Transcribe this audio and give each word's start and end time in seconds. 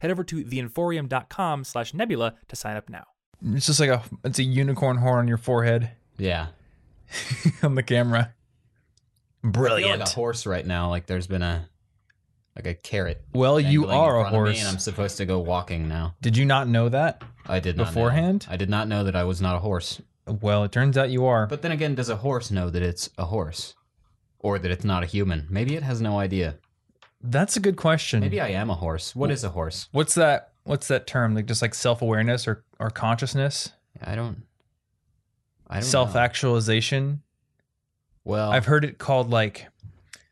Head 0.00 0.10
over 0.10 0.24
to 0.24 0.44
theinforium.com 0.44 1.64
slash 1.64 1.94
nebula 1.94 2.34
to 2.48 2.56
sign 2.56 2.76
up 2.76 2.88
now. 2.88 3.04
It's 3.52 3.66
just 3.66 3.80
like 3.80 3.90
a 3.90 4.02
it's 4.24 4.38
a 4.38 4.42
unicorn 4.44 4.96
horn 4.98 5.18
on 5.20 5.28
your 5.28 5.36
forehead 5.38 5.90
Yeah. 6.18 6.48
on 7.62 7.74
the 7.74 7.82
camera. 7.82 8.32
I 9.42 9.42
feel 9.42 9.50
Brilliant. 9.52 10.00
like 10.00 10.08
a 10.08 10.12
horse 10.12 10.46
right 10.46 10.66
now. 10.66 10.88
Like 10.90 11.06
there's 11.06 11.26
been 11.26 11.42
a 11.42 11.68
like 12.56 12.66
a 12.66 12.74
carrot. 12.74 13.22
well, 13.34 13.60
you 13.60 13.86
are 13.88 14.18
a 14.18 14.22
front 14.22 14.26
of 14.36 14.42
me, 14.42 14.48
horse. 14.48 14.58
and 14.60 14.68
I'm 14.68 14.78
supposed 14.78 15.18
to 15.18 15.26
go 15.26 15.38
walking 15.40 15.88
now. 15.88 16.14
Did 16.22 16.36
you 16.38 16.46
not 16.46 16.66
know 16.68 16.88
that? 16.88 17.22
I 17.46 17.60
did 17.60 17.76
not 17.76 17.84
know. 17.84 17.90
Beforehand? 17.90 18.46
I 18.50 18.56
did 18.56 18.70
not 18.70 18.88
know 18.88 19.04
that 19.04 19.14
I 19.14 19.24
was 19.24 19.40
not 19.42 19.56
a 19.56 19.58
horse. 19.60 20.00
Well, 20.26 20.64
it 20.64 20.72
turns 20.72 20.96
out 20.98 21.10
you 21.10 21.26
are. 21.26 21.46
But 21.46 21.60
then 21.62 21.70
again, 21.70 21.94
does 21.94 22.08
a 22.08 22.16
horse 22.16 22.50
know 22.50 22.70
that 22.70 22.82
it's 22.82 23.10
a 23.18 23.26
horse, 23.26 23.74
or 24.38 24.58
that 24.58 24.70
it's 24.70 24.84
not 24.84 25.02
a 25.02 25.06
human? 25.06 25.46
Maybe 25.50 25.76
it 25.76 25.82
has 25.82 26.00
no 26.00 26.18
idea. 26.18 26.56
That's 27.22 27.56
a 27.56 27.60
good 27.60 27.76
question. 27.76 28.20
Maybe 28.20 28.40
I 28.40 28.48
am 28.48 28.70
a 28.70 28.74
horse. 28.74 29.16
What 29.16 29.30
is 29.30 29.42
a 29.44 29.48
horse? 29.50 29.88
What's 29.92 30.14
that? 30.14 30.52
What's 30.64 30.88
that 30.88 31.06
term? 31.06 31.34
Like 31.34 31.46
just 31.46 31.62
like 31.62 31.74
self 31.74 32.02
awareness 32.02 32.46
or 32.46 32.64
or 32.78 32.90
consciousness, 32.90 33.72
I 34.04 34.14
don't. 34.14 34.42
I 35.68 35.76
don't 35.80 35.84
Self 35.84 36.14
actualization. 36.14 37.22
Well, 38.24 38.50
I've 38.50 38.66
heard 38.66 38.84
it 38.84 38.98
called 38.98 39.30
like 39.30 39.66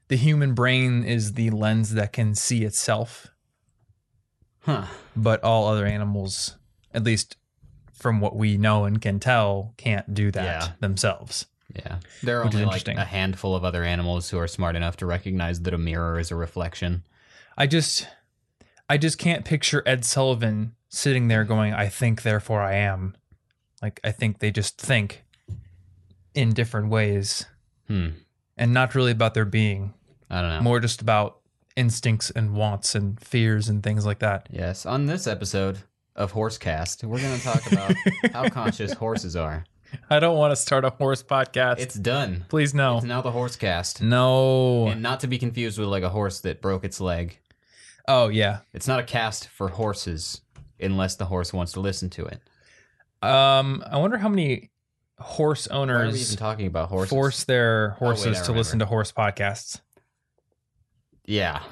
the 0.08 0.16
human 0.16 0.54
brain 0.54 1.04
is 1.04 1.32
the 1.34 1.50
lens 1.50 1.94
that 1.94 2.12
can 2.12 2.34
see 2.34 2.64
itself, 2.64 3.28
huh? 4.60 4.86
but 5.16 5.42
all 5.42 5.66
other 5.68 5.86
animals, 5.86 6.56
at 6.92 7.04
least 7.04 7.36
from 7.92 8.20
what 8.20 8.36
we 8.36 8.56
know 8.56 8.84
and 8.84 9.00
can 9.00 9.18
tell, 9.18 9.72
can't 9.76 10.12
do 10.12 10.30
that 10.32 10.44
Yeah. 10.44 10.72
themselves. 10.80 11.46
Yeah, 11.74 11.98
there 12.22 12.40
are 12.40 12.44
Which 12.44 12.54
only 12.54 12.66
like 12.66 12.86
a 12.88 13.04
handful 13.04 13.56
of 13.56 13.64
other 13.64 13.82
animals 13.82 14.30
who 14.30 14.38
are 14.38 14.46
smart 14.46 14.76
enough 14.76 14.96
to 14.98 15.06
recognize 15.06 15.60
that 15.62 15.74
a 15.74 15.78
mirror 15.78 16.18
is 16.18 16.30
a 16.30 16.36
reflection. 16.36 17.04
I 17.58 17.66
just 17.66 18.06
I 18.88 18.96
just 18.98 19.18
can't 19.18 19.44
picture 19.44 19.82
Ed 19.86 20.04
Sullivan 20.04 20.74
sitting 20.88 21.28
there 21.28 21.44
going, 21.44 21.72
I 21.74 21.88
think 21.88 22.22
therefore 22.22 22.60
I 22.62 22.74
am. 22.74 23.16
Like 23.82 23.98
I 24.04 24.12
think 24.12 24.38
they 24.38 24.50
just 24.50 24.80
think 24.80 25.24
in 26.34 26.52
different 26.52 26.88
ways 26.90 27.46
Hmm. 27.88 28.08
and 28.56 28.72
not 28.72 28.94
really 28.94 29.12
about 29.12 29.34
their 29.34 29.44
being. 29.44 29.94
I 30.30 30.40
don't 30.40 30.50
know. 30.50 30.60
More 30.62 30.80
just 30.80 31.02
about 31.02 31.40
instincts 31.76 32.30
and 32.30 32.54
wants 32.54 32.94
and 32.94 33.20
fears 33.20 33.68
and 33.68 33.82
things 33.82 34.06
like 34.06 34.20
that. 34.20 34.48
Yes, 34.50 34.86
on 34.86 35.06
this 35.06 35.26
episode 35.26 35.78
of 36.16 36.32
Horsecast, 36.32 37.04
we're 37.04 37.20
going 37.20 37.36
to 37.38 37.44
talk 37.44 37.70
about 37.70 37.94
how 38.32 38.48
conscious 38.48 38.92
horses 38.94 39.36
are. 39.36 39.64
I 40.10 40.18
don't 40.20 40.36
want 40.36 40.52
to 40.52 40.56
start 40.56 40.84
a 40.84 40.90
horse 40.90 41.22
podcast. 41.22 41.78
It's 41.78 41.94
done. 41.94 42.44
Please 42.48 42.74
no. 42.74 42.96
It's 42.98 43.06
now 43.06 43.20
the 43.22 43.30
horse 43.30 43.56
cast. 43.56 44.02
no. 44.02 44.88
And 44.88 45.02
not 45.02 45.20
to 45.20 45.26
be 45.26 45.38
confused 45.38 45.78
with 45.78 45.88
like 45.88 46.02
a 46.02 46.08
horse 46.08 46.40
that 46.40 46.60
broke 46.62 46.84
its 46.84 47.00
leg. 47.00 47.38
oh 48.08 48.28
yeah. 48.28 48.58
It's 48.72 48.86
not 48.88 49.00
a 49.00 49.04
cast 49.04 49.48
for 49.48 49.68
horses 49.68 50.40
unless 50.80 51.16
the 51.16 51.26
horse 51.26 51.52
wants 51.52 51.72
to 51.72 51.80
listen 51.80 52.10
to 52.10 52.24
it. 52.26 52.40
Um 53.22 53.82
I 53.90 53.98
wonder 53.98 54.18
how 54.18 54.28
many 54.28 54.70
horse 55.18 55.68
Why 55.70 55.76
are 55.78 56.08
we 56.10 56.18
even 56.20 56.36
talking 56.36 56.66
about 56.66 56.88
horses? 56.88 57.10
force 57.10 57.44
their 57.44 57.96
Oh, 58.00 58.06
wait, 58.10 58.18
horses 58.18 58.40
to 58.42 58.52
listen 58.52 58.78
to 58.80 58.86
horse 58.86 59.12
podcasts. 59.12 59.80
Yeah. 61.24 61.62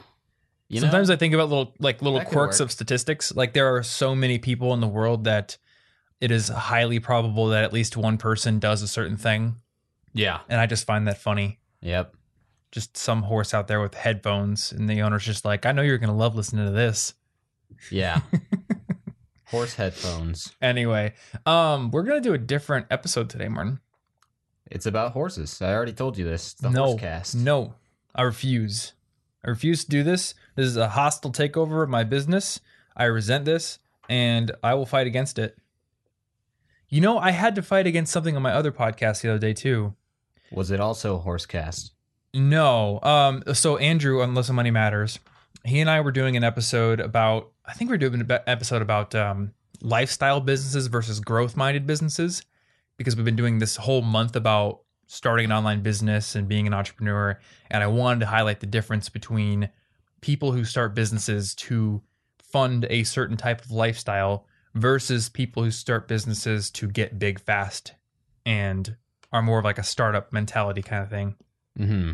You 0.69 0.81
Sometimes 0.81 1.09
know, 1.09 1.15
I 1.15 1.17
think 1.19 1.35
about 1.35 1.51
little 1.51 1.75
like 1.79 2.01
little 2.01 2.21
quirks 2.25 2.61
of 2.61 2.73
statistics. 2.73 3.35
Like 3.35 3.53
there 3.53 3.75
are 3.77 3.83
so 3.83 4.15
many 4.15 4.39
people 4.39 4.73
in 4.73 4.81
the 4.81 4.89
world 4.89 5.25
that 5.25 5.59
it 6.23 6.31
is 6.31 6.49
highly 6.49 7.01
probable 7.01 7.49
that 7.49 7.65
at 7.65 7.73
least 7.73 7.97
one 7.97 8.17
person 8.17 8.61
does 8.61 8.81
a 8.81 8.87
certain 8.87 9.17
thing, 9.17 9.57
yeah. 10.15 10.39
and 10.49 10.61
I 10.61 10.67
just 10.67 10.87
find 10.87 11.09
that 11.09 11.19
funny. 11.19 11.59
Yep. 11.81 12.15
Just 12.71 12.97
some 12.97 13.23
horse 13.23 13.53
out 13.53 13.67
there 13.67 13.81
with 13.81 13.95
headphones, 13.95 14.71
and 14.71 14.89
the 14.89 15.03
owner's 15.03 15.25
just 15.25 15.45
like, 15.45 15.67
"I 15.67 15.73
know 15.73 15.83
you're 15.83 15.99
gonna 15.99 16.17
love 16.17 16.37
listening 16.37 16.65
to 16.65 16.71
this." 16.71 17.15
Yeah. 17.91 18.21
horse 19.47 19.75
headphones. 19.75 20.55
Anyway, 20.63 21.15
um, 21.45 21.91
we're 21.91 22.05
gonna 22.05 22.21
do 22.21 22.35
a 22.35 22.39
different 22.39 22.87
episode 22.89 23.29
today, 23.29 23.49
Martin. 23.49 23.81
It's 24.71 24.87
about 24.87 25.15
horses. 25.15 25.61
I 25.61 25.75
already 25.75 25.93
told 25.93 26.17
you 26.17 26.25
this. 26.25 26.55
The 26.55 26.71
no, 26.71 26.95
Horsecast. 26.95 27.35
no, 27.35 27.75
I 28.15 28.23
refuse. 28.23 28.93
I 29.45 29.51
refuse 29.51 29.83
to 29.83 29.91
do 29.91 30.05
this. 30.05 30.35
This 30.55 30.67
is 30.67 30.77
a 30.77 30.91
hostile 30.91 31.33
takeover 31.33 31.83
of 31.83 31.89
my 31.89 32.05
business. 32.05 32.61
I 32.97 33.07
resent 33.07 33.45
this, 33.45 33.81
and 34.09 34.53
I 34.63 34.75
will 34.75 34.87
fight 34.87 35.09
against 35.09 35.41
it. 35.41 35.59
You 36.93 37.01
know, 37.01 37.17
I 37.19 37.31
had 37.31 37.55
to 37.55 37.63
fight 37.63 37.87
against 37.87 38.13
something 38.13 38.37
on 38.37 38.43
my 38.43 38.53
other 38.53 38.71
podcast 38.71 39.23
the 39.23 39.31
other 39.31 39.39
day 39.39 39.55
too. 39.55 39.95
Was 40.51 40.71
it 40.71 40.79
also 40.79 41.17
a 41.17 41.21
Horsecast? 41.23 41.93
No. 42.35 43.01
Um. 43.03 43.43
So 43.55 43.79
Andrew 43.79 44.21
on 44.21 44.35
Listen 44.35 44.57
Money 44.57 44.71
Matters, 44.71 45.19
he 45.65 45.81
and 45.81 45.89
I 45.89 46.03
were 46.03 46.13
doing 46.13 46.37
an 46.37 46.45
episode 46.45 47.01
about. 47.01 47.51
I 47.65 47.73
think 47.73 47.89
we 47.89 47.95
are 47.95 47.99
doing 47.99 48.21
an 48.21 48.31
episode 48.47 48.83
about 48.83 49.15
um, 49.15 49.53
lifestyle 49.81 50.43
businesses 50.43 50.89
versus 50.89 51.19
growth-minded 51.19 51.87
businesses, 51.87 52.43
because 52.99 53.17
we've 53.17 53.25
been 53.25 53.37
doing 53.37 53.59
this 53.59 53.77
whole 53.77 54.03
month 54.03 54.37
about 54.37 54.81
starting 55.07 55.47
an 55.47 55.53
online 55.53 55.81
business 55.81 56.35
and 56.35 56.47
being 56.47 56.67
an 56.67 56.75
entrepreneur, 56.75 57.41
and 57.71 57.83
I 57.83 57.87
wanted 57.87 58.21
to 58.21 58.27
highlight 58.27 58.61
the 58.61 58.67
difference 58.67 59.09
between 59.09 59.71
people 60.21 60.53
who 60.53 60.67
start 60.67 60.95
businesses 60.95 61.55
to 61.55 62.03
fund 62.43 62.87
a 62.91 63.05
certain 63.05 63.39
type 63.39 63.65
of 63.65 63.71
lifestyle 63.71 64.47
versus 64.75 65.29
people 65.29 65.63
who 65.63 65.71
start 65.71 66.09
businesses 66.09 66.71
to 66.71 66.89
get 66.89 67.19
big 67.19 67.39
fast 67.39 67.93
and 68.47 68.97
are 69.33 69.43
more 69.43 69.59
of 69.59 69.65
like 69.65 69.79
a 69.79 69.83
startup 69.83 70.33
mentality 70.33 70.83
kind 70.83 71.03
of 71.03 71.11
thing. 71.11 71.37
Mm-hmm. 71.79 72.13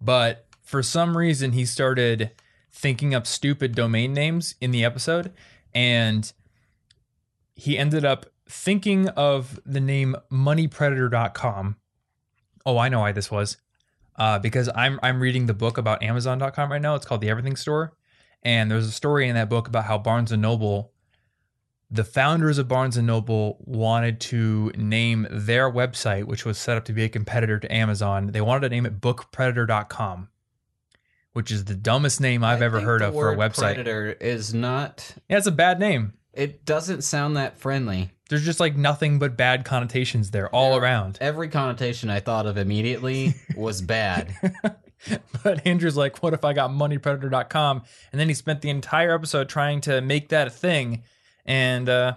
but 0.00 0.46
for 0.62 0.80
some 0.80 1.16
reason 1.16 1.50
he 1.50 1.64
started 1.64 2.30
thinking 2.70 3.16
up 3.16 3.26
stupid 3.26 3.74
domain 3.74 4.12
names 4.12 4.54
in 4.60 4.70
the 4.70 4.84
episode 4.84 5.32
and 5.74 6.32
he 7.56 7.76
ended 7.76 8.04
up 8.04 8.26
thinking 8.48 9.08
of 9.08 9.58
the 9.66 9.80
name 9.80 10.14
moneypredator.com 10.30 11.76
oh 12.64 12.78
i 12.78 12.88
know 12.88 13.00
why 13.00 13.10
this 13.10 13.28
was 13.28 13.56
uh, 14.18 14.38
because 14.38 14.70
i'm 14.76 15.00
i'm 15.02 15.18
reading 15.20 15.46
the 15.46 15.54
book 15.54 15.78
about 15.78 16.00
amazon.com 16.02 16.70
right 16.70 16.80
now. 16.80 16.94
It's 16.94 17.04
called 17.06 17.20
the 17.22 17.28
everything 17.30 17.56
store. 17.56 17.92
And 18.42 18.70
there's 18.70 18.86
a 18.86 18.92
story 18.92 19.28
in 19.28 19.34
that 19.34 19.48
book 19.48 19.66
about 19.66 19.84
how 19.84 19.98
barnes 19.98 20.30
and 20.30 20.42
noble 20.42 20.92
the 21.90 22.04
founders 22.04 22.58
of 22.58 22.66
barnes 22.66 22.96
and 22.96 23.06
noble 23.06 23.58
wanted 23.60 24.20
to 24.20 24.72
name 24.76 25.26
their 25.30 25.70
website 25.70 26.24
which 26.24 26.44
was 26.44 26.58
set 26.58 26.76
up 26.76 26.84
to 26.84 26.92
be 26.92 27.04
a 27.04 27.08
competitor 27.08 27.58
to 27.60 27.72
amazon 27.72 28.26
they 28.28 28.40
wanted 28.40 28.60
to 28.60 28.68
name 28.68 28.84
it 28.86 29.00
bookpredator.com 29.00 30.28
which 31.32 31.50
is 31.52 31.64
the 31.66 31.74
dumbest 31.74 32.20
name 32.20 32.42
i've 32.42 32.62
ever 32.62 32.80
heard 32.80 33.02
of 33.02 33.14
for 33.14 33.30
a 33.32 33.36
website 33.36 33.74
Predator 33.74 34.10
is 34.20 34.52
not. 34.52 35.12
yeah 35.28 35.36
it's 35.38 35.46
a 35.46 35.52
bad 35.52 35.78
name 35.78 36.14
It 36.32 36.64
doesn't 36.64 37.02
sound 37.02 37.36
that 37.36 37.56
friendly. 37.58 38.10
there's 38.30 38.44
just 38.44 38.58
like 38.60 38.76
nothing 38.76 39.18
but 39.20 39.36
bad 39.36 39.64
connotations 39.64 40.30
there 40.32 40.48
all 40.54 40.72
There- 40.72 40.82
around 40.82 41.18
Every 41.20 41.48
connotation 41.48 42.10
I 42.10 42.18
thought 42.20 42.46
of 42.46 42.56
immediately 42.58 43.34
was 43.56 43.80
bad. 43.80 44.34
but 45.44 45.64
andrew's 45.66 45.96
like 45.96 46.20
what 46.22 46.32
if 46.34 46.42
i 46.44 46.52
got 46.52 46.70
moneypredator.com 46.70 47.82
and 48.10 48.20
then 48.20 48.28
he 48.28 48.34
spent 48.34 48.62
the 48.62 48.70
entire 48.70 49.14
episode 49.14 49.48
trying 49.48 49.80
to 49.82 50.00
make 50.00 50.30
that 50.30 50.46
a 50.48 50.50
thing 50.50 51.02
and 51.46 51.88
uh 51.88 52.14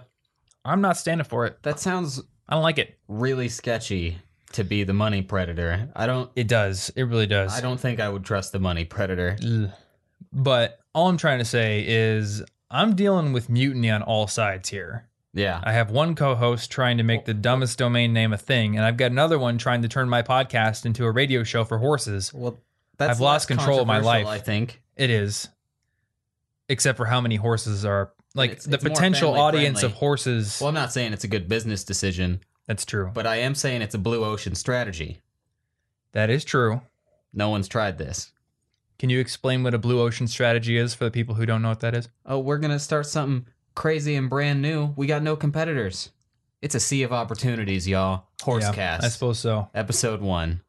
i'm 0.64 0.80
not 0.80 0.96
standing 0.96 1.24
for 1.24 1.46
it 1.46 1.62
That 1.62 1.80
sounds 1.80 2.22
i 2.48 2.54
don't 2.54 2.62
like 2.62 2.78
it 2.78 2.98
really 3.08 3.48
sketchy 3.48 4.18
to 4.52 4.64
be 4.64 4.82
the 4.84 4.92
money 4.92 5.22
predator. 5.22 5.88
I 5.94 6.06
don't. 6.06 6.30
it 6.34 6.48
does 6.48 6.90
it 6.96 7.04
really 7.04 7.26
does 7.26 7.56
I 7.56 7.60
don't 7.60 7.78
think 7.78 8.00
I 8.00 8.08
would 8.08 8.24
trust 8.24 8.52
the 8.52 8.58
money 8.58 8.84
predator. 8.84 9.36
Ugh. 9.44 9.70
But 10.32 10.80
all 10.94 11.08
I'm 11.08 11.16
trying 11.16 11.38
to 11.38 11.44
say 11.44 11.84
is 11.86 12.42
I'm 12.70 12.94
dealing 12.94 13.32
with 13.32 13.48
mutiny 13.48 13.90
on 13.90 14.02
all 14.02 14.26
sides 14.26 14.68
here. 14.68 15.08
Yeah. 15.32 15.60
I 15.62 15.72
have 15.72 15.90
one 15.90 16.14
co-host 16.16 16.70
trying 16.70 16.98
to 16.98 17.04
make 17.04 17.24
the 17.24 17.34
dumbest 17.34 17.78
domain 17.78 18.12
name 18.12 18.32
a 18.32 18.38
thing, 18.38 18.76
and 18.76 18.84
I've 18.84 18.96
got 18.96 19.12
another 19.12 19.38
one 19.38 19.58
trying 19.58 19.82
to 19.82 19.88
turn 19.88 20.08
my 20.08 20.22
podcast 20.22 20.84
into 20.84 21.04
a 21.04 21.10
radio 21.12 21.44
show 21.44 21.64
for 21.64 21.78
horses. 21.78 22.34
Well, 22.34 22.58
that's 22.98 23.12
I've 23.12 23.20
lost 23.20 23.48
less 23.48 23.58
control 23.58 23.80
of 23.80 23.86
my 23.86 24.00
controversial, 24.00 24.26
life. 24.30 24.40
I 24.40 24.44
think. 24.44 24.82
It 24.96 25.10
is, 25.10 25.48
except 26.68 26.96
for 26.96 27.06
how 27.06 27.20
many 27.20 27.36
horses 27.36 27.84
are 27.84 28.12
like 28.34 28.50
It's- 28.52 28.64
the 28.66 28.74
it's 28.76 28.84
potential 28.84 29.34
audience 29.34 29.80
friendly. 29.80 29.94
of 29.94 29.98
horses. 29.98 30.58
Well, 30.60 30.68
I'm 30.68 30.74
not 30.74 30.92
saying 30.92 31.12
it's 31.12 31.24
a 31.24 31.28
good 31.28 31.48
business 31.48 31.84
decision, 31.84 32.40
That's 32.66 32.84
true. 32.84 33.10
but 33.12 33.26
I 33.26 33.36
am 33.36 33.54
saying 33.54 33.82
it's 33.82 33.94
a 33.94 33.98
blue 33.98 34.24
ocean 34.24 34.54
strategy. 34.54 35.20
That 36.12 36.30
is 36.30 36.44
true. 36.44 36.82
No 37.32 37.48
one's 37.50 37.68
tried 37.68 37.98
this. 37.98 38.32
Can 38.98 39.08
you 39.10 39.18
explain 39.20 39.62
what 39.62 39.72
a 39.74 39.78
blue 39.78 40.00
ocean 40.00 40.26
strategy 40.26 40.76
is 40.76 40.94
for 40.94 41.04
the 41.04 41.10
people 41.10 41.34
who 41.36 41.46
don't 41.46 41.62
know 41.62 41.68
what 41.70 41.80
that 41.80 41.94
is? 41.94 42.08
Oh, 42.26 42.38
we're 42.38 42.58
gonna 42.58 42.78
start 42.78 43.06
something 43.06 43.46
crazy 43.74 44.14
and 44.14 44.28
brand 44.28 44.60
new. 44.60 44.92
We 44.96 45.06
got 45.06 45.22
no 45.22 45.36
competitors. 45.36 46.10
It's 46.60 46.74
a 46.74 46.80
sea 46.80 47.02
of 47.04 47.12
opportunities, 47.12 47.88
y'all. 47.88 48.24
Horsecast. 48.42 48.76
Yeah, 48.76 48.98
I 49.02 49.08
suppose 49.08 49.38
so. 49.38 49.70
Episode 49.74 50.20
one. 50.20 50.60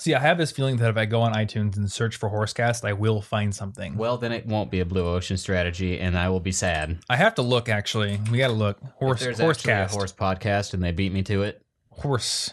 See, 0.00 0.14
I 0.14 0.18
have 0.18 0.38
this 0.38 0.50
feeling 0.50 0.78
that 0.78 0.88
if 0.88 0.96
I 0.96 1.04
go 1.04 1.20
on 1.20 1.34
iTunes 1.34 1.76
and 1.76 1.92
search 1.92 2.16
for 2.16 2.30
Horsecast, 2.30 2.86
I 2.88 2.94
will 2.94 3.20
find 3.20 3.54
something. 3.54 3.96
Well, 3.98 4.16
then 4.16 4.32
it 4.32 4.46
won't 4.46 4.70
be 4.70 4.80
a 4.80 4.86
blue 4.86 5.06
ocean 5.06 5.36
strategy, 5.36 6.00
and 6.00 6.16
I 6.16 6.30
will 6.30 6.40
be 6.40 6.52
sad. 6.52 7.00
I 7.10 7.16
have 7.16 7.34
to 7.34 7.42
look. 7.42 7.68
Actually, 7.68 8.18
we 8.32 8.38
got 8.38 8.46
to 8.48 8.54
look. 8.54 8.78
Horse, 8.94 9.20
If 9.20 9.36
there's 9.36 9.40
actually 9.40 9.72
a 9.72 9.76
Horsecast, 9.76 9.90
horse 9.90 10.12
podcast, 10.14 10.72
and 10.72 10.82
they 10.82 10.92
beat 10.92 11.12
me 11.12 11.22
to 11.24 11.42
it. 11.42 11.62
horse. 11.90 12.50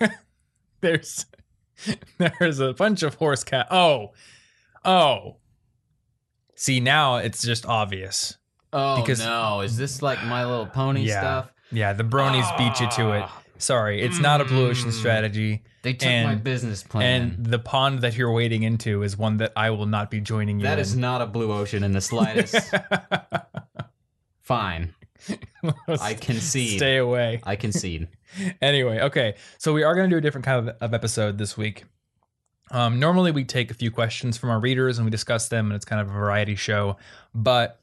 there's 0.80 1.26
there's 2.18 2.58
a 2.60 2.72
bunch 2.72 3.02
of 3.02 3.14
horse 3.14 3.44
cat. 3.44 3.68
Oh, 3.70 4.08
oh. 4.84 5.36
See, 6.56 6.80
now 6.80 7.16
it's 7.18 7.42
just 7.42 7.66
obvious. 7.66 8.36
Oh 8.72 9.00
Because- 9.00 9.20
no! 9.20 9.60
Is 9.60 9.76
this 9.76 10.02
like 10.02 10.22
My 10.24 10.44
Little 10.44 10.66
Pony 10.66 11.02
Yeah. 11.02 11.20
stuff? 11.20 11.52
Yeah, 11.70 11.92
the 11.92 12.04
bronies 12.04 12.48
beat 12.58 12.80
you 12.80 12.90
to 12.96 13.12
it. 13.12 13.22
Ah. 13.26 13.41
Sorry, 13.62 14.02
it's 14.02 14.18
not 14.18 14.40
a 14.40 14.44
blue 14.44 14.68
ocean 14.68 14.90
Mm. 14.90 14.92
strategy. 14.94 15.62
They 15.82 15.92
took 15.94 16.08
my 16.24 16.34
business 16.34 16.82
plan. 16.82 17.22
And 17.36 17.46
the 17.46 17.58
pond 17.58 18.00
that 18.00 18.16
you're 18.16 18.32
wading 18.32 18.62
into 18.64 19.02
is 19.02 19.16
one 19.16 19.36
that 19.38 19.52
I 19.56 19.70
will 19.70 19.86
not 19.86 20.10
be 20.10 20.20
joining 20.20 20.58
you 20.58 20.64
that 20.64 20.78
in. 20.78 20.82
is 20.82 20.96
not 20.96 21.22
a 21.22 21.26
blue 21.26 21.52
ocean 21.52 21.84
in 21.84 21.92
the 21.92 22.00
slightest. 22.00 22.56
Fine, 24.40 24.94
I 25.88 26.14
concede. 26.14 26.78
Stay 26.78 26.96
away. 26.96 27.40
I 27.44 27.54
concede. 27.56 28.08
anyway, 28.62 28.98
okay. 29.00 29.34
So 29.58 29.72
we 29.72 29.84
are 29.84 29.94
going 29.94 30.10
to 30.10 30.14
do 30.14 30.18
a 30.18 30.20
different 30.20 30.44
kind 30.44 30.68
of, 30.68 30.76
of 30.80 30.92
episode 30.94 31.38
this 31.38 31.56
week. 31.56 31.84
Um, 32.72 32.98
normally, 32.98 33.30
we 33.30 33.44
take 33.44 33.70
a 33.70 33.74
few 33.74 33.90
questions 33.90 34.36
from 34.36 34.50
our 34.50 34.58
readers 34.58 34.98
and 34.98 35.04
we 35.04 35.10
discuss 35.10 35.48
them, 35.48 35.66
and 35.66 35.76
it's 35.76 35.84
kind 35.84 36.00
of 36.00 36.08
a 36.08 36.12
variety 36.12 36.56
show. 36.56 36.96
But 37.34 37.78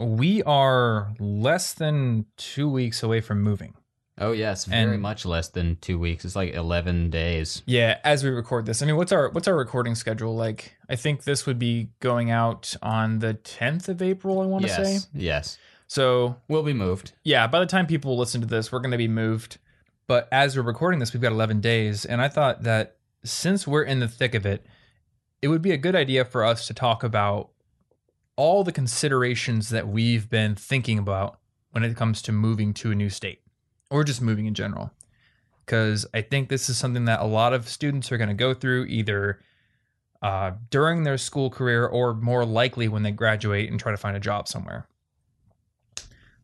we 0.00 0.42
are 0.42 1.14
less 1.20 1.72
than 1.72 2.26
two 2.36 2.68
weeks 2.68 3.02
away 3.04 3.20
from 3.20 3.40
moving. 3.42 3.74
Oh 4.16 4.30
yes, 4.32 4.64
very 4.66 4.92
And- 4.94 5.02
much 5.02 5.24
less 5.26 5.48
than 5.48 5.76
two 5.80 5.98
weeks. 5.98 6.24
It's 6.24 6.36
like 6.36 6.54
eleven 6.54 7.10
days. 7.10 7.62
Yeah, 7.66 7.98
as 8.04 8.22
we 8.22 8.30
record 8.30 8.64
this, 8.66 8.80
I 8.82 8.86
mean, 8.86 8.96
what's 8.96 9.10
our 9.12 9.28
what's 9.30 9.48
our 9.48 9.56
recording 9.56 9.94
schedule 9.96 10.36
like? 10.36 10.76
I 10.88 10.94
think 10.96 11.24
this 11.24 11.46
would 11.46 11.58
be 11.58 11.88
going 12.00 12.30
out 12.30 12.76
on 12.82 13.18
the 13.18 13.34
10th 13.34 13.88
of 13.88 14.00
April. 14.02 14.40
I 14.40 14.46
want 14.46 14.62
to 14.64 14.68
yes, 14.68 15.04
say. 15.04 15.08
yes. 15.14 15.58
So 15.86 16.36
We'll 16.48 16.62
be 16.62 16.72
moved. 16.72 17.12
yeah, 17.24 17.46
by 17.46 17.58
the 17.60 17.66
time 17.66 17.86
people 17.86 18.16
listen 18.16 18.40
to 18.42 18.46
this, 18.46 18.70
we're 18.70 18.80
going 18.80 18.90
to 18.92 18.98
be 18.98 19.08
moved. 19.08 19.58
But 20.06 20.28
as 20.30 20.56
we're 20.56 20.62
recording 20.62 21.00
this, 21.00 21.12
we've 21.14 21.22
got 21.22 21.32
11 21.32 21.60
days. 21.60 22.04
And 22.04 22.20
I 22.20 22.28
thought 22.28 22.62
that 22.64 22.96
since 23.24 23.66
we're 23.66 23.82
in 23.84 24.00
the 24.00 24.08
thick 24.08 24.34
of 24.34 24.44
it, 24.44 24.66
it 25.40 25.48
would 25.48 25.62
be 25.62 25.70
a 25.72 25.76
good 25.78 25.94
idea 25.96 26.24
for 26.24 26.44
us 26.44 26.66
to 26.66 26.74
talk 26.74 27.02
about 27.02 27.50
all 28.36 28.62
the 28.64 28.72
considerations 28.72 29.70
that 29.70 29.88
we've 29.88 30.28
been 30.28 30.54
thinking 30.54 30.98
about 30.98 31.38
when 31.70 31.82
it 31.84 31.96
comes 31.96 32.20
to 32.22 32.32
moving 32.32 32.74
to 32.74 32.90
a 32.90 32.94
new 32.94 33.08
state 33.10 33.40
or 33.94 34.02
just 34.02 34.20
moving 34.20 34.46
in 34.46 34.54
general. 34.54 34.90
Because 35.64 36.04
I 36.12 36.20
think 36.20 36.48
this 36.48 36.68
is 36.68 36.76
something 36.76 37.04
that 37.04 37.20
a 37.20 37.26
lot 37.26 37.52
of 37.52 37.68
students 37.68 38.10
are 38.10 38.18
going 38.18 38.28
to 38.28 38.34
go 38.34 38.52
through 38.52 38.86
either 38.86 39.38
uh, 40.20 40.50
during 40.68 41.04
their 41.04 41.16
school 41.16 41.48
career 41.48 41.86
or 41.86 42.12
more 42.12 42.44
likely 42.44 42.88
when 42.88 43.04
they 43.04 43.12
graduate 43.12 43.70
and 43.70 43.78
try 43.78 43.92
to 43.92 43.96
find 43.96 44.16
a 44.16 44.20
job 44.20 44.48
somewhere. 44.48 44.88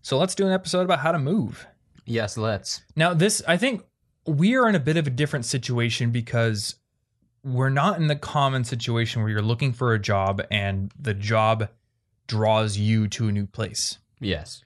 So 0.01 0.17
let's 0.17 0.37
do 0.37 0.47
an 0.47 0.53
episode 0.53 0.83
about 0.83 1.01
how 1.01 1.11
to 1.11 1.19
move. 1.19 1.67
Yes, 2.07 2.37
let's. 2.37 2.83
Now, 2.95 3.15
this, 3.15 3.43
I 3.49 3.57
think 3.57 3.83
we 4.27 4.55
are 4.55 4.69
in 4.69 4.77
a 4.77 4.81
bit 4.81 4.97
of 4.97 5.09
a 5.09 5.11
different 5.11 5.45
situation 5.45 6.13
because 6.13 6.77
we're 7.43 7.69
not 7.69 7.99
in 7.99 8.07
the 8.07 8.17
common 8.17 8.63
situation 8.63 9.23
where 9.23 9.31
you're 9.31 9.43
looking 9.43 9.73
for 9.73 9.93
a 9.93 9.99
job 9.99 10.41
and 10.53 10.93
the 10.97 11.15
job 11.15 11.69
draws 12.29 12.79
you 12.79 13.09
to 13.09 13.27
a 13.27 13.33
new 13.33 13.47
place. 13.47 13.99
Yes. 14.21 14.63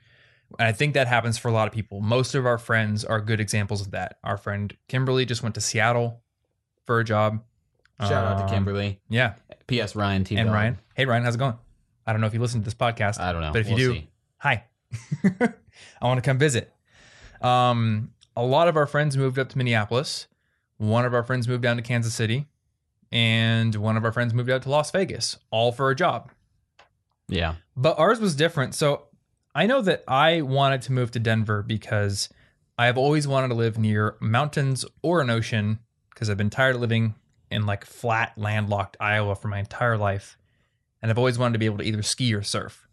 And 0.58 0.66
I 0.68 0.72
think 0.72 0.94
that 0.94 1.06
happens 1.08 1.36
for 1.38 1.48
a 1.48 1.52
lot 1.52 1.66
of 1.68 1.74
people. 1.74 2.00
Most 2.00 2.34
of 2.34 2.46
our 2.46 2.58
friends 2.58 3.04
are 3.04 3.20
good 3.20 3.40
examples 3.40 3.80
of 3.80 3.90
that. 3.92 4.18
Our 4.24 4.36
friend 4.36 4.76
Kimberly 4.88 5.24
just 5.24 5.42
went 5.42 5.54
to 5.56 5.60
Seattle 5.60 6.22
for 6.86 7.00
a 7.00 7.04
job. 7.04 7.42
Shout 8.00 8.12
out 8.12 8.38
to 8.38 8.44
Um, 8.44 8.50
Kimberly. 8.50 9.00
Yeah. 9.08 9.34
P.S. 9.66 9.94
Ryan 9.96 10.24
T. 10.24 10.36
And 10.36 10.52
Ryan. 10.52 10.78
Hey, 10.94 11.06
Ryan, 11.06 11.24
how's 11.24 11.34
it 11.36 11.38
going? 11.38 11.56
I 12.06 12.12
don't 12.12 12.20
know 12.20 12.26
if 12.26 12.34
you 12.34 12.40
listen 12.40 12.60
to 12.60 12.64
this 12.64 12.74
podcast. 12.74 13.18
I 13.20 13.32
don't 13.32 13.40
know. 13.40 13.52
But 13.52 13.60
if 13.62 13.68
you 13.68 13.74
We'll 13.76 13.92
do, 13.94 13.94
see. 14.00 14.08
hi 14.38 14.64
i 16.00 16.06
want 16.06 16.18
to 16.22 16.28
come 16.28 16.38
visit 16.38 16.72
um 17.40 18.10
a 18.36 18.44
lot 18.44 18.68
of 18.68 18.76
our 18.76 18.86
friends 18.86 19.16
moved 19.16 19.38
up 19.38 19.48
to 19.48 19.58
minneapolis 19.58 20.28
one 20.76 21.04
of 21.04 21.12
our 21.14 21.22
friends 21.24 21.48
moved 21.48 21.62
down 21.62 21.76
to 21.76 21.82
kansas 21.82 22.14
city 22.14 22.46
and 23.10 23.74
one 23.74 23.96
of 23.96 24.04
our 24.04 24.12
friends 24.12 24.32
moved 24.34 24.50
out 24.50 24.62
to 24.62 24.68
las 24.70 24.90
vegas 24.92 25.38
all 25.50 25.72
for 25.72 25.90
a 25.90 25.96
job 25.96 26.30
Yeah. 27.28 27.54
but 27.76 27.98
ours 27.98 28.20
was 28.20 28.36
different 28.36 28.74
so 28.74 29.06
i 29.54 29.66
know 29.66 29.80
that 29.80 30.02
i 30.08 30.40
wanted 30.40 30.82
to 30.82 30.92
move 30.92 31.10
to 31.10 31.18
denver 31.18 31.62
because 31.62 32.28
i 32.78 32.86
have 32.86 32.98
always 32.98 33.26
wanted 33.26 33.48
to 33.48 33.54
live 33.54 33.78
near 33.78 34.16
mountains 34.20 34.84
or 35.02 35.20
an 35.20 35.30
ocean 35.30 35.78
because 36.10 36.28
i've 36.28 36.36
been 36.36 36.50
tired 36.50 36.74
of 36.74 36.80
living 36.80 37.14
in 37.50 37.66
like 37.66 37.84
flat 37.84 38.32
landlocked 38.36 38.96
iowa 39.00 39.34
for 39.34 39.48
my 39.48 39.58
entire 39.58 39.96
life 39.96 40.36
and 41.02 41.10
i've 41.10 41.18
always 41.18 41.38
wanted 41.38 41.52
to 41.52 41.58
be 41.58 41.66
able 41.66 41.78
to 41.78 41.84
either 41.84 42.02
ski 42.02 42.34
or 42.34 42.42
surf 42.42 42.84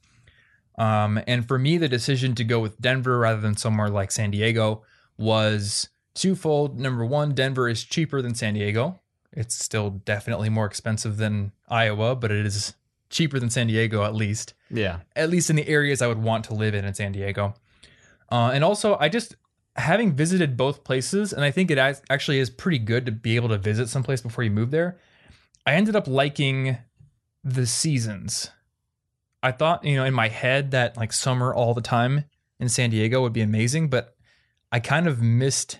um, 0.81 1.21
and 1.27 1.47
for 1.47 1.59
me, 1.59 1.77
the 1.77 1.87
decision 1.87 2.33
to 2.35 2.43
go 2.43 2.59
with 2.59 2.79
Denver 2.81 3.19
rather 3.19 3.41
than 3.41 3.57
somewhere 3.57 3.89
like 3.89 4.11
San 4.11 4.31
Diego 4.31 4.83
was 5.17 5.89
twofold. 6.13 6.79
Number 6.79 7.05
one, 7.05 7.33
Denver 7.33 7.69
is 7.69 7.83
cheaper 7.83 8.21
than 8.21 8.35
San 8.35 8.55
Diego. 8.55 8.99
It's 9.31 9.55
still 9.55 9.89
definitely 9.91 10.49
more 10.49 10.65
expensive 10.65 11.17
than 11.17 11.51
Iowa, 11.69 12.15
but 12.15 12.31
it 12.31 12.45
is 12.45 12.73
cheaper 13.09 13.39
than 13.39 13.49
San 13.49 13.67
Diego 13.67 14.03
at 14.03 14.15
least, 14.15 14.53
Yeah. 14.73 14.99
at 15.15 15.29
least 15.29 15.49
in 15.49 15.55
the 15.55 15.67
areas 15.67 16.01
I 16.01 16.07
would 16.07 16.21
want 16.21 16.45
to 16.45 16.53
live 16.53 16.73
in 16.73 16.85
in 16.85 16.93
San 16.93 17.11
Diego. 17.11 17.53
Uh, 18.31 18.51
and 18.53 18.63
also, 18.63 18.97
I 18.99 19.09
just 19.09 19.35
having 19.75 20.13
visited 20.13 20.57
both 20.57 20.83
places, 20.83 21.33
and 21.33 21.43
I 21.43 21.51
think 21.51 21.71
it 21.71 21.77
actually 21.77 22.39
is 22.39 22.49
pretty 22.49 22.79
good 22.79 23.05
to 23.05 23.11
be 23.11 23.35
able 23.35 23.49
to 23.49 23.57
visit 23.57 23.89
someplace 23.89 24.21
before 24.21 24.43
you 24.43 24.51
move 24.51 24.71
there. 24.71 24.97
I 25.65 25.73
ended 25.73 25.95
up 25.95 26.07
liking 26.07 26.77
the 27.43 27.65
seasons. 27.65 28.51
I 29.43 29.51
thought, 29.51 29.83
you 29.83 29.95
know, 29.95 30.05
in 30.05 30.13
my 30.13 30.27
head 30.27 30.71
that 30.71 30.97
like 30.97 31.11
summer 31.13 31.53
all 31.53 31.73
the 31.73 31.81
time 31.81 32.25
in 32.59 32.69
San 32.69 32.89
Diego 32.91 33.21
would 33.21 33.33
be 33.33 33.41
amazing, 33.41 33.89
but 33.89 34.15
I 34.71 34.79
kind 34.79 35.07
of 35.07 35.21
missed 35.21 35.79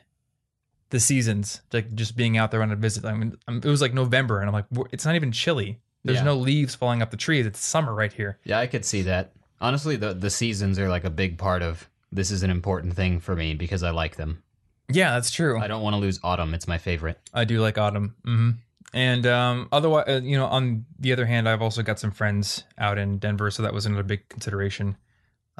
the 0.89 0.99
seasons, 0.99 1.61
like 1.71 1.93
just 1.95 2.17
being 2.17 2.37
out 2.37 2.51
there 2.51 2.61
on 2.61 2.71
a 2.71 2.75
visit. 2.75 3.05
I 3.05 3.13
mean, 3.13 3.37
um, 3.47 3.57
it 3.57 3.65
was 3.65 3.81
like 3.81 3.93
November, 3.93 4.39
and 4.39 4.49
I'm 4.49 4.53
like, 4.53 4.65
it's 4.91 5.05
not 5.05 5.15
even 5.15 5.31
chilly. 5.31 5.79
There's 6.03 6.17
Yeah. 6.19 6.23
no 6.25 6.35
leaves 6.35 6.75
falling 6.75 7.01
up 7.01 7.11
the 7.11 7.17
trees. 7.17 7.45
It's 7.45 7.59
summer 7.63 7.93
right 7.93 8.11
here. 8.11 8.39
Yeah, 8.43 8.59
I 8.59 8.67
could 8.67 8.85
see 8.85 9.03
that. 9.03 9.33
Honestly, 9.59 9.95
the 9.95 10.13
the 10.13 10.29
seasons 10.29 10.79
are 10.79 10.89
like 10.89 11.03
a 11.03 11.09
big 11.09 11.37
part 11.37 11.61
of 11.61 11.87
this 12.11 12.31
is 12.31 12.43
an 12.43 12.49
important 12.49 12.95
thing 12.95 13.19
for 13.19 13.35
me 13.35 13.53
because 13.53 13.83
I 13.83 13.91
like 13.91 14.15
them. 14.15 14.41
Yeah, 14.89 15.13
that's 15.13 15.31
true. 15.31 15.59
I 15.61 15.67
don't 15.67 15.83
want 15.83 15.93
to 15.93 15.99
lose 15.99 16.19
autumn. 16.23 16.53
It's 16.53 16.67
my 16.67 16.77
favorite. 16.77 17.19
I 17.33 17.45
do 17.45 17.61
like 17.61 17.77
autumn. 17.77 18.15
hmm 18.25 18.51
And 18.93 19.25
um, 19.25 19.69
otherwise, 19.71 20.05
uh, 20.09 20.19
you 20.23 20.37
know, 20.37 20.47
on 20.47 20.85
the 20.99 21.13
other 21.13 21.25
hand, 21.25 21.47
I've 21.47 21.61
also 21.61 21.81
got 21.83 21.99
some 21.99 22.11
friends 22.11 22.63
out 22.77 22.97
in 22.97 23.17
Denver, 23.19 23.49
so 23.51 23.63
that 23.63 23.73
was 23.73 23.85
another 23.85 24.03
big 24.03 24.27
consideration. 24.27 24.97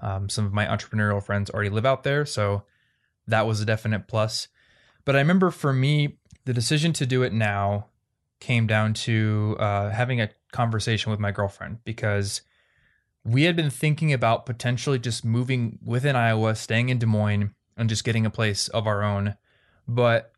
Um, 0.01 0.27
some 0.27 0.45
of 0.45 0.51
my 0.51 0.65
entrepreneurial 0.65 1.23
friends 1.23 1.49
already 1.49 1.69
live 1.69 1.85
out 1.85 2.03
there, 2.03 2.25
so 2.25 2.63
that 3.27 3.45
was 3.47 3.61
a 3.61 3.65
definite 3.65 4.07
plus. 4.07 4.47
But 5.05 5.15
I 5.15 5.19
remember 5.19 5.51
for 5.51 5.71
me, 5.71 6.17
the 6.45 6.53
decision 6.53 6.91
to 6.93 7.05
do 7.05 7.23
it 7.23 7.31
now 7.31 7.85
came 8.41 8.67
down 8.67 8.93
to 8.93 9.55
uh, 9.59 9.89
having 9.91 10.19
a 10.19 10.29
conversation 10.51 11.11
with 11.11 11.19
my 11.19 11.31
girlfriend 11.31 11.77
because 11.85 12.41
we 13.23 13.43
had 13.43 13.55
been 13.55 13.69
thinking 13.69 14.11
about 14.11 14.45
potentially 14.45 14.99
just 14.99 15.23
moving 15.23 15.79
within 15.83 16.15
Iowa, 16.15 16.55
staying 16.55 16.89
in 16.89 16.97
Des 16.97 17.05
Moines, 17.05 17.53
and 17.77 17.87
just 17.87 18.03
getting 18.03 18.25
a 18.25 18.29
place 18.29 18.67
of 18.69 18.87
our 18.87 19.03
own. 19.03 19.35
But 19.87 20.33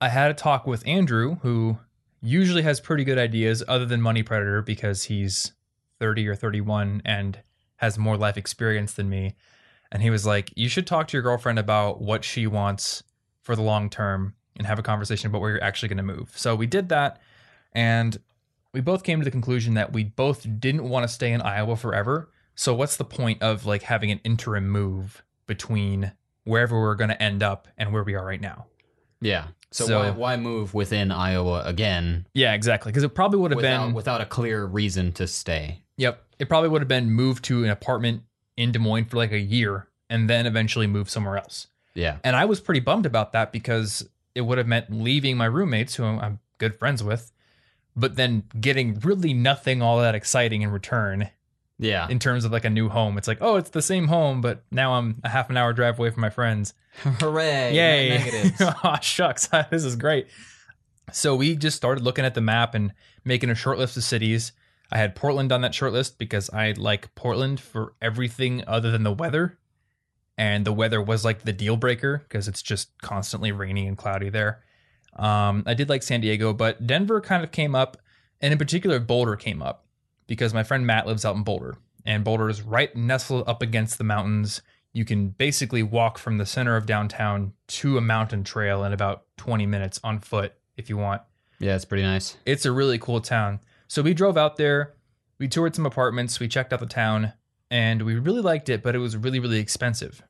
I 0.00 0.08
had 0.08 0.30
a 0.30 0.34
talk 0.34 0.66
with 0.66 0.86
Andrew, 0.86 1.36
who 1.42 1.78
usually 2.20 2.62
has 2.62 2.80
pretty 2.80 3.04
good 3.04 3.18
ideas 3.18 3.62
other 3.68 3.86
than 3.86 4.00
Money 4.00 4.22
Predator 4.22 4.62
because 4.62 5.04
he's 5.04 5.52
30 6.00 6.26
or 6.28 6.34
31 6.34 7.02
and 7.04 7.42
has 7.76 7.98
more 7.98 8.16
life 8.16 8.36
experience 8.36 8.94
than 8.94 9.08
me. 9.08 9.36
And 9.90 10.02
he 10.02 10.10
was 10.10 10.26
like, 10.26 10.52
You 10.56 10.68
should 10.68 10.86
talk 10.86 11.08
to 11.08 11.16
your 11.16 11.22
girlfriend 11.22 11.58
about 11.58 12.00
what 12.00 12.24
she 12.24 12.46
wants 12.46 13.02
for 13.42 13.54
the 13.54 13.62
long 13.62 13.90
term 13.90 14.34
and 14.62 14.66
have 14.68 14.78
a 14.78 14.82
conversation 14.82 15.26
about 15.28 15.40
where 15.40 15.50
you're 15.50 15.62
actually 15.64 15.88
going 15.88 15.96
to 15.98 16.02
move. 16.04 16.30
So 16.36 16.54
we 16.54 16.66
did 16.66 16.88
that. 16.90 17.20
And 17.72 18.16
we 18.72 18.80
both 18.80 19.02
came 19.02 19.18
to 19.20 19.24
the 19.24 19.30
conclusion 19.30 19.74
that 19.74 19.92
we 19.92 20.04
both 20.04 20.46
didn't 20.60 20.88
want 20.88 21.02
to 21.04 21.08
stay 21.12 21.32
in 21.32 21.40
Iowa 21.42 21.76
forever. 21.76 22.28
So 22.54 22.74
what's 22.74 22.96
the 22.96 23.04
point 23.04 23.42
of 23.42 23.66
like 23.66 23.82
having 23.82 24.10
an 24.10 24.20
interim 24.24 24.68
move 24.68 25.22
between 25.46 26.12
wherever 26.44 26.80
we're 26.80 26.94
going 26.94 27.10
to 27.10 27.20
end 27.22 27.42
up 27.42 27.66
and 27.76 27.92
where 27.92 28.04
we 28.04 28.14
are 28.14 28.24
right 28.24 28.40
now? 28.40 28.66
Yeah. 29.20 29.48
So, 29.72 29.86
So- 29.86 29.98
why 29.98 30.10
why 30.10 30.36
move 30.36 30.74
within 30.74 31.10
Iowa 31.10 31.62
again 31.64 32.26
Yeah, 32.34 32.52
exactly. 32.54 32.92
Because 32.92 33.02
it 33.04 33.14
probably 33.14 33.38
would 33.40 33.50
have 33.50 33.56
without 33.56 33.86
been. 33.86 33.94
without 33.94 34.20
a 34.20 34.26
clear 34.26 34.64
reason 34.64 35.12
to 35.12 35.26
stay? 35.26 35.82
Yep. 35.96 36.22
It 36.38 36.48
probably 36.48 36.68
would 36.68 36.82
have 36.82 36.88
been 36.88 37.10
moved 37.10 37.44
to 37.44 37.64
an 37.64 37.70
apartment 37.70 38.22
in 38.56 38.70
Des 38.72 38.78
Moines 38.78 39.06
for 39.06 39.16
like 39.16 39.32
a 39.32 39.38
year 39.40 39.88
and 40.10 40.28
then 40.28 40.46
eventually 40.46 40.86
move 40.86 41.08
somewhere 41.08 41.36
else. 41.38 41.68
Yeah. 41.94 42.18
And 42.24 42.36
I 42.36 42.44
was 42.46 42.60
pretty 42.60 42.80
bummed 42.80 43.06
about 43.06 43.32
that 43.32 43.52
because 43.52 44.08
it 44.34 44.42
would 44.42 44.58
have 44.58 44.66
meant 44.66 44.90
leaving 44.92 45.36
my 45.36 45.44
roommates, 45.46 45.94
who 45.96 46.04
I'm 46.04 46.38
good 46.58 46.78
friends 46.78 47.02
with, 47.02 47.32
but 47.96 48.16
then 48.16 48.44
getting 48.60 48.98
really 49.00 49.34
nothing 49.34 49.82
all 49.82 50.00
that 50.00 50.14
exciting 50.14 50.62
in 50.62 50.70
return 50.70 51.30
Yeah. 51.78 52.08
in 52.08 52.18
terms 52.18 52.44
of 52.44 52.52
like 52.52 52.64
a 52.64 52.70
new 52.70 52.88
home. 52.88 53.18
It's 53.18 53.28
like, 53.28 53.38
oh, 53.40 53.56
it's 53.56 53.70
the 53.70 53.82
same 53.82 54.08
home, 54.08 54.40
but 54.40 54.64
now 54.70 54.94
I'm 54.94 55.20
a 55.24 55.28
half 55.28 55.50
an 55.50 55.56
hour 55.56 55.72
drive 55.72 55.98
away 55.98 56.10
from 56.10 56.20
my 56.22 56.30
friends. 56.30 56.72
Hooray. 57.02 57.74
Yay. 57.74 58.52
Aw, 58.60 58.98
shucks. 59.00 59.48
this 59.70 59.84
is 59.84 59.96
great. 59.96 60.26
So 61.12 61.34
we 61.36 61.56
just 61.56 61.76
started 61.76 62.04
looking 62.04 62.24
at 62.24 62.34
the 62.34 62.40
map 62.40 62.74
and 62.74 62.92
making 63.24 63.50
a 63.50 63.54
short 63.54 63.78
list 63.78 63.96
of 63.96 64.04
cities. 64.04 64.52
I 64.90 64.98
had 64.98 65.14
Portland 65.14 65.52
on 65.52 65.62
that 65.62 65.74
short 65.74 65.92
list 65.92 66.18
because 66.18 66.48
I 66.50 66.72
like 66.72 67.14
Portland 67.14 67.60
for 67.60 67.94
everything 68.02 68.62
other 68.66 68.90
than 68.90 69.02
the 69.02 69.12
weather. 69.12 69.58
And 70.42 70.64
the 70.64 70.72
weather 70.72 71.00
was 71.00 71.24
like 71.24 71.42
the 71.42 71.52
deal 71.52 71.76
breaker 71.76 72.18
because 72.18 72.48
it's 72.48 72.62
just 72.62 72.90
constantly 73.00 73.52
rainy 73.52 73.86
and 73.86 73.96
cloudy 73.96 74.28
there. 74.28 74.64
Um, 75.14 75.62
I 75.66 75.74
did 75.74 75.88
like 75.88 76.02
San 76.02 76.20
Diego, 76.20 76.52
but 76.52 76.84
Denver 76.84 77.20
kind 77.20 77.44
of 77.44 77.52
came 77.52 77.76
up, 77.76 77.96
and 78.40 78.50
in 78.50 78.58
particular, 78.58 78.98
Boulder 78.98 79.36
came 79.36 79.62
up 79.62 79.86
because 80.26 80.52
my 80.52 80.64
friend 80.64 80.84
Matt 80.84 81.06
lives 81.06 81.24
out 81.24 81.36
in 81.36 81.44
Boulder, 81.44 81.76
and 82.04 82.24
Boulder 82.24 82.48
is 82.48 82.60
right 82.60 82.94
nestled 82.96 83.48
up 83.48 83.62
against 83.62 83.98
the 83.98 84.04
mountains. 84.04 84.62
You 84.92 85.04
can 85.04 85.28
basically 85.28 85.84
walk 85.84 86.18
from 86.18 86.38
the 86.38 86.46
center 86.46 86.74
of 86.74 86.86
downtown 86.86 87.52
to 87.68 87.96
a 87.96 88.00
mountain 88.00 88.42
trail 88.42 88.82
in 88.82 88.92
about 88.92 89.26
20 89.36 89.64
minutes 89.66 90.00
on 90.02 90.18
foot 90.18 90.54
if 90.76 90.90
you 90.90 90.96
want. 90.96 91.22
yeah, 91.60 91.76
it's 91.76 91.84
pretty 91.84 92.02
nice. 92.02 92.36
It's 92.44 92.66
a 92.66 92.72
really 92.72 92.98
cool 92.98 93.20
town. 93.20 93.60
So 93.86 94.02
we 94.02 94.12
drove 94.12 94.36
out 94.36 94.56
there, 94.56 94.96
we 95.38 95.46
toured 95.46 95.76
some 95.76 95.86
apartments, 95.86 96.40
we 96.40 96.48
checked 96.48 96.72
out 96.72 96.80
the 96.80 96.86
town, 96.86 97.32
and 97.70 98.02
we 98.02 98.16
really 98.16 98.42
liked 98.42 98.68
it, 98.68 98.82
but 98.82 98.96
it 98.96 98.98
was 98.98 99.16
really, 99.16 99.38
really 99.38 99.60
expensive. 99.60 100.20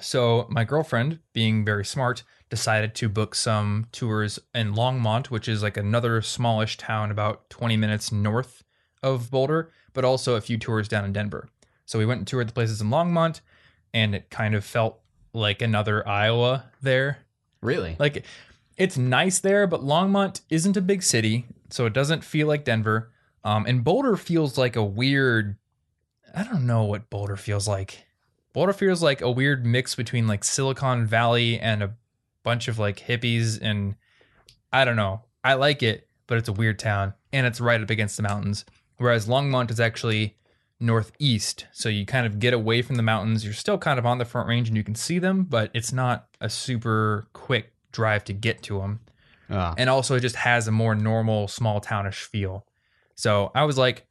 So 0.00 0.46
my 0.50 0.64
girlfriend, 0.64 1.20
being 1.32 1.64
very 1.64 1.84
smart, 1.84 2.22
decided 2.48 2.94
to 2.96 3.08
book 3.08 3.34
some 3.34 3.86
tours 3.92 4.38
in 4.54 4.74
Longmont, 4.74 5.26
which 5.26 5.48
is 5.48 5.62
like 5.62 5.76
another 5.76 6.22
smallish 6.22 6.76
town 6.76 7.10
about 7.10 7.48
20 7.50 7.76
minutes 7.76 8.12
north 8.12 8.62
of 9.02 9.30
Boulder, 9.30 9.70
but 9.92 10.04
also 10.04 10.34
a 10.34 10.40
few 10.40 10.58
tours 10.58 10.88
down 10.88 11.04
in 11.04 11.12
Denver. 11.12 11.48
So 11.84 11.98
we 11.98 12.06
went 12.06 12.18
and 12.18 12.26
toured 12.26 12.48
the 12.48 12.52
places 12.52 12.80
in 12.80 12.88
Longmont, 12.88 13.40
and 13.94 14.14
it 14.14 14.30
kind 14.30 14.54
of 14.54 14.64
felt 14.64 15.00
like 15.32 15.62
another 15.62 16.06
Iowa 16.06 16.70
there. 16.82 17.18
Really? 17.62 17.96
Like 17.98 18.24
it's 18.76 18.96
nice 18.96 19.38
there, 19.38 19.66
but 19.66 19.82
Longmont 19.82 20.40
isn't 20.50 20.76
a 20.76 20.82
big 20.82 21.02
city, 21.02 21.46
so 21.70 21.86
it 21.86 21.92
doesn't 21.92 22.24
feel 22.24 22.46
like 22.46 22.64
Denver. 22.64 23.12
Um, 23.44 23.64
and 23.66 23.84
Boulder 23.84 24.16
feels 24.16 24.58
like 24.58 24.76
a 24.76 24.84
weird. 24.84 25.56
I 26.34 26.42
don't 26.44 26.66
know 26.66 26.84
what 26.84 27.08
Boulder 27.08 27.36
feels 27.36 27.66
like. 27.66 28.05
Boulder 28.56 28.72
feels 28.72 29.02
like 29.02 29.20
a 29.20 29.30
weird 29.30 29.66
mix 29.66 29.94
between 29.94 30.26
like 30.26 30.42
Silicon 30.42 31.04
Valley 31.04 31.60
and 31.60 31.82
a 31.82 31.94
bunch 32.42 32.68
of 32.68 32.78
like 32.78 32.98
hippies, 32.98 33.60
and 33.60 33.96
I 34.72 34.86
don't 34.86 34.96
know. 34.96 35.20
I 35.44 35.52
like 35.54 35.82
it, 35.82 36.08
but 36.26 36.38
it's 36.38 36.48
a 36.48 36.54
weird 36.54 36.78
town, 36.78 37.12
and 37.34 37.46
it's 37.46 37.60
right 37.60 37.82
up 37.82 37.90
against 37.90 38.16
the 38.16 38.22
mountains. 38.22 38.64
Whereas 38.96 39.28
Longmont 39.28 39.70
is 39.70 39.78
actually 39.78 40.38
northeast, 40.80 41.66
so 41.70 41.90
you 41.90 42.06
kind 42.06 42.26
of 42.26 42.38
get 42.38 42.54
away 42.54 42.80
from 42.80 42.96
the 42.96 43.02
mountains. 43.02 43.44
You're 43.44 43.52
still 43.52 43.76
kind 43.76 43.98
of 43.98 44.06
on 44.06 44.16
the 44.16 44.24
front 44.24 44.48
range, 44.48 44.68
and 44.68 44.76
you 44.78 44.82
can 44.84 44.94
see 44.94 45.18
them, 45.18 45.44
but 45.44 45.70
it's 45.74 45.92
not 45.92 46.28
a 46.40 46.48
super 46.48 47.28
quick 47.34 47.74
drive 47.92 48.24
to 48.24 48.32
get 48.32 48.62
to 48.62 48.78
them. 48.78 49.00
Ah. 49.50 49.74
And 49.76 49.90
also, 49.90 50.14
it 50.14 50.20
just 50.20 50.36
has 50.36 50.66
a 50.66 50.72
more 50.72 50.94
normal, 50.94 51.46
small 51.46 51.78
townish 51.78 52.22
feel. 52.22 52.64
So 53.16 53.52
I 53.54 53.64
was 53.64 53.76
like, 53.76 54.06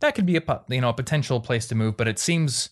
that 0.00 0.14
could 0.14 0.26
be 0.26 0.36
a 0.36 0.62
you 0.68 0.82
know 0.82 0.90
a 0.90 0.92
potential 0.92 1.40
place 1.40 1.66
to 1.68 1.74
move, 1.74 1.96
but 1.96 2.08
it 2.08 2.18
seems 2.18 2.68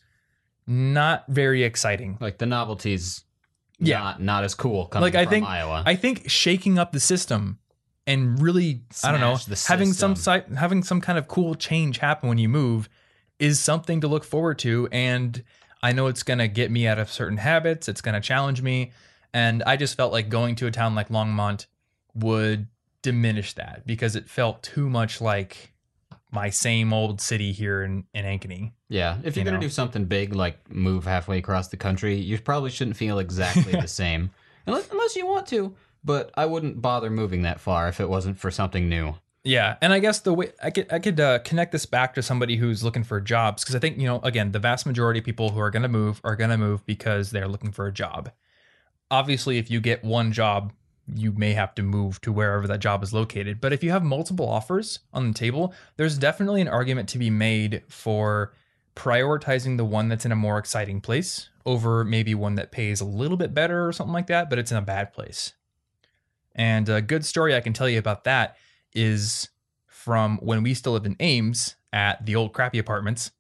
not 0.67 1.25
very 1.29 1.63
exciting. 1.65 2.17
like 2.21 2.39
the 2.39 2.47
novelties 2.47 3.25
Yeah. 3.79 3.99
not 3.99 4.23
not 4.23 4.45
as 4.45 4.55
cool 4.55 4.87
coming 4.87 5.03
Like, 5.03 5.15
I 5.15 5.25
from 5.25 5.31
think- 5.31 5.47
Iowa. 5.47 5.83
I 5.85 5.95
think 5.97 6.29
shaking 6.31 6.79
up 6.79 6.93
the 6.93 7.01
system 7.01 7.59
and 8.07 8.41
really, 8.41 8.83
I 9.03 9.11
don't 9.13 9.21
know, 9.21 9.37
having 9.67 9.93
some 9.93 10.15
si- 10.17 10.55
having 10.57 10.83
some 10.83 11.01
kind 11.01 11.19
of 11.19 11.27
cool 11.29 11.55
change 11.55 11.99
happen 11.99 12.29
when 12.29 12.39
you 12.39 12.49
move 12.49 12.89
is 13.39 13.59
something 13.61 14.01
to 14.03 14.09
look 14.09 14.25
forward 14.25 14.59
to. 14.61 14.89
And 14.93 15.43
I 15.83 15.93
know 15.93 16.07
it's 16.07 16.23
gonna 16.23 16.49
get 16.49 16.71
me 16.71 16.87
out 16.87 16.99
of 16.99 17.11
certain 17.11 17.39
habits. 17.39 17.89
It's 17.89 18.01
gonna 18.01 18.21
challenge 18.21 18.63
me, 18.63 18.93
and 19.33 19.63
I 19.65 19.77
just 19.77 19.97
felt 19.97 20.13
like 20.13 20.29
going 20.29 20.55
to 20.57 20.67
a 20.67 20.71
town 20.71 20.95
like 20.95 21.09
Longmont 21.09 21.67
would 22.15 22.69
diminish 23.03 23.53
that 23.55 23.87
because 23.87 24.17
it 24.17 24.31
felt 24.31 24.63
too 24.63 24.89
much 24.89 25.21
like 25.21 25.74
my 26.35 26.51
same 26.51 26.93
old 26.93 27.21
city 27.21 27.53
here 27.53 27.83
in, 27.83 28.05
in 28.13 28.25
Ankeny. 28.25 28.73
yeah, 28.89 29.19
if 29.23 29.37
you're 29.37 29.45
you 29.45 29.51
gonna 29.51 29.61
do 29.63 29.69
something 29.71 30.05
big 30.05 30.35
like 30.35 30.71
move 30.71 31.05
halfway 31.05 31.39
across 31.39 31.69
the 31.69 31.77
country, 31.77 32.17
you 32.17 32.39
probably 32.39 32.71
shouldn't 32.71 32.97
feel 32.97 33.19
exactly 33.21 33.73
the 33.73 33.89
same, 34.03 34.31
unless, 34.67 34.91
unless 34.91 35.17
you 35.17 35.27
want 35.27 35.47
to. 35.49 35.75
But 36.03 36.33
I 36.35 36.45
wouldn't 36.45 36.83
bother 36.83 37.09
moving 37.09 37.43
that 37.43 37.61
far 37.61 37.89
if 37.89 38.01
it 38.01 38.11
wasn't 38.11 38.39
for 38.39 38.51
something 38.51 38.89
new. 38.89 39.15
Yeah, 39.45 39.77
and 39.83 39.93
I 39.93 39.99
guess 39.99 40.21
the 40.21 40.33
way 40.33 40.53
I 40.63 40.71
could 40.71 40.93
I 40.93 40.99
could 40.99 41.21
uh, 41.21 41.39
connect 41.41 41.73
this 41.73 41.87
back 41.87 42.15
to 42.15 42.23
somebody 42.23 42.57
who's 42.57 42.83
looking 42.83 43.05
for 43.05 43.21
jobs 43.21 43.63
because 43.63 43.77
I 43.77 43.79
think 43.79 43.99
you 43.99 44.07
know 44.07 44.19
again 44.21 44.53
the 44.53 44.59
vast 44.59 44.87
majority 44.87 45.21
of 45.21 45.25
people 45.25 45.51
who 45.51 45.61
are 45.61 45.71
going 45.71 45.83
to 45.83 45.89
move 45.89 46.21
are 46.25 46.35
going 46.35 46.51
to 46.51 46.59
move 46.59 46.85
because 46.87 47.31
they're 47.31 47.49
looking 47.49 47.71
for 47.71 47.87
a 47.87 47.93
job. 47.93 48.31
Obviously, 49.11 49.59
if 49.59 49.71
you 49.71 49.81
get 49.81 50.03
one 50.03 50.33
job, 50.33 50.73
you 51.13 51.33
may 51.33 51.53
have 51.53 51.75
to 51.75 51.83
move 51.83 52.21
to 52.23 52.33
wherever 52.33 52.67
that 52.67 52.81
job 52.81 53.03
is 53.03 53.13
located. 53.13 53.61
But 53.61 53.73
if 53.73 53.85
you 53.85 53.91
have 53.91 54.03
multiple 54.03 54.49
offers 54.49 55.01
on 55.13 55.29
the 55.29 55.35
table, 55.35 55.75
there's 55.97 56.19
definitely 56.19 56.61
an 56.61 56.69
argument 56.69 57.09
to 57.11 57.19
be 57.19 57.31
made 57.31 57.83
for 57.89 58.53
prioritizing 58.97 59.77
the 59.77 59.85
one 59.85 60.09
that's 60.09 60.25
in 60.25 60.33
a 60.33 60.37
more 60.37 60.59
exciting 60.59 61.01
place 61.01 61.51
over 61.67 62.05
maybe 62.05 62.35
one 62.35 62.55
that 62.55 62.71
pays 62.71 63.01
a 63.01 63.05
little 63.05 63.37
bit 63.37 63.55
better 63.55 63.87
or 63.87 63.93
something 63.93 64.13
like 64.13 64.29
that, 64.29 64.49
but 64.49 64.59
it's 64.59 64.71
in 64.71 64.77
a 64.77 64.83
bad 64.83 65.13
place. 65.13 65.55
And 66.55 66.89
a 66.89 67.03
good 67.03 67.25
story 67.25 67.55
I 67.55 67.61
can 67.61 67.73
tell 67.73 67.89
you 67.89 67.99
about 67.99 68.25
that 68.25 68.57
is 68.95 69.49
from 69.87 70.39
when 70.39 70.63
we 70.63 70.75
still 70.75 70.93
lived 70.93 71.07
in 71.07 71.17
Ames 71.19 71.75
at 71.93 72.25
the 72.25 72.37
old 72.37 72.53
crappy 72.53 72.79
apartments. 72.79 73.33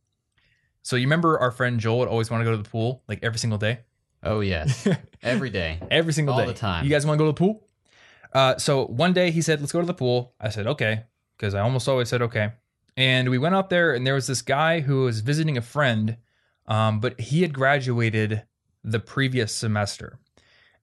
So 0.83 0.97
you 0.97 1.07
remember 1.07 1.39
our 1.39 1.51
friend 1.51 1.79
Joel 1.79 2.01
would 2.01 2.09
always 2.09 2.31
want 2.31 2.41
to 2.41 2.45
go 2.45 2.51
to 2.51 2.63
the 2.63 2.69
pool 2.69 3.03
like 3.09 3.21
every 3.23 3.39
single 3.39 3.59
day? 3.59 3.81
Oh 4.25 4.41
yes, 4.41 4.89
every 5.23 5.51
day. 5.51 5.81
Every 5.91 6.13
single 6.13 6.35
All 6.35 6.41
day. 6.41 6.47
All 6.47 6.53
the 6.53 6.59
time. 6.59 6.85
You 6.85 6.91
guys 6.91 7.07
want 7.07 7.19
to 7.19 7.23
go 7.23 7.27
to 7.27 7.33
the 7.33 7.39
pool? 7.39 7.65
Uh, 8.35 8.59
so 8.59 8.87
one 8.87 9.13
day 9.13 9.31
he 9.31 9.41
said, 9.41 9.61
let's 9.61 9.73
go 9.73 9.81
to 9.81 9.87
the 9.87 9.95
pool. 9.95 10.35
I 10.41 10.49
said, 10.49 10.67
okay. 10.67 11.05
Because 11.37 11.55
I 11.55 11.61
almost 11.61 11.89
always 11.89 12.09
said, 12.09 12.21
okay. 12.23 12.53
And 12.97 13.29
we 13.29 13.39
went 13.39 13.55
out 13.55 13.71
there 13.71 13.95
and 13.95 14.07
there 14.07 14.15
was 14.15 14.27
this 14.27 14.43
guy 14.43 14.81
who 14.81 15.03
was 15.03 15.21
visiting 15.21 15.57
a 15.57 15.63
friend, 15.63 16.17
um, 16.67 17.01
but 17.01 17.21
he 17.21 17.43
had 17.43 17.55
graduated 17.55 18.43
the 18.83 19.01
previous 19.01 19.53
semester. 19.53 20.19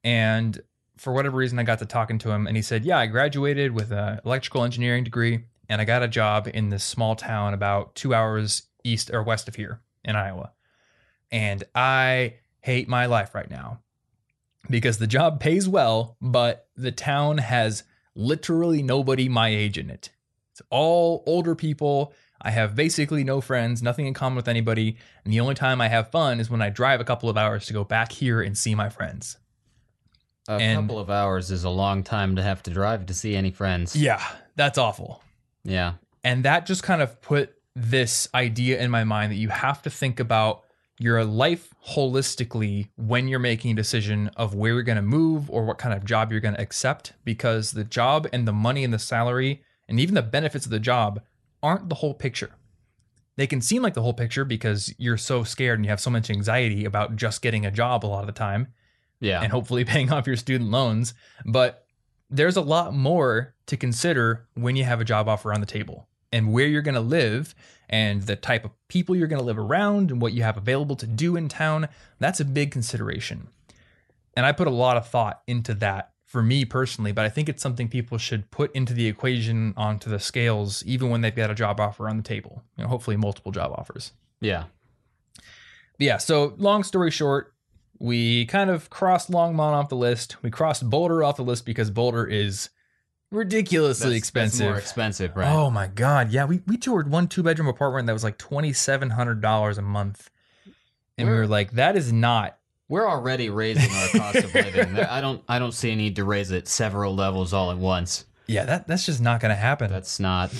And 0.04 0.62
for 0.98 1.14
whatever 1.14 1.38
reason, 1.38 1.60
I 1.60 1.64
got 1.64 1.80
to 1.80 1.86
talking 1.86 2.20
to 2.20 2.32
him 2.32 2.48
and 2.48 2.56
he 2.56 2.62
said, 2.62 2.86
yeah, 2.86 3.00
I 3.00 3.08
graduated 3.08 3.74
with 3.74 3.92
an 3.92 4.20
electrical 4.26 4.64
engineering 4.64 5.04
degree 5.04 5.46
and 5.70 5.82
I 5.82 5.86
got 5.86 6.04
a 6.04 6.08
job 6.08 6.50
in 6.54 6.70
this 6.70 6.84
small 6.84 7.16
town 7.16 7.54
about 7.54 7.96
two 7.96 8.14
hours 8.14 8.64
east 8.84 9.12
or 9.12 9.24
west 9.24 9.48
of 9.48 9.56
here 9.56 9.82
in 10.04 10.16
Iowa. 10.16 10.52
And 11.32 11.64
I 11.76 12.36
hate 12.62 12.88
my 12.88 13.06
life 13.06 13.34
right 13.36 13.50
now 13.50 13.80
because 14.70 14.98
the 14.98 15.08
job 15.08 15.40
pays 15.40 15.68
well, 15.68 16.16
but 16.22 16.68
the 16.76 16.92
town 16.92 17.40
has 17.40 17.84
literally 18.16 18.82
nobody 18.84 19.28
my 19.28 19.50
age 19.50 19.78
in 19.78 19.90
it. 19.90 20.10
It's 20.52 20.62
all 20.70 21.24
older 21.26 21.56
people. 21.56 22.14
I 22.42 22.52
have 22.52 22.76
basically 22.76 23.24
no 23.24 23.40
friends, 23.42 23.82
nothing 23.84 24.06
in 24.08 24.14
common 24.14 24.36
with 24.36 24.48
anybody. 24.48 24.98
And 25.24 25.34
the 25.34 25.40
only 25.40 25.56
time 25.56 25.80
I 25.82 25.88
have 25.88 26.12
fun 26.12 26.40
is 26.40 26.50
when 26.50 26.62
I 26.62 26.70
drive 26.70 27.00
a 27.00 27.04
couple 27.06 27.30
of 27.30 27.38
hours 27.38 27.66
to 27.68 27.74
go 27.74 27.84
back 27.84 28.12
here 28.12 28.42
and 28.42 28.58
see 28.58 28.76
my 28.76 28.90
friends. 28.90 29.38
A 30.48 30.54
And- 30.54 30.82
couple 30.88 31.00
of 31.00 31.10
hours 31.10 31.52
is 31.52 31.64
a 31.64 31.70
long 31.70 32.04
time 32.04 32.36
to 32.36 32.44
have 32.44 32.64
to 32.64 32.72
drive 32.72 33.06
to 33.08 33.14
see 33.14 33.36
any 33.36 33.52
friends. 33.52 33.96
Yeah, 33.96 34.22
that's 34.56 34.78
awful. 34.78 35.24
Yeah. 35.64 35.94
And 36.24 36.44
that 36.46 36.66
just 36.66 36.84
kind 36.84 37.02
of 37.02 37.22
put 37.22 37.54
this 37.76 38.28
idea 38.34 38.82
in 38.82 38.92
my 38.92 39.04
mind 39.04 39.32
that 39.32 39.38
you 39.38 39.50
have 39.50 39.82
to 39.84 39.90
think 39.90 40.20
about 40.20 40.64
your 41.02 41.24
life 41.26 41.74
holistically 41.90 42.90
when 42.96 43.28
you're 43.28 43.40
making 43.40 43.72
a 43.72 43.76
decision 43.76 44.30
of 44.38 44.54
where 44.54 44.74
you're 44.74 44.84
going 44.84 44.98
to 44.98 45.02
move 45.02 45.50
or 45.50 45.66
what 45.66 45.78
kind 45.78 45.96
of 45.96 46.06
job 46.06 46.32
you're 46.32 46.42
going 46.42 46.54
to 46.54 46.62
accept 46.62 47.14
because 47.26 47.72
the 47.72 47.84
job 47.84 48.28
and 48.32 48.48
the 48.48 48.54
money 48.54 48.84
and 48.84 48.94
the 48.94 49.00
salary 49.00 49.64
and 49.88 50.00
even 50.00 50.14
the 50.16 50.22
benefits 50.22 50.66
of 50.66 50.72
the 50.72 50.80
job 50.80 51.22
aren't 51.64 51.90
the 51.90 51.96
whole 51.96 52.14
picture. 52.14 52.52
They 53.36 53.48
can 53.48 53.62
seem 53.62 53.82
like 53.82 53.94
the 53.94 54.02
whole 54.02 54.14
picture 54.14 54.46
because 54.46 54.94
you're 54.98 55.18
so 55.18 55.44
scared 55.44 55.80
and 55.80 55.86
you 55.86 55.90
have 55.90 56.00
so 56.00 56.10
much 56.12 56.30
anxiety 56.30 56.86
about 56.86 57.16
just 57.16 57.42
getting 57.42 57.66
a 57.66 57.72
job 57.72 58.06
a 58.06 58.08
lot 58.08 58.22
of 58.22 58.28
the 58.28 58.34
time 58.34 58.68
Yeah. 59.20 59.42
and 59.42 59.52
hopefully 59.52 59.84
paying 59.94 60.12
off 60.12 60.28
your 60.28 60.36
student 60.36 60.70
loans. 60.70 61.14
But 61.46 61.86
there's 62.30 62.58
a 62.58 62.62
lot 62.62 62.94
more 62.94 63.56
to 63.66 63.76
consider 63.78 64.48
when 64.54 64.76
you 64.76 64.84
have 64.84 65.02
a 65.02 65.06
job 65.06 65.28
offer 65.28 65.54
on 65.54 65.62
the 65.62 65.66
table 65.66 66.08
and 66.32 66.52
where 66.52 66.68
you're 66.68 66.82
going 66.82 66.96
to 66.96 67.02
live 67.02 67.54
and 67.90 68.22
the 68.24 68.36
type 68.36 68.64
of 68.64 68.72
people 68.88 69.16
you're 69.16 69.28
going 69.28 69.40
to 69.40 69.46
live 69.46 69.60
around 69.60 70.12
and 70.12 70.22
what 70.22 70.34
you 70.34 70.44
have 70.44 70.58
available 70.58 70.96
to 70.96 71.08
do 71.08 71.36
in 71.36 71.50
town. 71.50 71.90
That's 72.20 72.40
a 72.40 72.46
big 72.46 72.72
consideration. 72.72 73.50
And 74.36 74.46
I 74.46 74.54
put 74.54 74.68
a 74.68 74.72
lot 74.72 74.98
of 74.98 75.08
thought 75.08 75.42
into 75.46 75.74
that 75.76 76.12
for 76.26 76.42
me 76.42 76.64
personally, 76.64 77.12
but 77.12 77.26
I 77.26 77.30
think 77.30 77.50
it's 77.50 77.62
something 77.62 77.90
people 77.90 78.18
should 78.18 78.50
put 78.52 78.74
into 78.74 78.94
the 78.94 79.08
equation 79.08 79.74
onto 79.76 80.10
the 80.10 80.20
scales, 80.20 80.82
even 80.86 81.10
when 81.10 81.20
they've 81.20 81.36
got 81.36 81.52
a 81.52 81.56
job 81.56 81.82
offer 81.82 82.08
on 82.08 82.16
the 82.16 82.24
table. 82.24 82.64
You 82.78 82.84
know, 82.84 82.90
hopefully 82.90 83.18
multiple 83.18 83.52
job 83.52 83.74
offers. 83.74 84.14
yeah. 84.40 84.66
But 85.36 86.06
yeah, 86.06 86.18
so 86.18 86.56
long 86.58 86.84
story 86.84 87.12
short, 87.12 87.54
we 88.00 88.46
kind 88.46 88.70
of 88.70 88.90
crossed 88.90 89.30
Longmont 89.30 89.74
off 89.74 89.90
the 89.90 89.96
list. 89.96 90.42
We 90.42 90.50
crossed 90.50 90.90
Boulder 90.90 91.24
off 91.24 91.36
the 91.36 91.44
list 91.44 91.66
because 91.66 91.92
Boulder 91.92 92.26
is 92.26 92.70
ridiculously 93.32 94.06
That's- 94.10 94.18
expensive. 94.20 94.60
That's 94.60 94.70
more 94.70 94.78
expensive, 94.78 95.36
right? 95.36 95.52
Oh 95.52 95.70
my 95.70 95.88
god, 95.88 96.32
yeah. 96.32 96.46
We 96.46 96.62
we 96.68 96.78
toured 96.78 97.10
one 97.10 97.28
two 97.28 97.44
bedroom 97.44 97.68
apartment 97.68 98.08
that 98.08 98.14
was 98.14 98.24
like 98.24 98.38
twenty 98.38 98.74
seven 98.74 99.10
hundred 99.12 99.42
dollars 99.42 99.78
a 99.78 99.82
month, 99.82 100.30
and 101.18 101.28
we 101.28 101.34
Where- 101.34 101.42
were 101.44 101.48
like, 101.48 101.72
that 101.72 101.96
is 101.96 102.12
not. 102.14 102.58
We're 102.90 103.10
already 103.10 103.50
raising 103.50 103.90
our 103.90 104.08
cost 104.10 104.36
of 104.44 104.54
living. 104.54 104.98
I 105.00 105.22
don't. 105.22 105.42
I 105.48 105.60
don't 105.60 105.72
see 105.72 105.92
a 105.92 105.96
need 105.96 106.18
to 106.18 106.26
raise 106.26 106.52
it 106.52 106.68
several 106.68 107.16
levels 107.16 107.54
all 107.54 107.72
at 107.72 107.78
once. 107.78 108.26
Yeah, 108.48 108.66
that 108.66 108.86
that's 108.88 109.06
just 109.06 109.22
not 109.22 109.40
going 109.40 109.52
to 109.52 109.56
happen. 109.56 109.90
That's 109.90 110.20
not. 110.20 110.52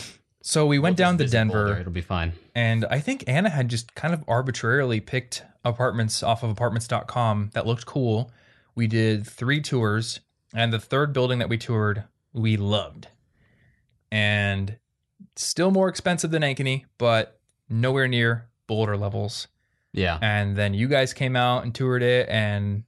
so 0.42 0.66
we 0.66 0.80
went 0.80 0.98
we'll 0.98 1.06
down 1.08 1.18
to 1.18 1.26
visit 1.26 1.44
Boulder. 1.50 1.66
Denver, 1.66 1.80
It'll 1.82 1.92
be 1.92 2.00
fine. 2.00 2.32
and 2.56 2.86
I 2.90 3.00
think 3.02 3.26
Anna 3.28 3.50
had 3.50 3.68
just 3.68 3.94
kind 3.96 4.14
of 4.14 4.24
arbitrarily 4.30 5.02
picked 5.02 5.44
apartments 5.66 6.24
off 6.24 6.42
of 6.42 6.50
apartments.com 6.50 7.50
that 7.54 7.68
looked 7.68 7.86
cool. 7.86 8.32
We 8.76 8.88
did 8.88 9.28
three 9.28 9.60
tours, 9.60 10.22
and 10.54 10.72
the 10.72 10.80
third 10.80 11.12
building 11.12 11.40
that 11.40 11.50
we 11.50 11.58
toured, 11.58 12.06
we 12.34 12.58
loved. 12.58 13.08
And 14.12 14.78
still 15.36 15.72
more 15.72 15.88
expensive 15.88 16.32
than 16.32 16.42
Ankeny, 16.42 16.86
but 16.98 17.40
nowhere 17.70 18.08
near 18.08 18.50
Boulder 18.68 18.98
levels. 18.98 19.48
Yeah. 19.94 20.18
And 20.22 20.56
then 20.56 20.74
you 20.74 20.88
guys 20.88 21.14
came 21.14 21.36
out 21.36 21.64
and 21.64 21.74
toured 21.76 22.04
it, 22.04 22.28
and 22.30 22.84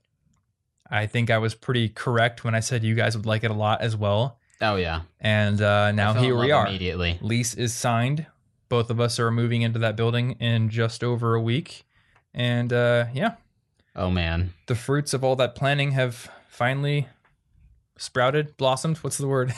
I 0.90 1.06
think 1.08 1.30
I 1.30 1.38
was 1.38 1.56
pretty 1.56 1.90
correct 1.90 2.44
when 2.44 2.56
I 2.56 2.60
said 2.62 2.84
you 2.84 2.96
guys 2.96 3.16
would 3.18 3.26
like 3.26 3.44
it 3.44 3.52
a 3.52 3.56
lot 3.56 3.82
as 3.82 3.96
well. 3.96 4.40
Oh 4.62 4.76
yeah. 4.78 5.02
And 5.20 5.62
uh, 5.62 5.92
now 5.92 6.14
here 6.14 6.38
we 6.38 6.52
are. 6.52 6.68
Immediately. 6.68 7.18
Lease 7.22 7.54
is 7.54 7.74
signed. 7.74 8.26
Both 8.70 8.90
of 8.90 9.00
us 9.00 9.20
are 9.20 9.30
moving 9.32 9.62
into 9.62 9.80
that 9.80 9.96
building 9.98 10.32
in 10.40 10.70
just 10.70 11.04
over 11.04 11.36
a 11.36 11.42
week. 11.42 11.84
And 12.34 12.72
uh, 12.72 13.06
yeah, 13.14 13.36
Oh 13.96 14.10
man. 14.10 14.54
the 14.68 14.76
fruits 14.76 15.14
of 15.14 15.24
all 15.24 15.36
that 15.36 15.54
planning 15.56 15.92
have 15.92 16.32
finally 16.48 17.08
sprouted, 18.04 18.56
blossomed. 18.58 18.98
What's 18.98 19.18
the 19.18 19.28
word? 19.28 19.54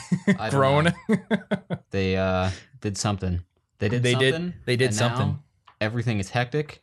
Grown. 0.50 0.92
They 1.90 2.16
uh 2.16 2.50
did 2.80 2.98
something. 2.98 3.42
They 3.78 3.88
did. 3.88 4.02
They 4.02 4.14
did- 4.14 4.34
something. 4.34 4.54
they 4.66 4.76
did 4.76 4.94
something. 4.94 5.38
Everything 5.80 6.18
is 6.18 6.30
hectic 6.30 6.82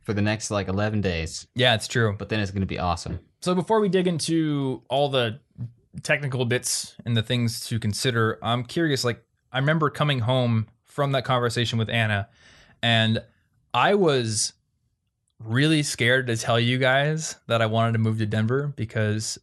for 0.00 0.12
the 0.14 0.22
next 0.22 0.50
like 0.50 0.68
eleven 0.68 1.00
days, 1.00 1.46
yeah, 1.54 1.74
it's 1.74 1.86
true. 1.86 2.14
but 2.18 2.28
then 2.30 2.40
it's 2.40 2.50
going 2.50 2.62
to 2.62 2.66
be 2.66 2.78
awesome. 2.78 3.18
So 3.40 3.54
before 3.54 3.78
we 3.80 3.88
dig 3.88 4.06
into 4.06 4.82
all 4.88 5.08
the 5.10 5.38
technical 6.02 6.44
bits 6.44 6.94
and 7.04 7.16
the 7.16 7.22
things 7.22 7.60
to 7.66 7.78
consider. 7.78 8.38
I'm 8.42 8.64
curious, 8.64 9.04
like, 9.04 9.22
I 9.52 9.58
remember 9.58 9.90
coming 9.90 10.20
home 10.20 10.68
from 10.84 11.12
that 11.12 11.24
conversation 11.24 11.78
with 11.78 11.88
Anna, 11.90 12.28
and 12.82 13.22
I 13.74 13.94
was 13.94 14.52
really 15.38 15.82
scared 15.82 16.26
to 16.28 16.36
tell 16.36 16.58
you 16.58 16.78
guys 16.78 17.36
that 17.46 17.62
I 17.62 17.66
wanted 17.66 17.92
to 17.92 17.98
move 17.98 18.18
to 18.18 18.26
Denver 18.26 18.72
because 18.76 19.38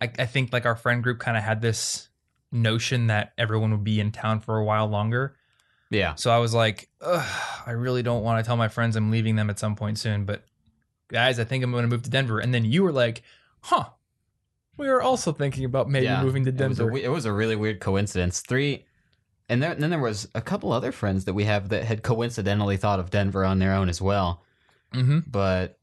I, 0.00 0.10
I 0.18 0.26
think, 0.26 0.52
like, 0.52 0.66
our 0.66 0.76
friend 0.76 1.02
group 1.02 1.18
kind 1.18 1.36
of 1.36 1.42
had 1.42 1.60
this 1.62 2.08
notion 2.52 3.08
that 3.08 3.32
everyone 3.38 3.70
would 3.72 3.84
be 3.84 4.00
in 4.00 4.12
town 4.12 4.40
for 4.40 4.58
a 4.58 4.64
while 4.64 4.86
longer. 4.86 5.36
Yeah. 5.90 6.14
So 6.14 6.30
I 6.30 6.38
was 6.38 6.54
like, 6.54 6.88
Ugh, 7.00 7.42
I 7.66 7.72
really 7.72 8.02
don't 8.02 8.22
want 8.22 8.42
to 8.44 8.46
tell 8.46 8.56
my 8.56 8.68
friends 8.68 8.96
I'm 8.96 9.10
leaving 9.10 9.36
them 9.36 9.50
at 9.50 9.58
some 9.58 9.76
point 9.76 9.98
soon, 9.98 10.24
but 10.24 10.44
guys, 11.08 11.38
I 11.38 11.44
think 11.44 11.62
I'm 11.62 11.70
going 11.70 11.82
to 11.84 11.88
move 11.88 12.02
to 12.02 12.10
Denver. 12.10 12.38
And 12.40 12.52
then 12.54 12.64
you 12.64 12.82
were 12.82 12.92
like, 12.92 13.22
huh. 13.60 13.84
We 14.76 14.88
were 14.88 15.02
also 15.02 15.30
thinking 15.32 15.64
about 15.64 15.88
maybe 15.88 16.06
Yeah. 16.06 16.20
moving 16.22 16.44
to 16.46 16.50
It 16.50 16.54
was, 16.68 16.80
a, 16.80 16.82
Denver. 16.84 16.96
it 16.98 17.10
was 17.10 17.26
a 17.26 17.32
really 17.32 17.54
weird 17.54 17.78
coincidence. 17.80 18.40
Three, 18.40 18.84
and, 19.48 19.62
there, 19.62 19.70
and 19.72 19.80
then 19.82 19.90
there 19.90 20.00
was 20.00 20.26
a 20.34 20.40
couple 20.40 20.72
other 20.72 20.90
friends 20.90 21.26
that 21.26 21.34
we 21.34 21.44
have 21.44 21.68
that 21.68 21.84
had 21.84 22.02
coincidentally 22.02 22.76
thought 22.76 22.98
of 22.98 23.10
Denver 23.10 23.44
on 23.44 23.58
their 23.60 23.72
own 23.74 23.88
as 23.88 24.00
well. 24.02 24.42
hmm 24.92 25.20
But 25.28 25.78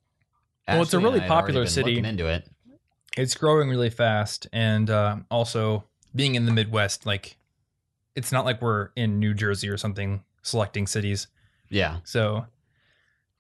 Well, 0.68 0.82
it's 0.82 0.94
a 0.94 1.00
really 1.00 1.20
I 1.20 1.24
had 1.24 1.32
already 1.32 1.42
popular 1.54 1.66
city. 1.68 1.98
into 2.00 2.26
it. 2.28 2.50
It's 3.18 3.36
growing 3.36 3.70
really 3.70 3.90
fast, 3.90 4.48
and 4.54 4.90
uh, 4.90 5.18
also 5.30 5.84
being 6.16 6.36
in 6.36 6.46
the 6.46 6.52
Midwest, 6.52 7.06
like 7.06 7.38
it's 8.16 8.32
not 8.32 8.46
like 8.46 8.62
we're 8.62 8.90
in 8.96 9.20
New 9.20 9.34
Jersey 9.34 9.70
or 9.70 9.78
something 9.78 10.24
selecting 10.42 10.88
cities. 10.88 11.28
Yeah. 11.70 11.98
So 12.04 12.46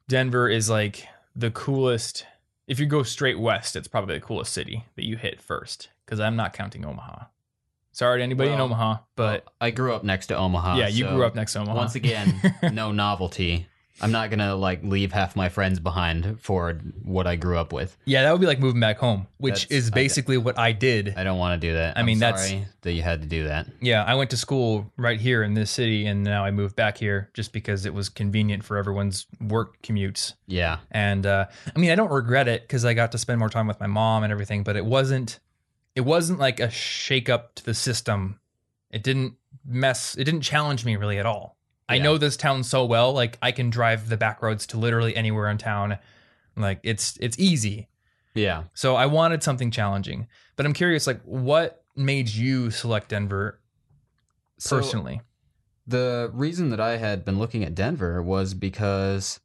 Denver 0.08 0.50
is 0.50 0.70
like 0.70 1.08
the 1.36 1.52
coolest. 1.52 2.26
If 2.68 2.80
you 2.80 2.86
go 2.86 3.04
straight 3.04 3.40
west, 3.40 3.76
it's 3.76 3.88
probably 3.88 4.16
the 4.16 4.22
coolest 4.26 4.54
city 4.54 4.86
that 4.96 5.06
you 5.06 5.18
hit 5.18 5.42
first. 5.42 5.90
Because 6.06 6.20
I'm 6.20 6.36
not 6.36 6.54
counting 6.54 6.86
Omaha. 6.86 7.26
Sorry 7.94 8.20
to 8.20 8.24
anybody 8.24 8.52
in 8.52 8.60
Omaha, 8.60 9.00
but 9.18 9.44
Well, 9.46 9.54
I 9.60 9.72
grew 9.72 9.94
up 9.94 10.04
next 10.04 10.28
to 10.28 10.38
Omaha. 10.38 10.78
yeah, 10.78 10.88
you 10.88 11.04
so 11.06 11.16
grew 11.16 11.26
up 11.26 11.36
next 11.36 11.54
to 11.54 11.60
Omaha. 11.60 11.76
Once 11.76 11.96
again, 11.96 12.56
no 12.74 12.92
novelty. 12.94 13.68
I'm 14.02 14.12
not 14.12 14.30
gonna 14.30 14.56
like 14.56 14.84
leave 14.84 15.12
half 15.12 15.36
my 15.36 15.50
friends 15.50 15.80
behind 15.80 16.40
for 16.42 16.74
what 17.04 17.28
I 17.28 17.36
grew 17.36 17.58
up 17.58 17.72
with. 17.74 17.96
yeah, 18.06 18.24
that 18.24 18.32
would 18.32 18.42
be 18.42 18.48
like 18.48 18.60
moving 18.60 18.80
back 18.82 18.98
home, 18.98 19.28
which 19.38 19.68
That's- 19.68 19.86
is 19.86 19.92
basically 19.92 20.38
what 20.38 20.58
I 20.58 20.72
did. 20.72 21.14
I 21.16 21.24
don't 21.24 21.38
want 21.40 21.62
to 21.62 21.68
do 21.68 21.74
that. 21.74 21.98
I 21.98 22.00
I'm 22.02 22.06
mean, 22.06 22.20
that's- 22.20 22.48
sorry 22.50 22.66
that 22.82 22.94
you 22.94 23.02
had 23.04 23.22
to 23.22 23.28
do 23.28 23.44
that. 23.46 23.68
Yeah, 23.80 24.04
I 24.04 24.16
went 24.16 24.32
to 24.32 24.38
school 24.38 24.92
right 24.98 25.22
here 25.22 25.44
in 25.44 25.54
this 25.54 25.70
city, 25.70 26.08
and 26.08 26.24
now 26.24 26.44
I 26.44 26.50
moved 26.52 26.76
back 26.76 26.98
here 26.98 27.30
just 27.34 27.54
because 27.54 27.86
it 27.86 27.94
was 27.94 28.10
convenient 28.10 28.64
for 28.64 28.78
everyone's 28.78 29.28
work 29.40 29.82
commutes. 29.84 30.34
Yeah. 30.48 30.80
And 30.90 31.26
uh, 31.26 31.46
I 31.76 31.80
mean, 31.80 31.92
I 31.92 31.96
don't 31.96 32.12
regret 32.12 32.48
it 32.48 32.64
because 32.64 32.84
I 32.84 32.94
got 32.96 33.12
to 33.12 33.18
spend 33.20 33.38
more 33.40 33.50
time 33.50 33.68
with 33.68 33.80
my 33.80 33.88
mom 33.88 34.24
and 34.24 34.32
everything. 34.32 34.64
But 34.64 34.76
it 34.78 34.86
wasn't, 34.86 35.40
it 35.96 36.02
wasn't 36.02 36.40
like 36.40 36.60
a 36.60 36.70
shake 36.72 37.30
up 37.30 37.54
to 37.56 37.64
the 37.64 37.74
system. 37.76 38.40
It 38.90 39.04
didn't 39.04 39.36
mess. 39.64 40.16
It 40.18 40.24
didn't 40.24 40.42
challenge 40.42 40.84
me 40.84 40.96
really 40.96 41.20
at 41.20 41.26
all. 41.28 41.56
I 41.92 42.00
know 42.00 42.18
this 42.18 42.38
town 42.38 42.64
so 42.64 42.86
well. 42.86 43.14
Like 43.14 43.38
I 43.42 43.52
can 43.52 43.70
drive 43.70 44.10
the 44.10 44.18
back 44.18 44.42
roads 44.42 44.66
to 44.68 44.78
literally 44.78 45.16
anywhere 45.16 45.50
in 45.50 45.58
town. 45.58 45.98
Like 46.56 46.80
it's 46.84 47.18
it's 47.22 47.38
easy. 47.40 47.88
Yeah. 48.34 48.64
So 48.74 48.96
I 48.96 49.06
wanted 49.08 49.44
something 49.44 49.72
challenging. 49.72 50.28
But 50.56 50.66
I'm 50.66 50.74
curious, 50.74 51.08
like, 51.08 51.22
what 51.24 51.84
made 51.96 52.30
you 52.30 52.72
select 52.72 53.10
Denver 53.10 53.60
So, 54.58 54.78
personally? 54.78 55.22
The 55.88 56.30
reason 56.34 56.70
that 56.70 56.80
I 56.80 56.98
had 56.98 57.26
been 57.26 57.40
looking 57.40 57.64
at 57.64 57.76
Denver 57.76 58.22
was 58.22 58.54
because 58.54 59.40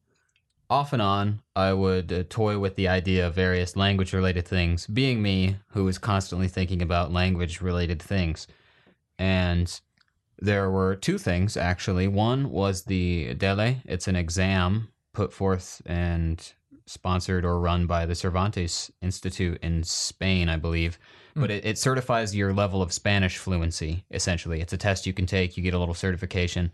off 0.68 0.92
and 0.92 1.00
on 1.00 1.40
I 1.54 1.72
would 1.72 2.12
uh, 2.12 2.24
toy 2.28 2.58
with 2.58 2.76
the 2.76 2.88
idea 2.88 3.26
of 3.26 3.34
various 3.34 3.76
language 3.76 4.12
related 4.12 4.46
things, 4.46 4.86
being 4.86 5.22
me 5.22 5.56
who 5.68 5.84
was 5.84 5.98
constantly 5.98 6.48
thinking 6.48 6.82
about 6.82 7.12
language 7.12 7.60
related 7.60 8.02
things. 8.02 8.46
And 9.18 9.80
there 10.38 10.70
were 10.70 10.96
two 10.96 11.18
things 11.18 11.56
actually. 11.56 12.08
One 12.08 12.50
was 12.50 12.84
the 12.84 13.34
DELE, 13.34 13.76
it's 13.84 14.08
an 14.08 14.16
exam 14.16 14.88
put 15.12 15.32
forth 15.32 15.80
and 15.86 16.52
sponsored 16.86 17.44
or 17.44 17.58
run 17.58 17.86
by 17.86 18.06
the 18.06 18.14
Cervantes 18.14 18.90
Institute 19.02 19.58
in 19.62 19.82
Spain, 19.82 20.48
I 20.48 20.56
believe. 20.56 20.98
Hmm. 21.34 21.40
But 21.40 21.50
it, 21.50 21.64
it 21.64 21.78
certifies 21.78 22.34
your 22.34 22.52
level 22.52 22.82
of 22.82 22.92
Spanish 22.92 23.38
fluency, 23.38 24.04
essentially. 24.10 24.60
It's 24.60 24.72
a 24.72 24.76
test 24.76 25.06
you 25.06 25.12
can 25.12 25.26
take, 25.26 25.56
you 25.56 25.62
get 25.62 25.74
a 25.74 25.78
little 25.78 25.94
certification. 25.94 26.70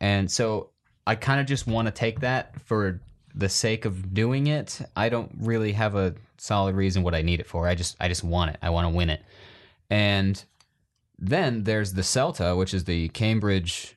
And 0.00 0.30
so 0.30 0.70
I 1.06 1.14
kind 1.14 1.40
of 1.40 1.46
just 1.46 1.66
want 1.66 1.86
to 1.86 1.92
take 1.92 2.20
that 2.20 2.60
for 2.60 3.00
the 3.34 3.48
sake 3.48 3.84
of 3.84 4.12
doing 4.14 4.46
it. 4.46 4.80
I 4.96 5.08
don't 5.08 5.30
really 5.40 5.72
have 5.72 5.94
a 5.94 6.14
solid 6.38 6.74
reason 6.74 7.02
what 7.02 7.14
I 7.14 7.22
need 7.22 7.40
it 7.40 7.46
for. 7.46 7.66
I 7.66 7.74
just 7.74 7.96
I 8.00 8.08
just 8.08 8.24
want 8.24 8.50
it. 8.52 8.58
I 8.62 8.70
want 8.70 8.86
to 8.86 8.96
win 8.96 9.10
it. 9.10 9.22
And 9.88 10.42
then 11.20 11.64
there's 11.64 11.92
the 11.92 12.02
CELTA, 12.02 12.56
which 12.56 12.72
is 12.74 12.84
the 12.84 13.08
Cambridge 13.10 13.96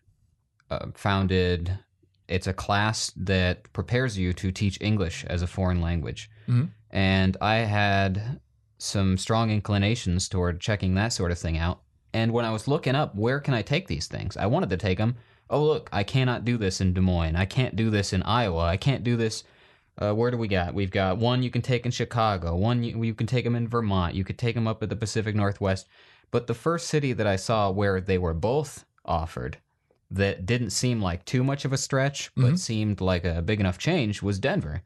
uh, 0.69 0.87
founded. 0.93 1.79
It's 2.27 2.47
a 2.47 2.53
class 2.53 3.11
that 3.15 3.71
prepares 3.73 4.17
you 4.17 4.33
to 4.33 4.51
teach 4.51 4.77
English 4.81 5.25
as 5.25 5.41
a 5.41 5.47
foreign 5.47 5.81
language. 5.81 6.29
Mhm. 6.47 6.69
And 6.89 7.37
I 7.41 7.55
had 7.55 8.39
some 8.77 9.17
strong 9.17 9.49
inclinations 9.49 10.27
toward 10.27 10.59
checking 10.59 10.95
that 10.95 11.13
sort 11.13 11.31
of 11.31 11.39
thing 11.39 11.57
out. 11.57 11.81
And 12.13 12.31
when 12.31 12.45
I 12.45 12.51
was 12.51 12.67
looking 12.67 12.95
up 12.95 13.15
where 13.15 13.39
can 13.39 13.53
I 13.53 13.61
take 13.61 13.87
these 13.87 14.07
things, 14.07 14.37
I 14.37 14.45
wanted 14.45 14.69
to 14.69 14.77
take 14.77 14.97
them. 14.97 15.15
Oh 15.49 15.63
look, 15.63 15.89
I 15.91 16.03
cannot 16.03 16.45
do 16.45 16.57
this 16.57 16.81
in 16.81 16.93
Des 16.93 17.01
Moines. 17.01 17.35
I 17.35 17.45
can't 17.45 17.75
do 17.75 17.89
this 17.89 18.13
in 18.13 18.23
Iowa. 18.23 18.65
I 18.65 18.77
can't 18.77 19.03
do 19.03 19.15
this. 19.15 19.43
Uh, 19.97 20.13
where 20.13 20.31
do 20.31 20.37
we 20.37 20.47
got? 20.47 20.73
We've 20.73 20.91
got 20.91 21.17
one 21.17 21.43
you 21.43 21.51
can 21.51 21.61
take 21.61 21.85
in 21.85 21.91
Chicago. 21.91 22.55
One 22.55 22.83
you, 22.83 23.03
you 23.03 23.13
can 23.13 23.27
take 23.27 23.43
them 23.45 23.55
in 23.55 23.67
Vermont. 23.67 24.15
You 24.15 24.23
could 24.23 24.39
take 24.39 24.55
them 24.55 24.67
up 24.67 24.81
at 24.81 24.89
the 24.89 24.95
Pacific 24.95 25.35
Northwest. 25.35 25.87
But 26.33 26.47
the 26.47 26.53
first 26.53 26.87
city 26.87 27.13
that 27.13 27.27
I 27.27 27.37
saw 27.37 27.71
where 27.71 28.01
they 28.01 28.17
were 28.17 28.33
both 28.33 28.85
offered 29.05 29.59
that 30.11 30.45
didn't 30.45 30.71
seem 30.71 31.01
like 31.01 31.23
too 31.25 31.43
much 31.43 31.63
of 31.63 31.71
a 31.73 31.77
stretch, 31.77 32.31
but 32.35 32.55
Mhm. 32.55 32.59
seemed 32.59 33.01
like 33.01 33.23
a 33.23 33.41
big 33.41 33.59
enough 33.59 33.77
change 33.77 34.21
was 34.21 34.39
Denver. 34.39 34.81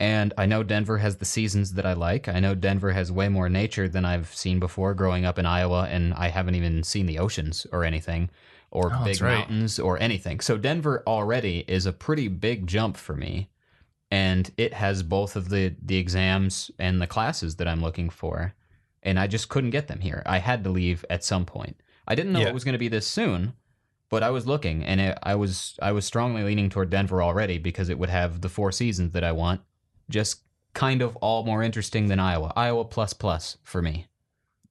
And 0.00 0.32
I 0.38 0.46
know 0.46 0.62
Denver 0.62 0.98
has 0.98 1.16
the 1.16 1.24
seasons 1.24 1.74
that 1.74 1.86
I 1.86 1.92
like. 1.92 2.28
I 2.28 2.40
know 2.40 2.54
Denver 2.54 2.92
has 2.92 3.12
way 3.12 3.28
more 3.28 3.48
nature 3.48 3.88
than 3.88 4.04
I've 4.04 4.34
seen 4.34 4.58
before 4.60 4.94
growing 4.94 5.24
up 5.24 5.38
in 5.38 5.46
Iowa, 5.46 5.88
and 5.90 6.14
I 6.14 6.28
haven't 6.28 6.54
even 6.54 6.82
seen 6.84 7.06
the 7.06 7.18
oceans 7.18 7.66
or 7.72 7.84
anything, 7.84 8.30
or 8.70 8.90
Oh, 8.92 9.04
big 9.04 9.20
right. 9.20 9.38
mountains 9.38 9.78
or 9.80 10.00
anything. 10.00 10.40
So 10.40 10.56
Denver 10.56 11.02
already 11.06 11.64
is 11.68 11.84
a 11.86 11.92
pretty 11.92 12.28
big 12.28 12.66
jump 12.66 12.96
for 12.96 13.16
me. 13.16 13.48
And 14.10 14.50
it 14.56 14.74
has 14.74 15.02
both 15.02 15.36
of 15.36 15.48
the, 15.48 15.74
the 15.82 15.96
exams 15.96 16.70
and 16.78 17.00
the 17.00 17.06
classes 17.06 17.56
that 17.56 17.68
I'm 17.68 17.80
looking 17.82 18.10
for. 18.10 18.54
And 19.02 19.18
I 19.18 19.26
just 19.26 19.48
couldn't 19.48 19.70
get 19.70 19.88
them 19.88 20.00
here. 20.00 20.22
I 20.26 20.38
had 20.38 20.62
to 20.64 20.70
leave 20.70 21.04
at 21.10 21.24
some 21.24 21.44
point. 21.44 21.76
I 22.06 22.14
didn't 22.14 22.32
know 22.32 22.40
Yeah. 22.40 22.48
it 22.48 22.54
was 22.54 22.64
going 22.64 22.74
to 22.74 22.78
be 22.78 22.88
this 22.88 23.06
soon, 23.06 23.54
but 24.08 24.22
I 24.22 24.30
was 24.30 24.46
looking, 24.46 24.84
and 24.84 25.00
it, 25.00 25.18
I 25.22 25.34
was 25.34 25.78
I 25.80 25.92
was 25.92 26.04
strongly 26.04 26.42
leaning 26.42 26.68
toward 26.68 26.90
Denver 26.90 27.22
already 27.22 27.58
because 27.58 27.88
it 27.88 27.98
would 27.98 28.10
have 28.10 28.40
the 28.40 28.48
four 28.48 28.70
seasons 28.70 29.12
that 29.12 29.24
I 29.24 29.32
want, 29.32 29.62
just 30.10 30.42
kind 30.74 31.02
of 31.02 31.16
all 31.16 31.44
more 31.44 31.62
interesting 31.62 32.08
than 32.08 32.20
Iowa. 32.20 32.52
Iowa 32.56 32.84
plus 32.84 33.12
plus 33.12 33.56
for 33.62 33.82
me. 33.82 34.06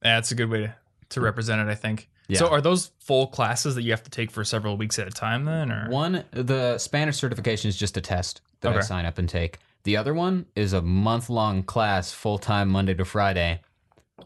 That's 0.00 0.30
a 0.30 0.34
good 0.34 0.50
way 0.50 0.60
to, 0.60 0.74
to 1.10 1.20
mm. 1.20 1.24
represent 1.24 1.60
it, 1.60 1.70
I 1.70 1.74
think. 1.74 2.08
Yeah. 2.28 2.38
So 2.38 2.48
are 2.48 2.60
those 2.60 2.92
full 3.00 3.26
classes 3.26 3.74
that 3.74 3.82
you 3.82 3.90
have 3.90 4.02
to 4.04 4.10
take 4.10 4.30
for 4.30 4.44
several 4.44 4.76
weeks 4.76 4.98
at 4.98 5.06
a 5.06 5.10
time 5.10 5.44
then 5.44 5.70
or 5.70 5.90
One, 5.90 6.24
the 6.30 6.78
Spanish 6.78 7.16
certification 7.16 7.68
is 7.68 7.76
just 7.76 7.96
a 7.96 8.00
test 8.00 8.40
that 8.60 8.76
I 8.76 8.80
sign 8.80 9.06
up 9.06 9.18
and 9.18 9.28
take. 9.28 9.58
The 9.84 9.96
other 9.96 10.14
one 10.14 10.46
is 10.54 10.72
a 10.72 10.80
month 10.80 11.28
long 11.28 11.62
class, 11.64 12.12
full 12.12 12.38
time, 12.38 12.68
Monday 12.68 12.94
to 12.94 13.04
Friday, 13.04 13.60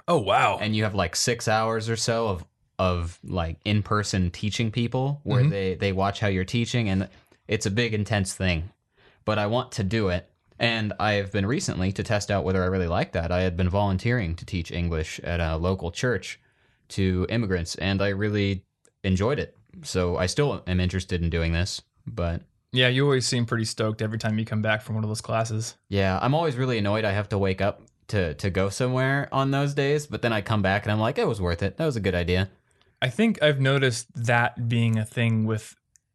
Oh 0.09 0.19
wow. 0.19 0.59
and 0.61 0.75
you 0.77 0.85
have 0.85 0.95
like 0.95 1.17
six 1.17 1.49
hours 1.49 1.89
or 1.89 1.97
so 1.97 2.29
of 2.29 2.45
of 2.79 3.19
like 3.25 3.57
in 3.65 3.83
person 3.83 4.31
teaching 4.31 4.71
people 4.71 5.21
where 5.25 5.43
Mhm. 5.45 5.51
they 5.51 5.75
they 5.77 5.93
watch 5.93 6.21
how 6.21 6.29
you're 6.29 6.45
teaching, 6.45 6.89
and 6.89 7.09
it's 7.49 7.65
a 7.67 7.71
big 7.71 7.95
intense 7.95 8.35
thing. 8.35 8.71
But 9.25 9.39
I 9.39 9.47
want 9.47 9.73
to 9.73 9.83
do 9.85 10.09
it, 10.11 10.29
and 10.59 10.93
I 11.01 11.13
have 11.15 11.33
been 11.33 11.47
recently 11.47 11.91
to 11.93 12.03
test 12.03 12.31
out 12.31 12.45
whether 12.45 12.63
I 12.63 12.67
really 12.67 12.87
like 12.87 13.13
that. 13.13 13.33
I 13.33 13.41
had 13.41 13.57
been 13.57 13.69
volunteering 13.71 14.35
to 14.37 14.45
teach 14.45 14.71
English 14.71 15.21
at 15.21 15.41
a 15.41 15.57
local 15.57 15.91
church 15.91 16.39
to 16.89 17.27
immigrants, 17.31 17.75
and 17.77 18.03
I 18.03 18.09
really 18.09 18.63
enjoyed 19.03 19.39
it. 19.39 19.57
So 19.83 20.17
I 20.19 20.27
still 20.27 20.63
am 20.67 20.79
interested 20.81 21.23
in 21.23 21.31
doing 21.31 21.53
this, 21.53 21.81
but 22.07 22.43
Yeah, 22.73 22.89
you 22.89 23.05
always 23.05 23.27
seem 23.27 23.47
pretty 23.47 23.65
stoked 23.65 24.03
every 24.03 24.19
time 24.19 24.39
you 24.39 24.45
come 24.45 24.61
back 24.61 24.83
from 24.83 24.95
one 24.97 25.05
of 25.05 25.09
those 25.09 25.21
classes. 25.23 25.77
Yeah, 25.89 26.19
I'm 26.21 26.35
always 26.35 26.57
really 26.57 26.77
annoyed 26.79 27.05
I 27.07 27.13
have 27.13 27.29
to 27.31 27.39
wake 27.39 27.61
up 27.63 27.81
to 28.09 28.35
to 28.35 28.51
go 28.51 28.69
somewhere 28.69 29.29
on 29.33 29.51
those 29.51 29.75
days, 29.75 30.07
but 30.07 30.23
then 30.23 30.33
I 30.33 30.41
come 30.41 30.63
back 30.63 30.85
and 30.85 30.93
I'm 30.93 31.01
like, 31.01 31.19
it 31.19 31.27
was 31.27 31.41
worth 31.41 31.63
it. 31.63 31.77
That 31.77 31.87
was 31.87 31.97
a 31.97 32.01
good 32.01 32.15
idea. 32.15 32.51
I 33.03 33.09
think 33.09 33.43
I've 33.43 33.61
noticed 33.61 34.07
that 34.15 34.69
being 34.69 34.99
a 34.99 35.05
thing 35.05 35.45
with 35.45 35.75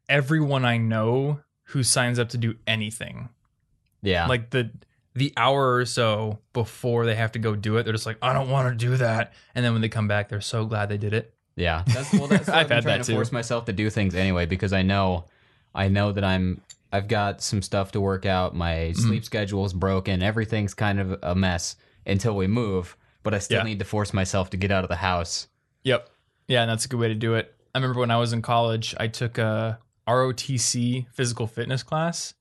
everyone 0.10 0.66
I 0.66 0.78
know 0.78 1.42
who 1.66 1.84
signs 1.84 2.20
up 2.20 2.30
to 2.30 2.38
do 2.38 2.56
anything. 2.68 3.30
Yeah. 4.02 4.28
Like 4.28 4.50
the 4.50 4.72
the 5.14 5.34
hour 5.38 5.76
or 5.76 5.86
so 5.86 6.40
before 6.54 7.06
they 7.06 7.16
have 7.16 7.34
to 7.34 7.40
go 7.40 7.56
do 7.56 7.78
it, 7.78 7.84
they're 7.84 7.94
just 7.94 8.06
like, 8.06 8.18
I 8.22 8.34
don't 8.34 8.50
want 8.50 8.70
to 8.70 8.86
do 8.86 8.96
that. 8.98 9.34
And 9.54 9.64
then 9.64 9.74
when 9.74 9.82
they 9.82 9.90
come 9.90 10.08
back, 10.08 10.30
they're 10.30 10.42
so 10.42 10.66
glad 10.66 10.88
they 10.90 10.98
did 10.98 11.14
it. 11.14 11.34
yeah. 11.56 11.84
That's 11.88 12.12
well 12.14 12.28
that's 12.28 12.48
what 12.48 12.56
I've 12.56 12.62
I've 12.64 12.68
been 12.70 12.76
had 12.78 12.84
trying 12.84 12.98
that 13.00 13.04
to 13.06 13.12
too. 13.12 13.16
force 13.18 13.32
myself 13.32 13.66
to 13.66 13.74
do 13.74 13.90
things 13.90 14.16
anyway 14.16 14.46
because 14.46 14.74
I 14.74 14.82
know 14.82 15.26
I 15.76 15.88
know 15.90 16.12
that 16.14 16.24
I'm 16.24 16.62
I've 16.92 17.08
got 17.08 17.42
some 17.42 17.62
stuff 17.62 17.92
to 17.94 18.02
work 18.02 18.26
out. 18.26 18.56
My 18.56 18.74
Mm-hmm. 18.92 19.02
sleep 19.08 19.26
schedule 19.26 19.66
is 19.66 19.74
broken. 19.74 20.22
Everything's 20.22 20.74
kind 20.74 21.00
of 21.00 21.18
a 21.24 21.36
mess 21.36 21.76
until 22.06 22.36
we 22.36 22.48
move, 22.48 22.98
but 23.24 23.34
I 23.34 23.40
still 23.40 23.60
Yeah. 23.60 23.64
need 23.64 23.80
to 23.80 23.86
force 23.86 24.14
myself 24.14 24.50
to 24.52 24.58
get 24.58 24.72
out 24.72 24.84
of 24.84 24.90
the 24.90 24.98
house. 24.98 25.48
Yep. 25.84 26.10
Yeah, 26.48 26.62
and 26.64 26.70
that's 26.72 26.86
a 26.86 26.88
good 26.88 27.00
way 27.00 27.08
to 27.08 27.16
do 27.16 27.36
it. 27.36 27.56
I 27.74 27.78
remember 27.78 28.00
when 28.02 28.12
I 28.12 28.18
was 28.18 28.34
in 28.34 28.42
college, 28.42 28.94
I 29.00 29.08
took 29.08 29.38
a 29.38 29.80
ROTC 30.08 31.08
physical 31.14 31.48
fitness 31.48 31.84
class. 31.84 32.34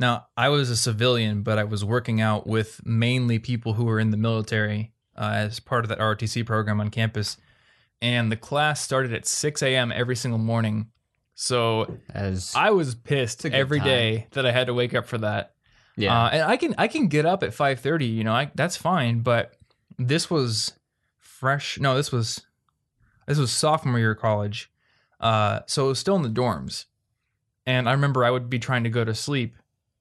Now, 0.00 0.26
I 0.36 0.48
was 0.48 0.68
a 0.70 0.76
civilian, 0.76 1.42
but 1.42 1.58
I 1.58 1.64
was 1.64 1.84
working 1.84 2.20
out 2.20 2.46
with 2.46 2.80
mainly 2.84 3.38
people 3.38 3.74
who 3.74 3.84
were 3.84 4.00
in 4.00 4.10
the 4.10 4.16
military 4.16 4.92
uh, 5.16 5.30
as 5.34 5.60
part 5.60 5.84
of 5.84 5.88
that 5.90 5.98
ROTC 6.00 6.44
program 6.44 6.80
on 6.80 6.88
campus. 6.90 7.36
And 8.00 8.32
the 8.32 8.36
class 8.36 8.80
started 8.80 9.12
at 9.12 9.26
6 9.26 9.62
a.m. 9.62 9.92
every 9.92 10.16
single 10.16 10.38
morning. 10.40 10.88
So 11.34 11.98
As 12.12 12.52
I 12.54 12.70
was 12.70 12.94
pissed 12.94 13.44
every 13.46 13.78
time. 13.78 13.88
day 13.88 14.26
that 14.32 14.46
I 14.46 14.52
had 14.52 14.66
to 14.68 14.74
wake 14.74 14.94
up 14.94 15.06
for 15.06 15.18
that. 15.18 15.54
yeah. 15.96 16.24
Uh, 16.24 16.28
and 16.30 16.42
I 16.42 16.56
can 16.56 16.74
I 16.78 16.88
can 16.88 17.08
get 17.08 17.26
up 17.26 17.42
at 17.42 17.54
five 17.54 17.80
thirty. 17.80 18.06
You 18.06 18.24
know, 18.24 18.32
I, 18.32 18.50
that's 18.54 18.76
fine. 18.76 19.20
But 19.20 19.54
this 19.98 20.30
was 20.30 20.72
fresh. 21.18 21.78
No, 21.80 21.96
this 21.96 22.12
was 22.12 22.42
this 23.26 23.38
was 23.38 23.50
sophomore 23.50 23.98
year 23.98 24.12
of 24.12 24.18
college. 24.18 24.70
Uh, 25.20 25.60
so 25.66 25.86
it 25.86 25.88
was 25.88 25.98
still 25.98 26.16
in 26.16 26.22
the 26.22 26.28
dorms. 26.28 26.86
And 27.64 27.88
I 27.88 27.92
remember 27.92 28.24
I 28.24 28.30
would 28.30 28.50
be 28.50 28.58
trying 28.58 28.82
to 28.84 28.90
go 28.90 29.04
to 29.04 29.14
sleep, 29.14 29.56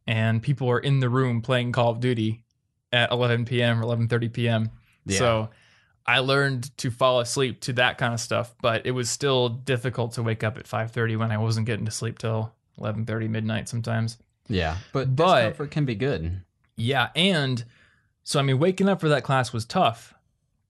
and 0.07 0.41
people 0.41 0.69
are 0.69 0.79
in 0.79 0.99
the 0.99 1.09
room 1.09 1.41
playing 1.41 1.71
Call 1.73 1.91
of 1.91 1.99
Duty 1.99 2.43
at 2.91 3.11
11 3.11 3.45
p.m. 3.45 3.79
or 3.79 3.83
11:30 3.85 4.33
p.m. 4.33 4.71
Yeah. 5.05 5.17
So 5.19 5.49
I 6.05 6.19
learned 6.19 6.75
to 6.79 6.91
fall 6.91 7.19
asleep 7.19 7.61
to 7.61 7.73
that 7.73 7.97
kind 7.97 8.13
of 8.13 8.19
stuff, 8.19 8.55
but 8.61 8.85
it 8.85 8.91
was 8.91 9.09
still 9.09 9.49
difficult 9.49 10.13
to 10.13 10.23
wake 10.23 10.43
up 10.43 10.57
at 10.57 10.65
5:30 10.67 11.15
when 11.17 11.31
I 11.31 11.37
wasn't 11.37 11.67
getting 11.67 11.85
to 11.85 11.91
sleep 11.91 12.17
till 12.19 12.53
11:30 12.79 13.27
midnight 13.29 13.69
sometimes. 13.69 14.17
yeah. 14.47 14.77
But 14.93 15.15
but- 15.15 15.41
discomfort 15.41 15.71
can 15.71 15.85
be 15.85 15.95
good. 15.95 16.41
Yeah, 16.75 17.09
and 17.15 17.63
so 18.23 18.39
I 18.39 18.43
mean, 18.43 18.57
waking 18.59 18.89
up 18.89 18.99
for 19.01 19.09
that 19.09 19.23
class 19.23 19.53
was 19.53 19.65
tough, 19.65 20.13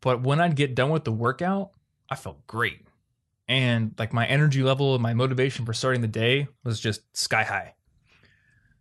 but 0.01 0.21
when 0.21 0.41
I'd 0.41 0.55
get 0.55 0.75
done 0.75 0.89
with 0.89 1.05
the 1.05 1.11
workout, 1.11 1.71
I 2.09 2.15
felt 2.15 2.45
great, 2.47 2.85
and 3.47 3.93
like 3.97 4.11
my 4.11 4.25
energy 4.27 4.63
level 4.63 4.93
and 4.93 5.01
my 5.01 5.13
motivation 5.13 5.65
for 5.65 5.73
starting 5.73 6.01
the 6.01 6.07
day 6.07 6.47
was 6.63 6.79
just 6.79 7.15
sky 7.15 7.43
high. 7.43 7.75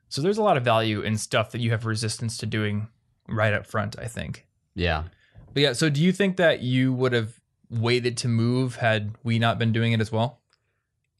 So 0.08 0.20
there's 0.22 0.38
a 0.38 0.42
lot 0.42 0.56
of 0.56 0.64
value 0.64 1.02
in 1.02 1.16
stuff 1.16 1.52
that 1.52 1.60
you 1.60 1.70
have 1.70 1.86
resistance 1.86 2.36
to 2.38 2.46
doing 2.46 2.88
right 3.28 3.52
up 3.54 3.66
front. 3.66 3.96
I 3.98 4.06
think. 4.08 4.46
Yeah. 4.74 5.04
But 5.52 5.62
yeah, 5.62 5.72
so 5.72 5.90
do 5.90 6.02
you 6.02 6.12
think 6.12 6.36
that 6.36 6.62
you 6.62 6.92
would 6.92 7.12
have 7.12 7.40
waited 7.68 8.16
to 8.18 8.28
move 8.28 8.76
had 8.76 9.14
we 9.22 9.38
not 9.38 9.58
been 9.58 9.72
doing 9.72 9.92
it 9.92 10.00
as 10.00 10.12
well? 10.12 10.40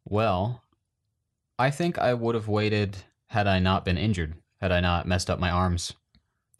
Well, 0.05 0.63
I 1.59 1.71
think 1.71 1.99
I 1.99 2.15
would 2.15 2.35
have 2.35 2.49
waited 2.49 2.97
had 3.29 3.47
I 3.47 3.59
not 3.59 3.85
been 3.85 3.99
injured, 3.99 4.35
had 4.61 4.73
I 4.73 4.81
not 4.81 5.07
messed 5.07 5.31
up 5.31 5.39
my 5.39 5.51
arms 5.51 5.93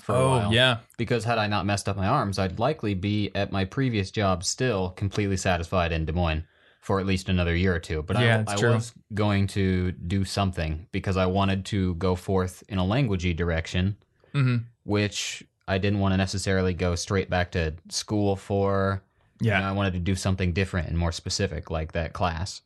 for 0.01 0.15
a 0.15 0.19
while. 0.19 0.49
Oh, 0.51 0.53
yeah, 0.53 0.79
Because 0.97 1.25
had 1.25 1.39
I 1.39 1.47
not 1.47 1.67
messed 1.67 1.89
up 1.89 1.97
my 1.97 2.07
arms, 2.07 2.39
I'd 2.39 2.59
likely 2.59 2.95
be 2.95 3.31
at 3.35 3.53
my 3.53 3.65
previous 3.65 4.11
job 4.11 4.45
still 4.45 4.91
completely 4.91 5.37
satisfied 5.37 5.93
in 5.93 6.05
Des 6.05 6.13
Moines 6.13 6.45
for 6.81 7.01
at 7.01 7.07
least 7.07 7.29
another 7.29 7.55
year 7.55 7.75
or 7.75 7.81
two. 7.81 8.03
But 8.03 8.19
Yeah, 8.19 8.45
I, 8.47 8.55
I 8.55 8.57
was 8.57 8.93
going 9.15 9.47
to 9.49 9.93
do 9.93 10.25
something 10.25 10.87
because 10.93 11.17
I 11.17 11.27
wanted 11.27 11.65
to 11.67 11.95
go 11.97 12.15
forth 12.15 12.63
in 12.69 12.79
a 12.79 12.85
languagey 12.85 13.37
direction, 13.37 13.97
hmm 14.33 14.59
which 14.85 15.45
I 15.71 15.79
didn't 15.79 16.01
want 16.01 16.13
to 16.13 16.17
necessarily 16.17 16.75
go 16.75 16.97
straight 16.97 17.31
back 17.31 17.53
to 17.53 17.75
school 17.89 18.35
for. 18.35 19.03
You 19.41 19.51
yeah. 19.51 19.61
know, 19.61 19.69
I 19.69 19.73
wanted 19.73 19.93
to 19.95 20.01
do 20.01 20.17
something 20.17 20.53
different 20.53 20.89
and 20.89 20.99
more 20.99 21.13
specific, 21.13 21.71
like 21.71 21.93
that 21.93 22.13
class. 22.13 22.61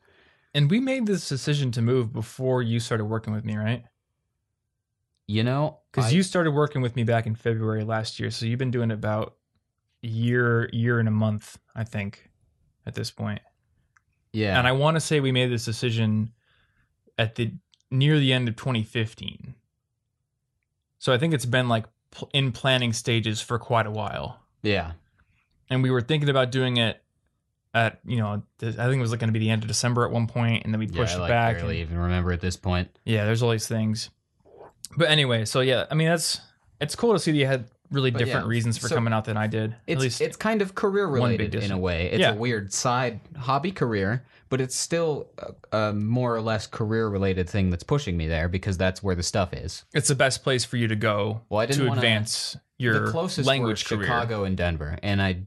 And 0.55 0.71
we 0.71 0.81
made 0.81 1.07
this 1.07 1.29
decision 1.29 1.71
to 1.73 1.83
move 1.83 2.13
before 2.13 2.63
you 2.63 2.81
started 2.81 3.05
working 3.05 3.35
with 3.35 3.45
me, 3.45 3.57
right? 3.57 3.85
You 5.27 5.45
know, 5.45 5.81
Because 5.93 6.13
you 6.13 6.23
started 6.23 6.53
working 6.53 6.81
with 6.83 6.97
me 6.97 7.05
back 7.05 7.27
in 7.27 7.35
February 7.35 7.85
last 7.85 8.19
year, 8.19 8.31
so 8.31 8.47
you've 8.47 8.59
been 8.59 8.71
doing 8.71 8.91
about 8.91 9.37
a 10.03 10.07
year, 10.07 10.69
year 10.73 10.99
and 10.99 11.09
a 11.09 11.13
month, 11.13 11.59
I 11.75 11.85
think, 11.85 12.31
at 12.87 12.95
this 12.95 13.11
point. 13.11 13.41
yeah, 14.33 14.59
And 14.59 14.67
I 14.67 14.73
want 14.73 14.97
to 14.97 15.01
say 15.01 15.21
we 15.21 15.33
made 15.33 15.51
this 15.51 15.65
decision 15.65 16.33
at 17.19 17.35
the 17.35 17.53
near 17.91 18.19
the 18.19 18.33
end 18.33 18.49
of 18.49 18.57
2015. 18.57 19.55
So 20.99 21.13
I 21.13 21.19
think 21.19 21.35
it's 21.35 21.47
been 21.47 21.69
like 21.69 21.85
in 22.33 22.53
planning 22.53 22.93
stages 22.93 23.41
for 23.41 23.59
quite 23.59 23.87
a 23.87 23.91
while, 23.91 24.41
yeah. 24.63 24.93
and 25.71 25.83
we 25.83 25.91
were 25.91 26.01
thinking 26.01 26.29
about 26.29 26.51
doing 26.53 26.77
it 26.77 27.03
at 27.75 27.99
you 28.05 28.19
know 28.19 28.43
I 28.63 28.71
think 28.71 28.77
it 28.79 29.01
was 29.01 29.11
like 29.11 29.21
going 29.21 29.29
to 29.29 29.33
be 29.33 29.41
the 29.41 29.51
end 29.51 29.63
of 29.63 29.69
December 29.69 30.05
at 30.05 30.11
one 30.13 30.27
point, 30.27 30.65
and 30.65 30.73
then 30.73 30.79
we 30.79 30.87
Yeah, 30.87 30.97
pushed 31.03 31.17
I 31.17 31.25
it 31.25 31.29
back. 31.29 31.57
I 31.57 31.59
barely 31.61 31.81
and- 31.81 31.91
even 31.91 32.03
remember 32.03 32.33
at 32.33 32.41
this 32.41 32.57
point. 32.57 32.89
yeah, 33.05 33.25
there's 33.25 33.43
all 33.43 33.51
these 33.51 33.67
things. 33.69 34.11
But 34.97 35.09
anyway, 35.11 35.45
so 35.45 35.61
yeah, 35.61 35.87
I 35.91 35.95
mean 35.95 36.09
that's 36.09 36.41
it's 36.81 36.95
cool 36.95 37.13
to 37.15 37.19
see 37.19 37.33
that 37.33 37.39
you 37.39 37.47
had 37.47 37.67
really 37.91 38.11
But 38.11 38.19
different 38.19 38.47
yeah, 38.47 38.51
reasons 38.51 38.79
for 38.79 38.89
so 38.89 38.95
coming 38.95 39.13
out 39.13 39.25
than 39.27 39.37
I 39.37 39.47
did. 39.47 39.77
It's 39.87 39.99
At 39.99 40.03
least 40.03 40.21
it's 40.21 40.37
kind 40.37 40.63
of 40.63 40.75
career 40.75 41.07
related 41.07 41.55
in 41.55 41.71
a 41.71 41.79
way. 41.79 42.11
It's 42.11 42.21
Yeah. 42.21 42.33
a 42.33 42.37
weird 42.37 42.73
side 42.73 43.21
hobby 43.37 43.73
career, 43.73 44.25
but 44.49 44.61
it's 44.61 44.75
still 44.75 45.29
a, 45.73 45.77
a 45.89 45.93
more 45.93 46.35
or 46.35 46.41
less 46.41 46.67
career 46.67 47.09
related 47.09 47.49
thing 47.49 47.71
that's 47.71 47.85
pushing 47.85 48.17
me 48.17 48.27
there 48.27 48.49
because 48.49 48.77
that's 48.79 49.03
where 49.03 49.15
the 49.15 49.23
stuff 49.23 49.53
is. 49.53 49.85
it's 49.95 50.09
the 50.09 50.15
best 50.15 50.43
place 50.43 50.65
for 50.65 50.77
you 50.77 50.89
to 50.89 50.97
go 50.97 51.43
Well, 51.49 51.61
I 51.61 51.67
didn't 51.67 51.87
to 51.87 51.93
advance 51.93 52.57
your 52.79 53.07
the 53.07 53.11
closest 53.13 53.47
language 53.47 53.89
were 53.91 53.97
career. 53.97 54.07
Chicago 54.09 54.45
and 54.45 54.57
Denver, 54.57 54.99
and 55.03 55.21
I 55.23 55.43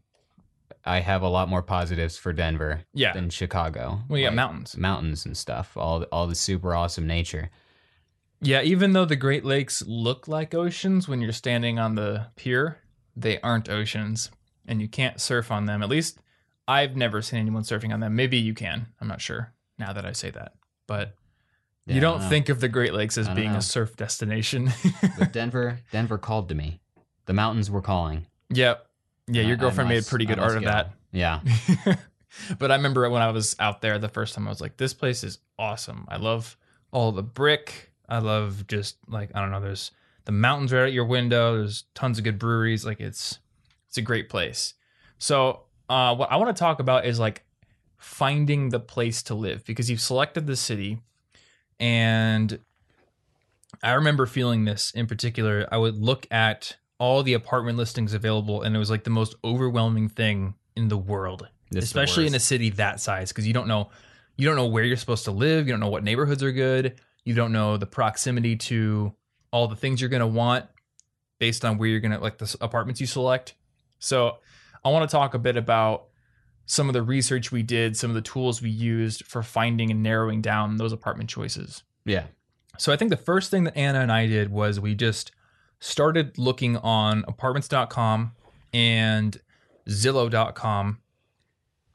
I 0.85 1.01
have 1.01 1.21
a 1.21 1.27
lot 1.27 1.49
more 1.49 1.61
positives 1.61 2.17
for 2.17 2.31
Denver 2.31 2.81
Yeah. 2.93 3.11
than 3.11 3.29
Chicago. 3.29 3.99
Well, 4.07 4.21
got 4.21 4.27
Like 4.27 4.35
mountains. 4.35 4.77
mountains 4.77 5.25
and 5.25 5.35
stuff. 5.35 5.75
All 5.75 6.03
all 6.03 6.27
the 6.27 6.35
super 6.35 6.73
awesome 6.73 7.05
nature. 7.05 7.49
Yeah, 8.41 8.61
even 8.61 8.93
though 8.93 9.05
the 9.05 9.15
Great 9.15 9.43
Lakes 9.45 9.83
look 9.87 10.27
like 10.27 10.53
oceans 10.53 11.07
when 11.07 11.21
you're 11.21 11.31
standing 11.31 11.79
on 11.79 11.95
the 11.95 12.27
pier, 12.35 12.79
they 13.15 13.39
aren't 13.41 13.69
oceans, 13.69 14.29
and 14.67 14.79
you 14.81 14.87
can't 14.87 15.19
surf 15.19 15.51
on 15.51 15.65
them. 15.65 15.81
At 15.81 15.89
least 15.89 16.19
I've 16.67 16.95
never 16.95 17.21
seen 17.21 17.39
anyone 17.39 17.63
surfing 17.63 17.93
on 17.93 17.99
them. 17.99 18.15
Maybe 18.15 18.37
you 18.37 18.53
can. 18.53 18.87
I'm 19.01 19.07
not 19.07 19.21
sure. 19.21 19.53
Now 19.79 19.93
that 19.93 20.05
I 20.05 20.11
say 20.11 20.29
that, 20.31 20.53
but 20.87 21.15
Yeah, 21.87 21.95
you 21.95 21.99
I 21.99 22.01
don't 22.01 22.21
think 22.29 22.49
of 22.49 22.59
the 22.59 22.67
Great 22.69 22.93
Lakes 22.93 23.17
as 23.17 23.27
being 23.29 23.53
know. 23.53 23.59
a 23.59 23.61
surf 23.61 23.95
destination. 23.95 24.71
But 25.19 25.33
Denver, 25.33 25.79
Denver 25.91 26.17
called 26.19 26.49
to 26.49 26.55
me. 26.55 26.79
The 27.25 27.33
mountains 27.33 27.71
were 27.71 27.81
calling. 27.81 28.27
yep. 28.49 28.85
Yeah, 29.27 29.41
I- 29.41 29.45
your 29.45 29.57
I 29.57 29.59
girlfriend 29.59 29.89
made 29.89 29.97
must- 29.97 30.09
pretty 30.09 30.25
good 30.25 30.39
art 30.39 30.57
of 30.57 30.63
that. 30.63 30.91
Yeah. 31.11 31.39
but 32.59 32.71
I 32.71 32.75
remember 32.75 33.09
when 33.09 33.21
I 33.21 33.31
was 33.31 33.55
out 33.59 33.81
there 33.81 33.97
the 33.99 34.09
first 34.09 34.35
time, 34.35 34.47
I 34.47 34.51
was 34.51 34.61
like, 34.61 34.77
this 34.77 34.93
place 34.93 35.23
is 35.23 35.39
awesome. 35.57 36.05
I 36.07 36.17
love 36.17 36.55
all 36.91 37.11
the 37.11 37.23
brick. 37.23 37.91
I 38.09 38.19
love 38.19 38.67
just 38.67 38.97
like, 39.07 39.31
I 39.35 39.41
don't 39.41 39.51
know, 39.51 39.61
there's 39.61 39.91
the 40.25 40.31
mountains 40.31 40.73
right 40.73 40.87
at 40.87 40.93
your 40.93 41.05
window. 41.05 41.57
There's 41.57 41.83
tons 41.93 42.17
of 42.17 42.23
good 42.23 42.39
breweries. 42.39 42.85
Like 42.85 42.99
it's, 42.99 43.39
it's 43.87 43.97
a 43.97 44.01
great 44.01 44.29
place. 44.29 44.73
So, 45.17 45.63
uh, 45.89 46.15
what 46.15 46.31
I 46.31 46.35
want 46.35 46.55
to 46.55 46.59
talk 46.59 46.79
about 46.79 47.05
is 47.05 47.19
like 47.19 47.45
finding 47.97 48.69
the 48.69 48.79
place 48.79 49.23
to 49.23 49.33
live 49.33 49.63
because 49.65 49.89
you've 49.89 50.01
selected 50.01 50.45
the 50.45 50.55
city 50.55 50.99
and 51.79 52.59
I 53.83 53.93
remember 53.93 54.25
feeling 54.25 54.65
this 54.65 54.91
in 54.91 55.07
particular. 55.07 55.67
I 55.71 55.77
would 55.77 55.97
look 55.97 56.27
at 56.31 56.75
all 56.99 57.21
the 57.21 57.33
apartment 57.33 57.77
listings 57.77 58.13
available, 58.13 58.63
and 58.63 58.75
it 58.75 58.79
was 58.79 58.89
like 58.89 59.03
the 59.03 59.09
most 59.11 59.35
overwhelming 59.43 60.09
thing 60.09 60.55
in 60.75 60.87
the 60.87 60.97
world. 60.97 61.47
It's 61.67 61.75
the 61.75 61.79
especially 61.79 62.27
in 62.27 62.35
a 62.35 62.39
city 62.39 62.69
that 62.71 62.99
size 62.99 63.29
because 63.29 63.45
you 63.45 63.53
don't 63.53 63.67
know 63.67 63.89
you 64.37 64.47
don't 64.47 64.55
know 64.55 64.67
where 64.67 64.83
you're 64.83 64.95
supposed 64.95 65.25
to 65.25 65.31
live 65.31 65.67
you 65.67 65.73
don't 65.73 65.81
know 65.81 65.89
what 65.89 66.01
neighborhoods 66.01 66.41
are 66.41 66.53
good 66.53 67.01
you 67.27 67.33
don't 67.33 67.51
know 67.51 67.77
the 67.77 67.85
proximity 67.85 68.55
to 68.55 69.13
all 69.51 69.67
the 69.67 69.75
things 69.75 70.01
you're 70.01 70.09
going 70.09 70.21
to 70.21 70.27
want 70.27 70.65
based 71.39 71.63
on 71.63 71.77
where 71.77 71.87
you're 71.87 71.99
going 71.99 72.11
to 72.11 72.19
like 72.19 72.37
the 72.37 72.55
apartments 72.61 72.99
you 73.01 73.07
select 73.07 73.53
so 73.99 74.37
i 74.83 74.89
want 74.89 75.07
to 75.07 75.13
talk 75.13 75.33
a 75.33 75.39
bit 75.39 75.57
about 75.57 76.05
some 76.65 76.89
of 76.89 76.93
the 76.93 77.01
research 77.01 77.51
we 77.51 77.63
did 77.63 77.95
some 77.95 78.09
of 78.09 78.15
the 78.15 78.21
tools 78.21 78.61
we 78.61 78.69
used 78.69 79.25
for 79.25 79.43
finding 79.43 79.91
and 79.91 80.01
narrowing 80.01 80.41
down 80.41 80.77
those 80.77 80.91
apartment 80.91 81.29
choices 81.29 81.83
yeah. 82.05 82.23
so 82.77 82.93
I 82.93 82.95
think 82.95 83.11
the 83.11 83.17
first 83.17 83.51
thing 83.51 83.65
that 83.65 83.77
Anna 83.77 83.99
and 83.99 84.11
I 84.11 84.27
did 84.27 84.49
was 84.49 84.79
we 84.79 84.95
just 84.95 85.31
started 85.79 86.37
looking 86.37 86.77
on 86.77 87.23
apartments.com 87.27 88.31
and 88.73 89.39
zillow.com. 89.87 90.99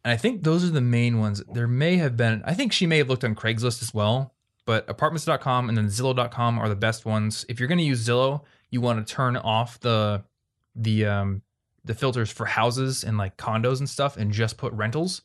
And 0.04 0.12
I 0.12 0.16
think 0.16 0.42
those 0.42 0.64
are 0.64 0.70
the 0.70 0.80
main 0.80 1.18
ones. 1.18 1.42
There 1.52 1.66
may 1.66 1.96
have 1.96 2.16
been 2.16 2.42
I 2.44 2.54
think 2.54 2.72
she 2.72 2.86
may 2.86 2.98
have 2.98 3.08
looked 3.08 3.24
on 3.24 3.34
Craigslist 3.34 3.82
as 3.82 3.94
well, 3.94 4.34
but 4.64 4.88
apartments.com 4.88 5.68
and 5.68 5.76
then 5.76 5.86
zillow.com 5.86 6.58
are 6.58 6.68
the 6.68 6.76
best 6.76 7.04
ones. 7.04 7.44
If 7.48 7.58
you're 7.58 7.68
going 7.68 7.78
to 7.78 7.84
use 7.84 8.06
Zillow, 8.06 8.42
you 8.70 8.80
want 8.80 9.06
to 9.06 9.14
turn 9.14 9.36
off 9.36 9.80
the 9.80 10.24
the 10.74 11.04
um 11.04 11.42
the 11.84 11.94
filters 11.94 12.30
for 12.30 12.46
houses 12.46 13.04
and 13.04 13.18
like 13.18 13.36
condos 13.36 13.78
and 13.78 13.88
stuff 13.88 14.16
and 14.16 14.32
just 14.32 14.56
put 14.56 14.72
rentals, 14.72 15.22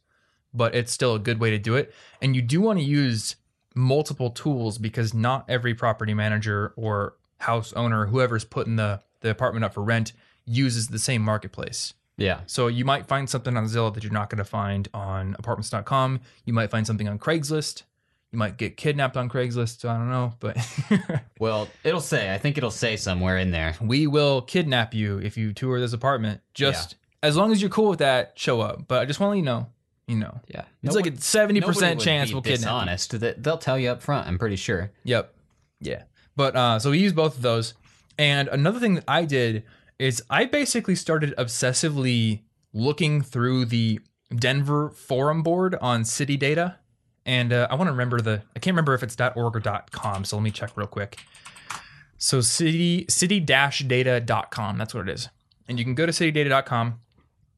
but 0.54 0.73
it's 0.76 0.91
still 0.91 1.15
a 1.15 1.19
good 1.19 1.39
way 1.39 1.52
to 1.52 1.60
do 1.60 1.76
it. 1.76 1.93
And 2.21 2.36
you 2.36 2.41
do 2.41 2.62
want 2.62 2.80
to 2.80 2.86
use 2.86 3.36
multiple 3.76 4.32
tools 4.32 4.78
because 4.78 5.13
not 5.13 5.45
every 5.47 5.76
property 5.76 6.13
manager 6.13 6.73
or 6.76 7.15
house 7.39 7.73
owner, 7.73 8.08
whoever's 8.08 8.43
putting 8.43 8.76
the, 8.76 9.02
the 9.21 9.30
apartment 9.30 9.63
up 9.65 9.73
for 9.73 9.84
rent, 9.84 10.13
uses 10.45 10.88
the 10.88 11.00
same 11.00 11.21
marketplace. 11.21 11.93
Yeah. 12.17 12.41
So 12.47 12.67
you 12.67 12.84
might 12.84 13.06
find 13.06 13.30
something 13.30 13.56
on 13.56 13.65
Zillow 13.65 13.93
that 13.93 14.04
you're 14.04 14.12
not 14.12 14.32
going 14.32 14.39
to 14.39 14.45
find 14.45 14.88
on 14.93 15.36
apartments.com. 15.38 16.21
You 16.45 16.54
might 16.54 16.71
find 16.71 16.88
something 16.88 17.08
on 17.08 17.19
Craigslist. 17.19 17.84
You 18.32 18.40
might 18.40 18.58
get 18.58 18.76
kidnapped 18.78 19.16
on 19.18 19.30
Craigslist. 19.30 19.80
So 19.82 19.90
I 19.90 19.98
don't 19.98 20.10
know, 20.10 20.34
but 20.40 20.58
Well, 21.40 21.68
it'll 21.84 22.02
say. 22.02 22.34
I 22.34 22.38
think 22.38 22.58
it'll 22.58 22.72
say 22.72 22.98
somewhere 22.98 23.38
in 23.38 23.52
there. 23.52 23.76
we 23.82 24.06
will 24.08 24.42
kidnap 24.42 24.94
you 24.94 25.18
if 25.20 25.38
you 25.38 25.54
tour 25.54 25.80
this 25.80 25.94
apartment. 25.94 26.42
Just 26.54 26.96
as 27.24 27.38
long 27.38 27.52
as 27.52 27.62
you're 27.62 27.70
cool 27.70 27.90
with 27.90 28.00
that, 28.00 28.34
show 28.36 28.60
up. 28.62 28.88
But 28.88 29.02
I 29.02 29.06
just 29.06 29.20
want 29.20 29.30
to 29.30 29.32
let 29.32 29.38
you 29.38 29.44
know, 29.46 29.68
you 30.08 30.18
know, 30.18 30.40
Yeah. 30.48 30.66
it's 30.84 30.96
like 30.96 31.08
a 31.08 31.12
70% 31.12 32.00
chance 32.02 32.32
we'll 32.34 32.42
kidnap 32.42 32.60
you. 32.60 32.66
dishonest. 32.66 33.20
That 33.20 33.42
they'll 33.44 33.58
tell 33.58 33.80
you 33.80 33.90
up 33.92 34.02
front. 34.02 34.28
I'm 34.28 34.38
pretty 34.38 34.56
sure. 34.58 34.92
Yep. 35.06 35.34
Yeah. 35.80 36.04
But 36.36 36.56
uh, 36.56 36.80
so 36.80 36.92
we 36.92 37.00
use 37.00 37.13
both 37.13 37.36
of 37.38 37.42
those. 37.42 37.74
And 38.20 38.48
another 38.50 38.80
thing 38.80 38.96
that 38.96 39.04
I 39.08 39.26
did 39.26 39.63
is 40.00 40.22
I 40.30 40.46
basically 40.46 40.96
started 40.96 41.34
obsessively 41.38 42.42
looking 42.74 43.22
through 43.22 43.66
the 43.66 44.00
Denver 44.36 44.90
forum 44.90 45.42
board 45.44 45.76
on 45.82 46.04
city 46.04 46.36
data. 46.38 46.78
And 47.28 47.52
uh, 47.52 47.68
I 47.70 47.76
want 47.76 47.90
to 47.90 47.92
remember 47.92 48.22
the, 48.22 48.42
I 48.56 48.60
can't 48.60 48.74
remember 48.74 48.94
if 48.94 49.04
it's 49.04 49.18
.org 49.20 49.36
or 49.56 49.82
.com. 49.92 50.24
So 50.24 50.38
let 50.38 50.44
me 50.44 50.50
check 50.50 50.72
real 50.78 50.88
quick. 50.88 51.20
So 52.18 52.40
city, 52.42 53.06
city-data.com, 53.10 54.78
that's 54.78 54.94
what 54.94 55.08
it 55.08 55.13
is. 55.13 55.30
And 55.68 55.78
you 55.78 55.84
can 55.84 55.94
go 55.94 56.06
to 56.06 56.12
citydata.com. 56.13 57.02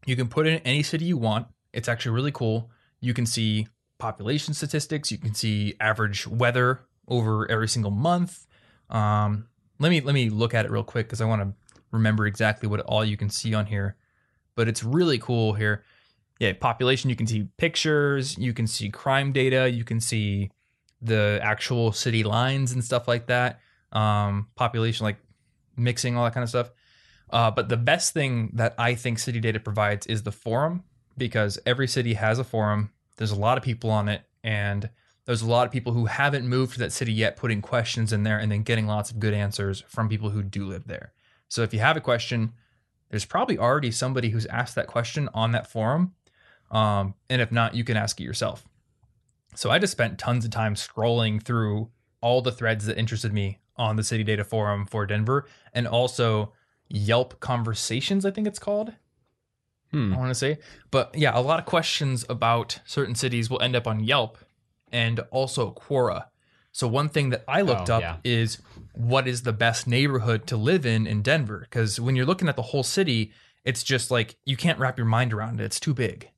You 0.07 0.15
can 0.15 0.27
put 0.27 0.47
in 0.47 0.57
any 0.65 0.81
city 0.81 1.05
you 1.05 1.17
want. 1.17 1.47
It's 1.71 1.87
actually 1.87 2.15
really 2.15 2.31
cool. 2.31 2.71
You 2.99 3.13
can 3.13 3.27
see 3.27 3.67
population 3.99 4.55
statistics. 4.55 5.11
You 5.11 5.19
can 5.19 5.35
see 5.35 5.75
average 5.79 6.25
weather 6.25 6.81
over 7.07 7.49
every 7.49 7.67
single 7.67 7.91
month. 7.91 8.47
Um, 8.89 9.47
let 9.77 9.89
me 9.89 10.01
let 10.01 10.15
me 10.15 10.29
look 10.29 10.55
at 10.55 10.65
it 10.65 10.71
real 10.71 10.83
quick 10.83 11.05
because 11.05 11.21
I 11.21 11.25
want 11.25 11.43
to 11.43 11.53
remember 11.91 12.25
exactly 12.25 12.67
what 12.67 12.79
all 12.81 13.05
you 13.05 13.17
can 13.17 13.29
see 13.29 13.53
on 13.53 13.67
here. 13.67 13.95
But 14.55 14.67
it's 14.67 14.83
really 14.83 15.19
cool 15.19 15.53
here. 15.53 15.83
Yeah, 16.39 16.53
population. 16.53 17.09
You 17.09 17.15
can 17.15 17.27
see 17.27 17.47
pictures. 17.57 18.37
You 18.37 18.53
can 18.53 18.65
see 18.65 18.89
crime 18.89 19.31
data. 19.31 19.69
You 19.69 19.83
can 19.83 19.99
see 19.99 20.51
the 21.01 21.39
actual 21.41 21.91
city 21.91 22.23
lines 22.23 22.71
and 22.71 22.83
stuff 22.83 23.07
like 23.07 23.27
that. 23.27 23.59
Um, 23.91 24.47
population, 24.55 25.03
like 25.03 25.17
mixing, 25.75 26.15
all 26.15 26.23
that 26.23 26.33
kind 26.33 26.43
of 26.43 26.49
stuff. 26.49 26.71
Uh, 27.29 27.51
but 27.51 27.69
the 27.69 27.77
best 27.77 28.13
thing 28.13 28.51
that 28.53 28.73
I 28.77 28.95
think 28.95 29.19
City 29.19 29.39
Data 29.39 29.59
provides 29.59 30.07
is 30.07 30.23
the 30.23 30.31
forum 30.31 30.83
because 31.17 31.59
every 31.65 31.87
city 31.87 32.15
has 32.15 32.39
a 32.39 32.43
forum. 32.43 32.91
There's 33.17 33.31
a 33.31 33.39
lot 33.39 33.57
of 33.57 33.63
people 33.63 33.91
on 33.91 34.09
it, 34.09 34.23
and 34.43 34.89
there's 35.25 35.41
a 35.41 35.47
lot 35.47 35.67
of 35.67 35.71
people 35.71 35.93
who 35.93 36.05
haven't 36.05 36.47
moved 36.47 36.73
to 36.73 36.79
that 36.79 36.91
city 36.91 37.13
yet 37.13 37.35
putting 37.35 37.61
questions 37.61 38.11
in 38.11 38.23
there 38.23 38.39
and 38.39 38.51
then 38.51 38.63
getting 38.63 38.87
lots 38.87 39.11
of 39.11 39.19
good 39.19 39.33
answers 39.33 39.83
from 39.87 40.09
people 40.09 40.31
who 40.31 40.41
do 40.41 40.65
live 40.65 40.87
there. 40.87 41.13
So 41.49 41.61
if 41.61 41.73
you 41.73 41.79
have 41.79 41.97
a 41.97 42.01
question, 42.01 42.53
there's 43.09 43.25
probably 43.25 43.57
already 43.57 43.91
somebody 43.91 44.29
who's 44.29 44.45
asked 44.47 44.75
that 44.75 44.87
question 44.87 45.29
on 45.33 45.51
that 45.51 45.69
forum. 45.69 46.13
Um, 46.71 47.15
and 47.29 47.41
if 47.41 47.51
not, 47.51 47.75
you 47.75 47.83
can 47.83 47.97
ask 47.97 48.19
it 48.19 48.23
yourself. 48.23 48.63
So 49.55 49.71
I 49.71 49.79
just 49.79 49.91
spent 49.91 50.19
tons 50.19 50.45
of 50.45 50.51
time 50.51 50.75
scrolling 50.75 51.41
through 51.41 51.89
all 52.21 52.41
the 52.41 52.51
threads 52.51 52.85
that 52.85 52.97
interested 52.97 53.33
me 53.33 53.59
on 53.75 53.95
the 53.95 54.03
City 54.03 54.23
Data 54.23 54.43
Forum 54.43 54.85
for 54.85 55.05
Denver 55.05 55.47
and 55.73 55.87
also 55.87 56.53
Yelp 56.89 57.39
Conversations, 57.39 58.25
I 58.25 58.31
think 58.31 58.45
it's 58.47 58.59
called. 58.59 58.93
Hmm. 59.91 60.13
I 60.13 60.17
want 60.17 60.29
to 60.29 60.35
say. 60.35 60.59
But 60.91 61.15
yeah, 61.15 61.37
a 61.37 61.41
lot 61.41 61.59
of 61.59 61.65
questions 61.65 62.25
about 62.29 62.79
certain 62.85 63.15
cities 63.15 63.49
will 63.49 63.61
end 63.61 63.75
up 63.75 63.87
on 63.87 64.03
Yelp 64.03 64.37
and 64.91 65.19
also 65.31 65.71
Quora. 65.71 66.25
So 66.71 66.87
one 66.87 67.09
thing 67.09 67.29
that 67.31 67.43
I 67.47 67.61
looked 67.61 67.89
Oh, 67.89 67.95
up 67.95 68.01
yeah. 68.01 68.17
is 68.23 68.59
what 68.93 69.27
is 69.27 69.41
the 69.41 69.53
best 69.53 69.87
neighborhood 69.87 70.45
to 70.47 70.57
live 70.57 70.85
in 70.85 71.07
in 71.07 71.23
Denver? 71.23 71.59
Because 71.61 71.99
when 71.99 72.15
you're 72.15 72.25
looking 72.27 72.47
at 72.47 72.55
the 72.55 72.61
whole 72.61 72.83
city, 72.83 73.31
it's 73.65 73.83
just 73.83 74.11
like 74.11 74.35
you 74.45 74.55
can't 74.55 74.77
wrap 74.77 74.97
your 74.97 75.07
mind 75.07 75.33
around 75.33 75.59
it. 75.59 75.63
It's 75.63 75.79
too 75.79 75.93
big. 75.95 76.29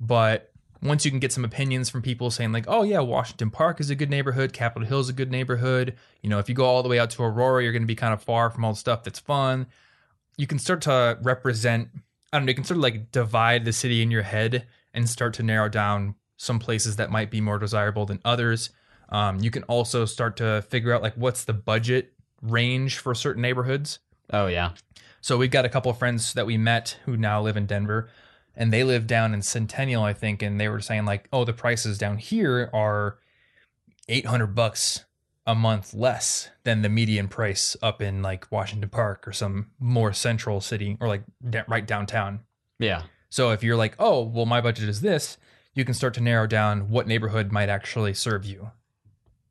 But 0.00 0.52
once 0.82 1.04
you 1.04 1.10
can 1.10 1.20
get 1.20 1.32
some 1.32 1.44
opinions 1.44 1.90
from 1.90 2.02
people 2.02 2.30
saying 2.30 2.52
like, 2.52 2.66
oh 2.68 2.82
yeah, 2.82 3.00
Washington 3.00 3.50
Park 3.50 3.80
is 3.80 3.90
a 3.90 3.94
good 3.94 4.10
neighborhood, 4.10 4.52
Capitol 4.52 4.86
Hill 4.86 5.00
is 5.00 5.08
a 5.08 5.12
good 5.12 5.30
neighborhood. 5.30 5.96
You 6.22 6.30
know, 6.30 6.38
if 6.38 6.48
you 6.48 6.54
go 6.54 6.64
all 6.64 6.82
the 6.82 6.88
way 6.88 6.98
out 6.98 7.10
to 7.10 7.22
Aurora, 7.22 7.62
you're 7.62 7.72
going 7.72 7.82
to 7.82 7.86
be 7.86 7.96
kind 7.96 8.14
of 8.14 8.22
far 8.22 8.50
from 8.50 8.64
all 8.64 8.72
the 8.72 8.78
stuff 8.78 9.02
that's 9.02 9.18
fun. 9.18 9.66
You 10.36 10.46
can 10.46 10.58
start 10.58 10.82
to 10.82 11.18
represent. 11.22 11.88
I 12.32 12.38
don't 12.38 12.46
know. 12.46 12.50
You 12.50 12.54
can 12.54 12.64
sort 12.64 12.76
of 12.76 12.82
like 12.82 13.10
divide 13.10 13.64
the 13.64 13.72
city 13.72 14.02
in 14.02 14.10
your 14.10 14.22
head 14.22 14.66
and 14.94 15.08
start 15.08 15.34
to 15.34 15.42
narrow 15.42 15.68
down 15.68 16.14
some 16.36 16.58
places 16.58 16.96
that 16.96 17.10
might 17.10 17.30
be 17.30 17.40
more 17.40 17.58
desirable 17.58 18.06
than 18.06 18.20
others. 18.24 18.70
Um, 19.08 19.40
you 19.40 19.50
can 19.50 19.64
also 19.64 20.04
start 20.04 20.36
to 20.36 20.62
figure 20.68 20.92
out 20.92 21.02
like 21.02 21.14
what's 21.14 21.44
the 21.44 21.52
budget 21.52 22.12
range 22.42 22.98
for 22.98 23.14
certain 23.14 23.42
neighborhoods. 23.42 23.98
Oh 24.32 24.46
yeah. 24.46 24.72
So 25.20 25.36
we've 25.36 25.50
got 25.50 25.64
a 25.64 25.68
couple 25.68 25.90
of 25.90 25.98
friends 25.98 26.34
that 26.34 26.46
we 26.46 26.56
met 26.56 26.98
who 27.04 27.16
now 27.16 27.42
live 27.42 27.56
in 27.56 27.66
Denver, 27.66 28.08
and 28.58 28.72
they 28.72 28.82
live 28.82 29.06
down 29.06 29.32
in 29.32 29.40
Centennial, 29.40 30.02
I 30.02 30.12
think, 30.12 30.42
and 30.42 30.60
they 30.60 30.68
were 30.68 30.80
saying 30.80 31.04
like, 31.04 31.28
oh, 31.32 31.44
the 31.44 31.52
prices 31.52 31.96
down 31.96 32.18
here 32.18 32.68
are 32.74 33.18
eight 34.08 34.26
hundred 34.26 34.48
bucks 34.48 35.04
a 35.46 35.54
month 35.54 35.94
less 35.94 36.50
than 36.64 36.82
the 36.82 36.88
median 36.90 37.28
price 37.28 37.76
up 37.80 38.02
in 38.02 38.20
like 38.20 38.50
Washington 38.50 38.90
Park 38.90 39.26
or 39.26 39.32
some 39.32 39.70
more 39.78 40.12
central 40.12 40.60
city 40.60 40.98
or 41.00 41.08
like 41.08 41.22
right 41.68 41.86
downtown. 41.86 42.40
Yeah. 42.78 43.04
So 43.30 43.52
if 43.52 43.62
you're 43.62 43.76
like, 43.76 43.94
oh, 43.98 44.22
well, 44.22 44.44
my 44.44 44.60
budget 44.60 44.88
is 44.88 45.00
this, 45.00 45.38
you 45.72 45.84
can 45.84 45.94
start 45.94 46.12
to 46.14 46.20
narrow 46.20 46.46
down 46.46 46.90
what 46.90 47.06
neighborhood 47.06 47.52
might 47.52 47.68
actually 47.68 48.12
serve 48.12 48.44
you 48.44 48.72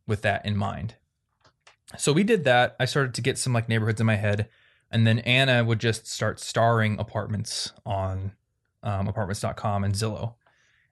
with 0.06 0.22
that 0.22 0.46
in 0.46 0.58
mind. 0.58 0.96
So 1.98 2.12
we 2.12 2.24
did 2.24 2.44
that. 2.44 2.76
I 2.80 2.86
started 2.86 3.14
to 3.16 3.22
get 3.22 3.38
some 3.38 3.54
like 3.54 3.70
neighborhoods 3.70 4.02
in 4.02 4.06
my 4.06 4.18
head. 4.18 4.50
And 4.92 5.08
then 5.08 5.20
Anna 5.20 5.64
would 5.64 5.80
just 5.80 6.08
start 6.08 6.40
starring 6.40 7.00
apartments 7.00 7.72
on 7.86 8.34
um, 8.84 9.08
apartments.com 9.08 9.84
and 9.84 9.94
Zillow. 9.94 10.36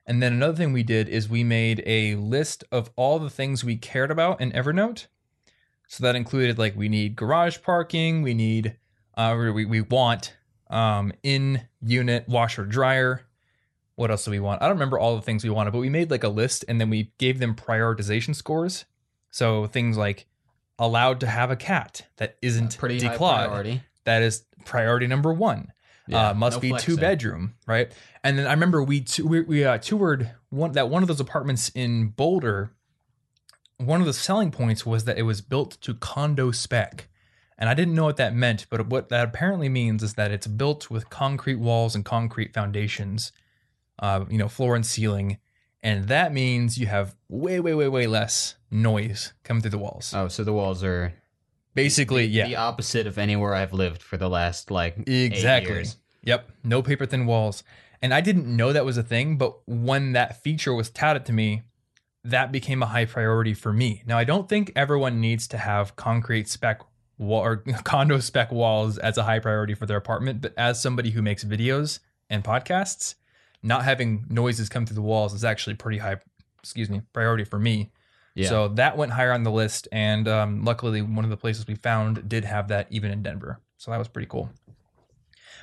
And 0.06 0.22
then 0.22 0.32
another 0.32 0.56
thing 0.56 0.72
we 0.72 0.82
did 0.84 1.08
is 1.08 1.28
we 1.28 1.42
made 1.42 1.82
a 1.84 2.14
list 2.16 2.62
of 2.70 2.90
all 2.96 3.18
the 3.18 3.30
things 3.30 3.64
we 3.64 3.76
cared 3.76 4.10
about 4.10 4.40
in 4.40 4.52
Evernote. 4.52 5.06
So 5.88 6.02
that 6.04 6.14
included 6.16 6.58
like 6.58 6.76
we 6.76 6.88
need 6.88 7.16
garage 7.16 7.58
parking, 7.62 8.22
we 8.22 8.34
need, 8.34 8.76
uh, 9.16 9.34
we, 9.52 9.64
we 9.64 9.80
want 9.80 10.36
um, 10.70 11.12
in 11.22 11.62
unit 11.82 12.28
washer 12.28 12.64
dryer. 12.64 13.22
What 13.96 14.10
else 14.10 14.24
do 14.24 14.30
we 14.30 14.40
want? 14.40 14.62
I 14.62 14.66
don't 14.66 14.76
remember 14.76 14.98
all 14.98 15.16
the 15.16 15.22
things 15.22 15.42
we 15.42 15.50
wanted, 15.50 15.72
but 15.72 15.78
we 15.78 15.88
made 15.88 16.10
like 16.10 16.24
a 16.24 16.28
list 16.28 16.64
and 16.68 16.80
then 16.80 16.90
we 16.90 17.12
gave 17.18 17.38
them 17.38 17.54
prioritization 17.54 18.34
scores. 18.34 18.84
So 19.30 19.66
things 19.66 19.96
like 19.96 20.26
allowed 20.78 21.20
to 21.20 21.26
have 21.26 21.50
a 21.50 21.56
cat 21.56 22.02
that 22.18 22.36
isn't 22.42 22.76
Pretty 22.78 23.00
declawed. 23.00 23.46
priority. 23.46 23.82
That 24.04 24.22
is 24.22 24.44
priority 24.64 25.06
number 25.06 25.32
one. 25.32 25.72
Yeah, 26.08 26.30
uh, 26.30 26.34
must 26.34 26.56
no 26.56 26.60
be 26.60 26.72
two 26.78 26.96
bedroom, 26.96 27.54
right? 27.66 27.92
And 28.22 28.38
then 28.38 28.46
I 28.46 28.52
remember 28.52 28.82
we 28.82 29.04
we, 29.22 29.40
we 29.42 29.64
uh, 29.64 29.78
toured 29.78 30.30
one 30.50 30.72
that 30.72 30.88
one 30.88 31.02
of 31.02 31.08
those 31.08 31.20
apartments 31.20 31.70
in 31.74 32.08
Boulder. 32.08 32.70
One 33.78 34.00
of 34.00 34.06
the 34.06 34.14
selling 34.14 34.50
points 34.50 34.86
was 34.86 35.04
that 35.04 35.18
it 35.18 35.22
was 35.22 35.42
built 35.42 35.78
to 35.82 35.94
condo 35.94 36.50
spec, 36.50 37.08
and 37.58 37.68
I 37.68 37.74
didn't 37.74 37.94
know 37.94 38.04
what 38.04 38.16
that 38.16 38.34
meant. 38.34 38.66
But 38.70 38.86
what 38.86 39.10
that 39.10 39.28
apparently 39.28 39.68
means 39.68 40.02
is 40.02 40.14
that 40.14 40.30
it's 40.30 40.46
built 40.46 40.90
with 40.90 41.10
concrete 41.10 41.56
walls 41.56 41.94
and 41.94 42.04
concrete 42.04 42.54
foundations, 42.54 43.32
uh, 43.98 44.24
you 44.30 44.38
know, 44.38 44.48
floor 44.48 44.76
and 44.76 44.86
ceiling, 44.86 45.38
and 45.82 46.08
that 46.08 46.32
means 46.32 46.78
you 46.78 46.86
have 46.86 47.16
way, 47.28 47.60
way, 47.60 47.74
way, 47.74 47.88
way 47.88 48.06
less 48.06 48.56
noise 48.70 49.34
coming 49.44 49.60
through 49.60 49.70
the 49.72 49.78
walls. 49.78 50.14
Oh, 50.14 50.28
so 50.28 50.42
the 50.42 50.52
walls 50.52 50.82
are 50.82 51.12
Basically, 51.76 52.24
yeah, 52.24 52.48
the 52.48 52.56
opposite 52.56 53.06
of 53.06 53.18
anywhere 53.18 53.54
I've 53.54 53.72
lived 53.72 54.02
for 54.02 54.16
the 54.16 54.28
last 54.28 54.70
like 54.70 55.08
Exactly. 55.08 55.74
years. 55.74 55.96
Yep. 56.24 56.50
No 56.64 56.82
paper 56.82 57.06
thin 57.06 57.26
walls. 57.26 57.62
And 58.02 58.12
I 58.12 58.20
didn't 58.20 58.46
know 58.46 58.72
that 58.72 58.84
was 58.84 58.98
a 58.98 59.02
thing, 59.02 59.36
but 59.36 59.56
when 59.66 60.12
that 60.12 60.42
feature 60.42 60.74
was 60.74 60.90
touted 60.90 61.24
to 61.26 61.32
me, 61.32 61.62
that 62.24 62.50
became 62.50 62.82
a 62.82 62.86
high 62.86 63.04
priority 63.04 63.54
for 63.54 63.72
me. 63.72 64.02
Now, 64.06 64.18
I 64.18 64.24
don't 64.24 64.48
think 64.48 64.72
everyone 64.74 65.20
needs 65.20 65.46
to 65.48 65.58
have 65.58 65.96
concrete 65.96 66.48
spec 66.48 66.80
wall 67.18 67.42
or 67.42 67.56
condo 67.84 68.18
spec 68.18 68.50
walls 68.50 68.98
as 68.98 69.16
a 69.16 69.22
high 69.22 69.38
priority 69.38 69.74
for 69.74 69.86
their 69.86 69.96
apartment, 69.96 70.40
but 70.40 70.52
as 70.56 70.80
somebody 70.82 71.10
who 71.10 71.22
makes 71.22 71.44
videos 71.44 72.00
and 72.28 72.42
podcasts, 72.42 73.14
not 73.62 73.84
having 73.84 74.24
noises 74.28 74.68
come 74.68 74.86
through 74.86 74.96
the 74.96 75.02
walls 75.02 75.32
is 75.32 75.44
actually 75.44 75.74
pretty 75.74 75.98
high, 75.98 76.16
excuse 76.58 76.90
me, 76.90 77.02
priority 77.12 77.44
for 77.44 77.58
me. 77.58 77.90
Yeah. 78.36 78.48
So 78.50 78.68
that 78.68 78.98
went 78.98 79.12
higher 79.12 79.32
on 79.32 79.44
the 79.44 79.50
list, 79.50 79.88
and 79.90 80.28
um, 80.28 80.62
luckily, 80.62 81.00
one 81.00 81.24
of 81.24 81.30
the 81.30 81.38
places 81.38 81.66
we 81.66 81.74
found 81.74 82.28
did 82.28 82.44
have 82.44 82.68
that 82.68 82.86
even 82.90 83.10
in 83.10 83.22
Denver. 83.22 83.60
So 83.78 83.90
that 83.90 83.96
was 83.98 84.08
pretty 84.08 84.28
cool. 84.28 84.50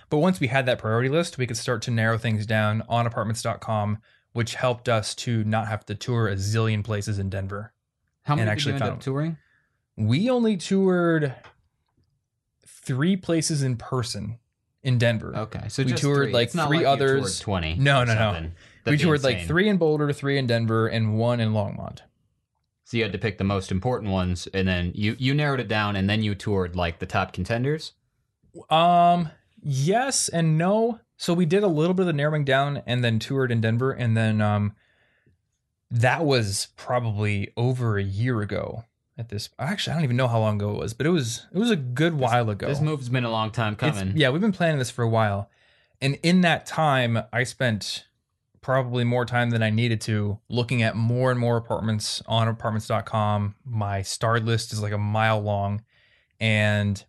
But 0.10 0.18
once 0.18 0.40
we 0.40 0.48
had 0.48 0.66
that 0.66 0.80
priority 0.80 1.08
list, 1.08 1.38
we 1.38 1.46
could 1.46 1.56
start 1.58 1.84
to 1.84 1.92
narrow 1.92 2.18
things 2.18 2.48
down 2.48 2.84
on 2.90 3.06
apartments.com, 3.06 4.00
which 4.34 4.56
helped 4.56 4.90
us 4.90 5.14
to 5.16 5.44
not 5.44 5.68
have 5.68 5.86
to 5.86 5.96
tour 5.96 6.28
a 6.28 6.36
zillion 6.36 6.84
places 6.84 7.20
in 7.20 7.30
Denver. 7.30 7.74
How 8.24 8.36
many 8.36 8.42
and 8.42 8.50
did 8.50 8.52
actually 8.52 8.72
you 8.74 8.84
end 8.84 8.94
up 8.94 9.02
touring? 9.02 9.38
We 9.96 10.30
only 10.32 10.58
toured 10.58 11.36
three 12.66 13.16
places 13.16 13.62
in 13.62 13.78
person 13.78 14.40
in 14.82 14.98
Denver. 14.98 15.36
Okay, 15.36 15.68
so 15.70 15.84
We 15.84 15.94
toured, 15.94 16.26
three. 16.26 16.34
like, 16.34 16.46
It's 16.48 16.66
three 16.66 16.78
like 16.78 16.88
others. 16.88 17.40
Twenty? 17.40 17.76
No, 17.76 18.04
no, 18.04 18.16
no. 18.16 18.32
we 18.32 18.52
That'd 18.84 19.00
be 19.00 19.04
toured 19.04 19.24
like 19.24 19.46
three 19.46 19.70
in 19.70 19.78
Boulder, 19.78 20.12
three 20.12 20.38
in 20.38 20.48
Denver, 20.48 20.88
and 20.88 21.18
one 21.18 21.40
in 21.40 21.54
Longmont. 21.54 22.00
So 22.94 22.98
you 22.98 23.04
had 23.06 23.12
to 23.14 23.18
pick 23.18 23.40
the 23.40 23.44
most 23.44 23.72
important 23.72 24.12
ones, 24.12 24.48
and 24.54 24.68
then 24.68 24.92
you 24.94 25.16
you 25.18 25.34
narrowed 25.34 25.60
it 25.60 25.68
down, 25.68 25.96
and 25.96 26.08
then 26.08 26.22
you 26.22 26.36
toured 26.36 26.76
like 26.76 27.00
the 27.00 27.08
top 27.08 27.34
contenders. 27.34 27.94
Um, 28.70 29.30
yes 29.64 30.30
and 30.30 30.60
no. 30.60 31.00
So 31.18 31.34
we 31.34 31.48
did 31.48 31.64
a 31.64 31.68
little 31.68 31.96
bit 31.96 32.02
of 32.04 32.06
the 32.08 32.14
narrowing 32.14 32.46
down 32.46 32.84
and 32.86 33.04
then 33.04 33.18
toured 33.18 33.52
in 33.52 33.62
Denver 33.62 33.92
and 33.92 34.16
then 34.16 34.42
um 34.42 34.76
that 35.90 36.24
was 36.24 36.68
probably 36.78 37.52
over 37.58 37.98
a 37.98 38.04
year 38.04 38.42
ago 38.42 38.84
at 39.18 39.30
this 39.30 39.50
actually 39.58 39.94
I 39.94 39.96
don't 39.96 40.04
even 40.04 40.18
know 40.18 40.28
how 40.28 40.40
long 40.40 40.58
ago 40.58 40.70
it 40.70 40.78
was, 40.78 40.94
but 40.94 41.08
it 41.08 41.10
was 41.10 41.48
it 41.52 41.58
was 41.58 41.72
a 41.72 41.76
good 41.76 42.14
while 42.14 42.48
ago. 42.52 42.68
This 42.68 42.80
move's 42.80 43.10
been 43.10 43.24
a 43.24 43.32
long 43.32 43.50
time 43.50 43.74
It's- 43.74 43.98
coming. 43.98 44.16
yeah, 44.16 44.30
we've 44.30 44.40
been 44.42 44.52
planning 44.52 44.78
this 44.78 44.92
for 44.92 45.02
a 45.02 45.10
while. 45.10 45.50
And 46.00 46.20
in 46.22 46.42
that 46.42 46.68
time, 46.68 47.18
I 47.34 47.44
spent 47.44 48.06
probably 48.64 49.04
more 49.04 49.26
time 49.26 49.52
than 49.52 49.62
I 49.62 49.70
needed 49.70 50.02
to 50.02 50.40
looking 50.50 50.82
at 50.82 50.96
more 50.96 51.30
and 51.30 51.40
more 51.40 51.58
apartments 51.58 52.24
on 52.26 52.48
apartments.com. 52.48 53.56
My 53.66 54.02
star 54.02 54.40
list 54.40 54.74
is 54.74 54.82
like 54.82 54.94
a 54.94 54.98
mile 54.98 55.40
long 55.40 55.84
and 56.40 57.04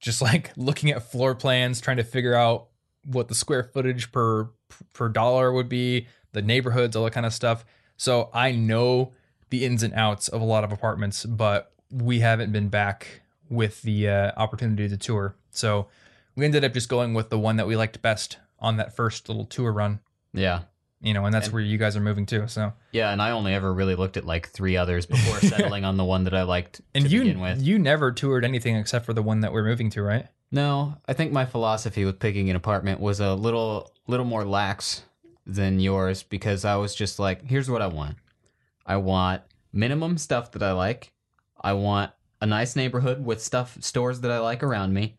just 0.00 0.20
like 0.28 0.52
looking 0.56 0.90
at 0.90 1.10
floor 1.10 1.34
plans, 1.34 1.80
trying 1.80 1.96
to 1.96 2.04
figure 2.04 2.34
out 2.34 2.66
what 3.04 3.28
the 3.28 3.34
square 3.34 3.62
footage 3.62 4.12
per 4.12 4.50
per 4.92 5.08
dollar 5.08 5.52
would 5.52 5.68
be, 5.68 6.06
the 6.32 6.42
neighborhoods, 6.42 6.94
all 6.94 7.04
that 7.04 7.12
kind 7.12 7.24
of 7.24 7.32
stuff. 7.32 7.64
So 7.96 8.28
I 8.34 8.52
know 8.52 9.14
the 9.50 9.64
ins 9.64 9.82
and 9.82 9.94
outs 9.94 10.28
of 10.28 10.42
a 10.42 10.44
lot 10.44 10.62
of 10.62 10.72
apartments, 10.72 11.24
but 11.24 11.72
we 11.90 12.20
haven't 12.20 12.52
been 12.52 12.68
back 12.68 13.22
with 13.48 13.80
the 13.80 14.08
uh, 14.08 14.32
opportunity 14.36 14.88
to 14.88 14.96
tour. 14.98 15.36
So 15.50 15.88
we 16.36 16.44
ended 16.44 16.64
up 16.64 16.74
just 16.74 16.88
going 16.90 17.14
with 17.14 17.30
the 17.30 17.38
one 17.38 17.56
that 17.56 17.66
we 17.66 17.76
liked 17.76 18.02
best 18.02 18.38
on 18.58 18.76
that 18.76 18.94
first 18.94 19.28
little 19.28 19.46
tour 19.46 19.72
run. 19.72 20.00
yeah, 20.32 20.62
You 21.00 21.14
know, 21.14 21.24
and 21.26 21.32
that's 21.32 21.46
And- 21.46 21.54
where 21.54 21.62
you 21.62 21.78
guys 21.78 21.96
are 21.96 22.00
moving 22.00 22.26
to. 22.26 22.48
So 22.48 22.72
yeah. 22.92 23.12
And 23.12 23.22
I 23.22 23.30
only 23.30 23.54
ever 23.54 23.72
really 23.72 23.94
looked 23.94 24.16
at 24.16 24.24
like 24.24 24.48
three 24.48 24.76
others 24.76 25.06
before 25.06 25.38
settling 25.48 25.84
on 25.84 25.96
the 25.96 26.04
one 26.04 26.24
that 26.24 26.34
I 26.34 26.42
liked 26.42 26.80
and 26.94 27.04
to 27.04 27.10
you 27.10 27.20
begin 27.20 27.40
with. 27.40 27.62
you 27.62 27.78
never 27.78 28.10
toured 28.12 28.44
anything 28.44 28.74
except 28.76 29.06
for 29.06 29.12
the 29.14 29.22
one 29.22 29.40
that 29.40 29.52
we're 29.52 29.64
moving 29.64 29.90
to, 29.90 30.02
right? 30.02 30.26
No, 30.50 30.96
I 31.06 31.12
think 31.12 31.30
my 31.30 31.44
philosophy 31.46 32.04
with 32.04 32.18
picking 32.18 32.50
an 32.50 32.56
apartment 32.56 33.00
was 33.00 33.20
a 33.20 33.34
little 33.34 33.92
little 34.06 34.26
more 34.26 34.44
lax 34.44 35.02
than 35.46 35.78
yours 35.80 36.22
because 36.22 36.64
I 36.64 36.76
was 36.76 36.94
just 36.94 37.18
like, 37.18 37.46
here's 37.48 37.70
what 37.70 37.80
I 37.82 37.86
want. 37.86 38.16
I 38.86 38.96
want 38.96 39.42
minimum 39.72 40.18
stuff 40.18 40.50
that 40.52 40.62
I 40.62 40.72
like. 40.72 41.12
I 41.60 41.74
want 41.74 42.10
a 42.40 42.46
nice 42.46 42.74
neighborhood 42.76 43.24
with 43.24 43.42
stuff 43.42 43.76
stores 43.80 44.20
that 44.22 44.30
I 44.30 44.38
like 44.40 44.62
around 44.62 44.94
me. 44.94 45.16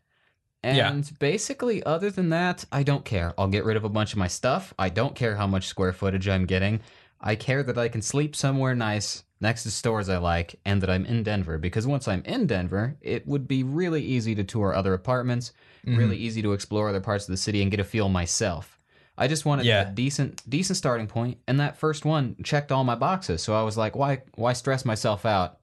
And 0.62 0.76
Yeah. 0.76 1.00
basically 1.18 1.82
other 1.84 2.10
than 2.10 2.28
that, 2.30 2.64
I 2.70 2.82
don't 2.82 3.04
care. 3.04 3.32
I'll 3.38 3.48
get 3.48 3.64
rid 3.64 3.76
of 3.76 3.84
a 3.84 3.88
bunch 3.88 4.12
of 4.12 4.18
my 4.18 4.28
stuff. 4.28 4.74
I 4.78 4.88
don't 4.90 5.14
care 5.14 5.36
how 5.36 5.46
much 5.46 5.66
square 5.66 5.92
footage 5.92 6.28
I'm 6.28 6.44
getting. 6.46 6.80
I 7.20 7.34
care 7.34 7.62
that 7.62 7.78
I 7.78 7.88
can 7.88 8.02
sleep 8.02 8.36
somewhere 8.36 8.74
nice 8.74 9.24
next 9.40 9.62
to 9.62 9.70
stores 9.70 10.08
I 10.10 10.18
like 10.18 10.56
and 10.66 10.82
that 10.82 10.90
I'm 10.90 11.06
in 11.06 11.22
Denver 11.22 11.56
because 11.56 11.86
once 11.86 12.06
I'm 12.06 12.22
in 12.26 12.46
Denver, 12.46 12.96
it 13.00 13.26
would 13.26 13.48
be 13.48 13.62
really 13.62 14.02
easy 14.02 14.34
to 14.34 14.44
tour 14.44 14.74
other 14.74 14.92
apartments, 14.94 15.52
Mm-hmm. 15.86 15.96
really 15.96 16.16
easy 16.18 16.42
to 16.42 16.52
explore 16.52 16.90
other 16.90 17.00
parts 17.00 17.24
of 17.26 17.30
the 17.32 17.38
city 17.38 17.62
and 17.62 17.70
get 17.70 17.80
a 17.80 17.84
feel 17.84 18.10
myself. 18.10 18.78
I 19.16 19.28
just 19.28 19.46
wanted 19.46 19.64
Yeah. 19.64 19.88
a 19.88 19.92
decent 19.92 20.42
decent 20.48 20.76
starting 20.76 21.06
point 21.06 21.38
and 21.48 21.58
that 21.58 21.78
first 21.78 22.04
one 22.04 22.36
checked 22.44 22.70
all 22.70 22.84
my 22.84 22.94
boxes. 22.96 23.42
So 23.42 23.54
I 23.54 23.62
was 23.62 23.78
like, 23.78 23.96
why 23.96 24.20
why 24.34 24.52
stress 24.52 24.84
myself 24.84 25.24
out 25.24 25.58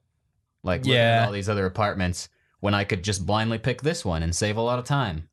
like 0.64 0.80
looking 0.80 0.94
Yeah. 0.94 1.22
at 1.22 1.26
all 1.26 1.32
these 1.32 1.48
other 1.48 1.66
apartments 1.66 2.28
when 2.60 2.74
I 2.74 2.84
could 2.84 3.02
just 3.04 3.24
blindly 3.26 3.58
pick 3.58 3.82
this 3.82 4.04
one 4.04 4.22
and 4.22 4.34
save 4.34 4.56
a 4.56 4.60
lot 4.62 4.78
of 4.78 4.84
time. 4.84 5.28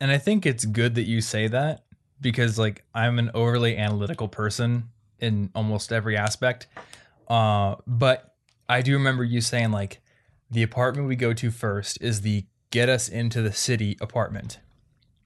And 0.00 0.10
I 0.10 0.18
think 0.18 0.44
it's 0.44 0.64
good 0.64 0.94
that 0.96 1.04
you 1.04 1.20
say 1.20 1.48
that 1.48 1.84
because 2.20 2.58
like 2.58 2.84
I'm 2.94 3.18
an 3.18 3.30
overly 3.34 3.76
analytical 3.76 4.28
person 4.28 4.90
in 5.18 5.50
almost 5.54 5.92
every 5.92 6.16
aspect. 6.16 6.66
Uh, 7.28 7.76
but 7.86 8.34
I 8.68 8.82
do 8.82 8.92
remember 8.92 9.24
you 9.24 9.40
saying 9.40 9.70
like 9.70 10.00
the 10.50 10.62
apartment 10.62 11.08
we 11.08 11.16
go 11.16 11.32
to 11.32 11.50
first 11.50 11.98
is 12.00 12.20
the 12.20 12.44
get 12.70 12.88
us 12.88 13.08
into 13.08 13.40
the 13.42 13.52
city 13.52 13.96
apartment. 14.00 14.58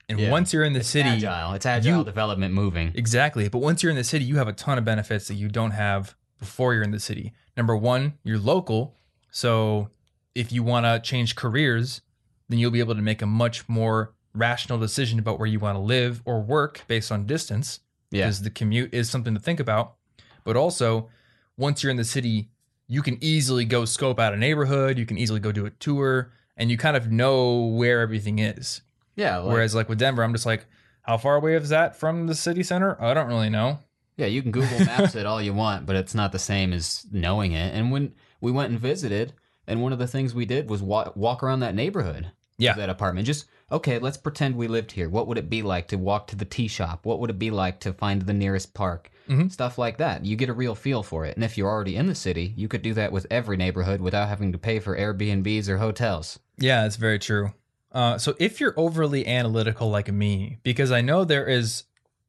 And 0.07 0.19
Yeah. 0.19 0.29
once 0.31 0.51
you're 0.53 0.63
in 0.63 0.73
the 0.73 0.79
It's 0.79 0.89
city, 0.89 1.09
agile. 1.09 1.53
It's 1.53 1.65
agile 1.65 1.99
you- 1.99 2.03
development 2.05 2.53
moving. 2.53 2.91
Exactly. 2.95 3.47
But 3.49 3.59
once 3.59 3.81
you're 3.83 3.89
in 3.91 3.95
the 3.97 4.03
city, 4.03 4.25
you 4.25 4.37
have 4.37 4.47
a 4.47 4.53
ton 4.53 4.77
of 4.77 4.85
benefits 4.85 5.27
that 5.27 5.35
you 5.35 5.47
don't 5.47 5.71
have 5.71 6.15
before 6.39 6.73
you're 6.73 6.83
in 6.83 6.91
the 6.91 6.99
city. 6.99 7.33
Number 7.57 7.75
one, 7.75 8.13
you're 8.23 8.39
local. 8.39 8.97
So 9.31 9.89
if 10.35 10.51
you 10.51 10.63
want 10.63 10.85
to 10.85 10.99
change 10.99 11.35
careers, 11.35 12.01
then 12.49 12.59
you'll 12.59 12.71
be 12.71 12.79
able 12.79 12.95
to 12.95 13.01
make 13.01 13.21
a 13.21 13.25
much 13.25 13.67
more 13.67 14.13
rational 14.33 14.79
decision 14.79 15.19
about 15.19 15.39
where 15.39 15.47
you 15.47 15.59
want 15.59 15.75
to 15.75 15.81
live 15.81 16.21
or 16.25 16.41
work 16.41 16.83
based 16.87 17.11
on 17.11 17.25
distance. 17.25 17.79
Yeah. 18.11 18.25
Because 18.25 18.41
the 18.41 18.49
commute 18.49 18.93
is 18.93 19.09
something 19.09 19.33
to 19.33 19.39
think 19.39 19.59
about. 19.59 19.95
But 20.43 20.57
also, 20.57 21.09
once 21.57 21.81
you're 21.81 21.91
in 21.91 21.97
the 21.97 22.03
city, 22.03 22.49
you 22.87 23.01
can 23.01 23.17
easily 23.21 23.65
go 23.65 23.85
scope 23.85 24.19
out 24.19 24.33
a 24.33 24.37
neighborhood. 24.37 24.97
You 24.97 25.05
can 25.05 25.17
easily 25.17 25.39
go 25.39 25.51
do 25.51 25.65
a 25.65 25.69
tour 25.69 26.33
and 26.57 26.69
you 26.69 26.77
kind 26.77 26.97
of 26.97 27.11
know 27.11 27.67
where 27.67 28.01
everything 28.01 28.39
is. 28.39 28.81
Yeah. 29.15 29.37
Like, 29.37 29.53
Whereas, 29.53 29.75
like 29.75 29.89
with 29.89 29.99
Denver, 29.99 30.23
I'm 30.23 30.33
just 30.33 30.45
like, 30.45 30.65
how 31.03 31.17
far 31.17 31.35
away 31.35 31.55
is 31.55 31.69
that 31.69 31.95
from 31.95 32.27
the 32.27 32.35
city 32.35 32.63
center? 32.63 33.01
I 33.01 33.13
don't 33.13 33.27
really 33.27 33.49
know. 33.49 33.79
Yeah, 34.17 34.27
you 34.27 34.41
can 34.41 34.51
Google 34.51 34.79
Maps 34.79 35.15
it 35.15 35.25
all 35.25 35.41
you 35.41 35.53
want, 35.53 35.85
but 35.85 35.95
it's 35.95 36.13
not 36.13 36.31
the 36.31 36.39
same 36.39 36.73
as 36.73 37.05
knowing 37.11 37.53
it. 37.53 37.73
And 37.73 37.91
when 37.91 38.13
we 38.39 38.51
went 38.51 38.71
and 38.71 38.79
visited, 38.79 39.33
and 39.71 39.81
one 39.81 39.93
of 39.93 39.99
the 39.99 40.07
things 40.07 40.35
we 40.35 40.45
did 40.45 40.69
was 40.69 40.83
walk, 40.83 41.15
walk 41.15 41.41
around 41.41 41.61
that 41.61 41.73
neighborhood, 41.75 42.31
Yeah. 42.57 42.73
that 42.73 42.89
apartment. 42.89 43.25
Just 43.25 43.45
okay, 43.71 43.97
let's 43.99 44.17
pretend 44.17 44.55
we 44.57 44.67
lived 44.67 44.91
here. 44.91 45.07
What 45.09 45.27
would 45.27 45.37
it 45.37 45.49
be 45.49 45.61
like 45.61 45.87
to 45.87 45.95
walk 45.97 46.27
to 46.27 46.35
the 46.35 46.43
tea 46.45 46.67
shop? 46.67 47.05
What 47.05 47.19
would 47.19 47.29
it 47.29 47.39
be 47.39 47.49
like 47.51 47.79
to 47.81 47.93
find 47.93 48.21
the 48.21 48.33
nearest 48.33 48.73
park? 48.73 49.09
Mhm. 49.29 49.49
Stuff 49.49 49.77
like 49.77 49.97
that. 49.97 50.25
You 50.25 50.35
get 50.35 50.49
a 50.49 50.53
real 50.53 50.75
feel 50.75 51.03
for 51.03 51.25
it. 51.25 51.35
And 51.37 51.43
if 51.45 51.57
you're 51.57 51.69
already 51.69 51.95
in 51.95 52.07
the 52.07 52.15
city, 52.15 52.53
you 52.57 52.67
could 52.67 52.81
do 52.81 52.93
that 52.95 53.13
with 53.13 53.25
every 53.31 53.55
neighborhood 53.55 54.01
without 54.01 54.27
having 54.27 54.51
to 54.51 54.57
pay 54.57 54.79
for 54.79 54.97
Airbnbs 54.97 55.69
or 55.69 55.77
hotels. 55.77 56.37
Yeah, 56.57 56.85
it's 56.85 56.97
very 56.97 57.17
true. 57.17 57.53
Uh, 57.93 58.17
so 58.17 58.35
if 58.39 58.59
you're 58.59 58.73
overly 58.77 59.25
analytical 59.25 59.89
like 59.89 60.11
me, 60.11 60.57
because 60.63 60.91
I 60.91 60.99
know 61.01 61.23
there 61.23 61.47
is 61.47 61.85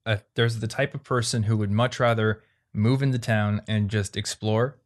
a 0.06 0.20
there's 0.36 0.60
the 0.60 0.66
type 0.68 0.94
of 0.94 1.02
person 1.04 1.44
who 1.44 1.56
would 1.56 1.70
much 1.72 1.98
rather 1.98 2.42
move 2.72 3.02
into 3.02 3.18
town 3.18 3.62
and 3.66 3.88
just 3.90 4.16
explore. 4.16 4.76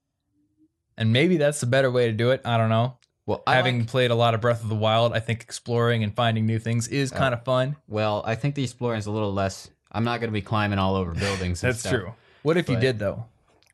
And 0.96 1.12
maybe 1.12 1.37
that's 1.37 1.61
the 1.61 1.66
better 1.66 1.90
way 1.90 2.06
to 2.06 2.12
do 2.12 2.30
it. 2.30 2.40
I 2.44 2.56
don't 2.56 2.70
know. 2.70 2.96
Well, 3.26 3.42
I 3.46 3.56
Having 3.56 3.80
like- 3.80 3.88
played 3.88 4.11
a 4.11 4.14
lot 4.14 4.35
of 4.35 4.40
Breath 4.40 4.62
of 4.62 4.68
the 4.68 4.74
Wild, 4.76 5.12
I 5.12 5.20
think 5.20 5.42
exploring 5.42 6.02
and 6.04 6.14
finding 6.14 6.46
new 6.46 6.59
things 6.59 6.88
is 6.88 7.12
uh, 7.12 7.16
Oh. 7.16 7.18
kind 7.18 7.35
of 7.35 7.44
fun. 7.44 7.76
well, 7.88 8.22
I 8.24 8.35
think 8.37 8.54
the 8.54 8.62
exploring 8.64 8.98
is 8.98 9.06
a 9.06 9.11
little 9.11 9.32
less. 9.32 9.68
I'm 9.92 10.04
not 10.04 10.20
going 10.20 10.28
to 10.30 10.32
be 10.35 10.42
climbing 10.42 10.78
all 10.78 10.94
over 10.94 11.12
buildings. 11.12 11.62
and 11.62 11.70
That's 11.72 11.80
stuff. 11.80 11.92
true. 11.92 12.12
What 12.42 12.56
if 12.56 12.68
you 12.68 12.76
did 12.78 12.98
though? 12.98 13.25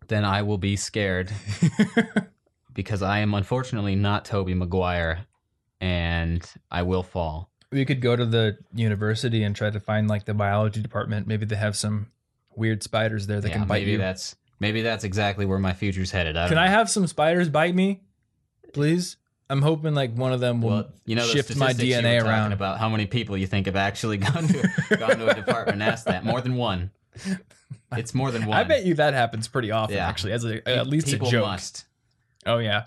Then 0.09 0.25
I 0.25 0.43
will 0.43 0.59
be 0.59 0.77
scared. 0.77 1.31
because 2.75 3.03
I 3.03 3.19
am 3.19 3.35
unfortunately 3.35 3.95
not 3.97 4.25
Tobey 4.25 4.55
Maguire 4.55 5.27
and 5.81 6.45
I 6.71 6.83
will 6.83 7.03
fall. 7.03 7.51
we 7.71 7.85
could 7.85 8.01
go 8.01 8.15
to 8.17 8.25
the 8.27 8.59
university 8.75 9.43
and 9.43 9.55
try 9.57 9.71
to 9.71 9.81
find 9.81 10.09
like 10.09 10.25
the 10.25 10.35
biology 10.35 10.81
department. 10.81 11.27
Maybe 11.27 11.45
they 11.47 11.57
have 11.57 11.77
some 11.77 12.07
weird 12.55 12.83
spiders 12.83 13.27
there 13.27 13.41
that 13.41 13.49
yeah, 13.49 13.59
can 13.59 13.67
bite 13.67 13.81
maybe 13.81 13.93
you. 13.93 13.99
that's 13.99 14.37
maybe 14.63 14.81
that's 14.83 15.05
exactly 15.05 15.45
where 15.45 15.59
my 15.59 15.75
future's 15.75 16.11
headed. 16.11 16.37
I 16.39 16.49
Can 16.49 16.57
I 16.57 16.69
have 16.69 16.89
some 16.89 17.07
spiders 17.07 17.51
bite 17.51 17.75
me, 17.75 18.01
please? 18.73 19.17
I'm 19.51 19.61
hoping 19.61 19.93
like 19.95 20.15
one 20.15 20.33
of 20.33 20.41
them 20.41 20.63
will 20.63 20.71
well, 20.71 20.89
you 21.05 21.17
know, 21.17 21.25
shift 21.27 21.55
my 21.57 21.73
statistics 21.73 21.97
you 21.97 22.03
DNA 22.03 22.23
were 22.23 22.29
around. 22.31 22.53
about 22.53 22.79
how 22.79 22.89
many 22.89 23.05
people 23.05 23.37
you 23.37 23.47
think 23.47 23.67
have 23.67 23.77
actually 23.77 24.17
gone 24.29 24.47
to 24.49 24.97
gone 24.97 25.19
to 25.19 25.29
a 25.29 25.35
department 25.35 25.75
and 25.75 25.83
asked 25.83 26.07
that. 26.07 26.25
More 26.25 26.41
than 26.41 26.57
one. 26.57 26.91
It's 27.95 28.15
more 28.15 28.31
than 28.31 28.47
one. 28.47 28.57
I 28.57 28.65
bet 28.65 28.87
you 28.87 28.95
that 28.95 29.13
happens 29.13 29.49
pretty 29.49 29.71
often, 29.71 29.97
Yeah. 29.97 30.09
actually, 30.09 30.33
as 30.33 30.47
a, 30.47 30.67
at 30.67 30.87
least 30.87 31.13
a 31.13 31.19
joke. 31.19 31.45
must. 31.45 31.85
Oh 32.47 32.57
yeah. 32.57 32.85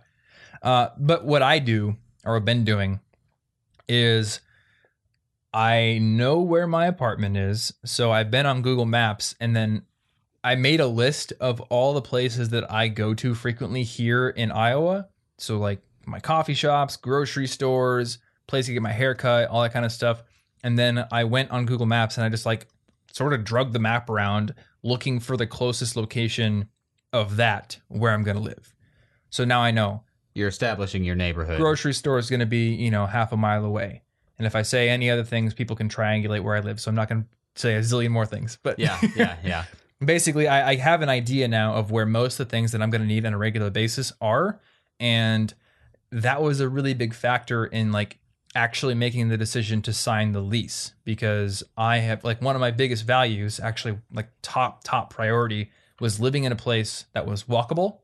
Uh, 0.64 0.90
but 0.98 1.26
what 1.26 1.44
I 1.44 1.60
do 1.60 1.96
or 2.24 2.34
have 2.34 2.44
been 2.46 2.64
doing 2.66 3.00
is 3.88 4.40
I 5.54 6.00
know 6.02 6.42
where 6.42 6.66
my 6.66 6.88
apartment 6.88 7.38
is, 7.38 7.72
so 7.86 8.12
I've 8.12 8.32
been 8.32 8.48
on 8.48 8.64
Google 8.64 8.86
Maps 8.86 9.36
and 9.40 9.56
then 9.56 9.84
I 10.46 10.54
made 10.56 10.80
a 10.80 10.86
list 10.88 11.34
of 11.40 11.60
all 11.62 11.94
the 11.96 12.02
places 12.04 12.50
that 12.50 12.72
I 12.72 12.88
go 12.88 13.16
to 13.16 13.34
frequently 13.34 13.82
here 13.82 14.30
in 14.30 14.52
Iowa. 14.52 15.08
So 15.40 15.58
like 15.58 15.82
my 16.06 16.20
coffee 16.20 16.54
shops, 16.54 16.96
grocery 16.98 17.48
stores, 17.48 18.20
place 18.48 18.68
to 18.68 18.74
get 18.74 18.84
my 18.84 18.92
hair 18.92 19.16
cut, 19.16 19.50
all 19.50 19.64
that 19.64 19.74
kind 19.74 19.86
of 19.86 19.92
stuff. 19.92 20.24
And 20.64 20.78
then 20.78 21.04
I 21.12 21.24
went 21.24 21.50
on 21.50 21.66
Google 21.66 21.88
Maps 21.88 22.18
and 22.18 22.26
I 22.26 22.30
just 22.30 22.46
like 22.46 22.68
sort 23.12 23.34
of 23.34 23.44
drug 23.44 23.74
the 23.74 23.80
map 23.80 24.08
around 24.08 24.54
looking 24.84 25.20
for 25.20 25.36
the 25.36 25.48
closest 25.48 25.96
location 25.96 26.70
of 27.12 27.38
that 27.38 27.80
where 27.88 28.12
I'm 28.12 28.24
going 28.24 28.38
to 28.38 28.44
live. 28.44 28.76
So 29.32 29.46
now 29.46 29.62
I 29.62 29.72
know 29.72 30.04
You're 30.36 30.50
establishing 30.50 31.04
your 31.04 31.16
neighborhood. 31.16 31.60
grocery 31.60 31.94
store 31.94 32.20
is 32.20 32.30
going 32.30 32.42
to 32.42 32.46
be, 32.46 32.76
you 32.76 32.92
know, 32.92 33.08
half 33.08 33.32
a 33.32 33.38
mile 33.38 33.66
away. 33.66 34.04
And 34.38 34.46
if 34.46 34.56
I 34.56 34.62
say 34.62 34.90
any 34.90 35.10
other 35.10 35.24
things, 35.24 35.56
people 35.56 35.76
can 35.76 35.90
triangulate 35.90 36.44
where 36.44 36.56
I 36.56 36.60
live. 36.60 36.80
So 36.80 36.90
I'm 36.90 36.96
not 36.96 37.10
going 37.10 37.24
to 37.24 37.28
say 37.60 37.76
a 37.76 37.80
zillion 37.80 38.12
more 38.12 38.28
things. 38.28 38.60
But 38.62 38.78
yeah, 38.78 39.00
yeah, 39.16 39.38
yeah. 39.44 39.66
basically, 40.04 40.48
I, 40.48 40.72
I 40.72 40.76
have 40.76 41.02
an 41.02 41.10
idea 41.10 41.48
now 41.48 41.76
of 41.76 41.92
where 41.92 42.06
most 42.06 42.40
of 42.40 42.48
the 42.48 42.52
things 42.52 42.72
that 42.72 42.82
I'm 42.82 42.90
going 42.90 43.02
to 43.02 43.08
need 43.08 43.26
on 43.26 43.34
a 43.34 43.38
regular 43.38 43.70
basis 43.70 44.12
are. 44.20 44.60
And 45.00 45.54
that 46.12 46.42
was 46.42 46.60
a 46.60 46.70
really 46.70 46.94
big 46.94 47.14
factor 47.14 47.66
in 47.66 47.92
like 47.92 48.20
actually 48.56 48.94
making 48.96 49.28
the 49.28 49.38
decision 49.38 49.82
to 49.82 49.92
sign 49.92 50.32
the 50.32 50.40
lease 50.40 50.94
because 51.04 51.64
I 51.78 51.98
have 51.98 52.24
like 52.24 52.42
one 52.42 52.56
of 52.56 52.62
my 52.62 52.72
biggest 52.72 53.06
values, 53.06 53.60
actually, 53.60 54.00
like 54.12 54.30
top, 54.42 54.84
top 54.84 55.10
priority 55.14 55.72
was 56.00 56.20
living 56.20 56.44
in 56.44 56.52
a 56.52 56.56
place 56.56 57.06
that 57.14 57.26
was 57.26 57.44
walkable, 57.44 58.00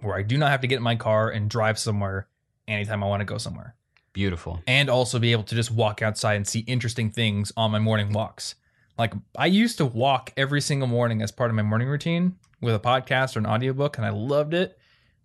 where 0.00 0.16
I 0.16 0.22
do 0.22 0.36
not 0.36 0.50
have 0.50 0.60
to 0.62 0.66
get 0.66 0.76
in 0.76 0.82
my 0.82 0.96
car 0.96 1.30
and 1.30 1.48
drive 1.48 1.78
somewhere 1.78 2.28
anytime 2.66 3.02
I 3.02 3.06
want 3.06 3.20
to 3.20 3.24
go 3.24 3.38
somewhere 3.38 3.74
Beautiful. 4.12 4.62
and 4.66 4.88
also 4.88 5.18
be 5.18 5.32
able 5.32 5.42
to 5.44 5.54
just 5.54 5.70
walk 5.70 6.02
outside 6.02 6.34
and 6.34 6.46
see 6.46 6.60
interesting 6.60 7.10
things 7.10 7.52
on 7.56 7.70
my 7.70 7.78
morning 7.78 8.12
walks. 8.12 8.54
Like 8.98 9.14
I 9.36 9.46
used 9.46 9.78
to 9.78 9.86
walk 9.86 10.32
every 10.36 10.60
single 10.60 10.88
morning 10.88 11.22
as 11.22 11.32
part 11.32 11.50
of 11.50 11.56
my 11.56 11.62
morning 11.62 11.88
routine 11.88 12.36
with 12.60 12.74
a 12.74 12.78
podcast 12.80 13.36
or 13.36 13.38
an 13.40 13.46
audiobook 13.46 13.96
and 13.96 14.06
I 14.06 14.10
loved 14.10 14.54
it. 14.54 14.78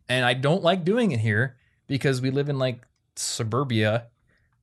And 0.07 0.24
I 0.24 0.34
don't 0.34 0.63
like 0.63 0.84
doing 0.86 1.11
it 1.11 1.20
here 1.20 1.57
because 1.88 2.22
we 2.22 2.32
live 2.32 2.47
in 2.49 2.57
like 2.57 2.82
suburbia 3.16 4.07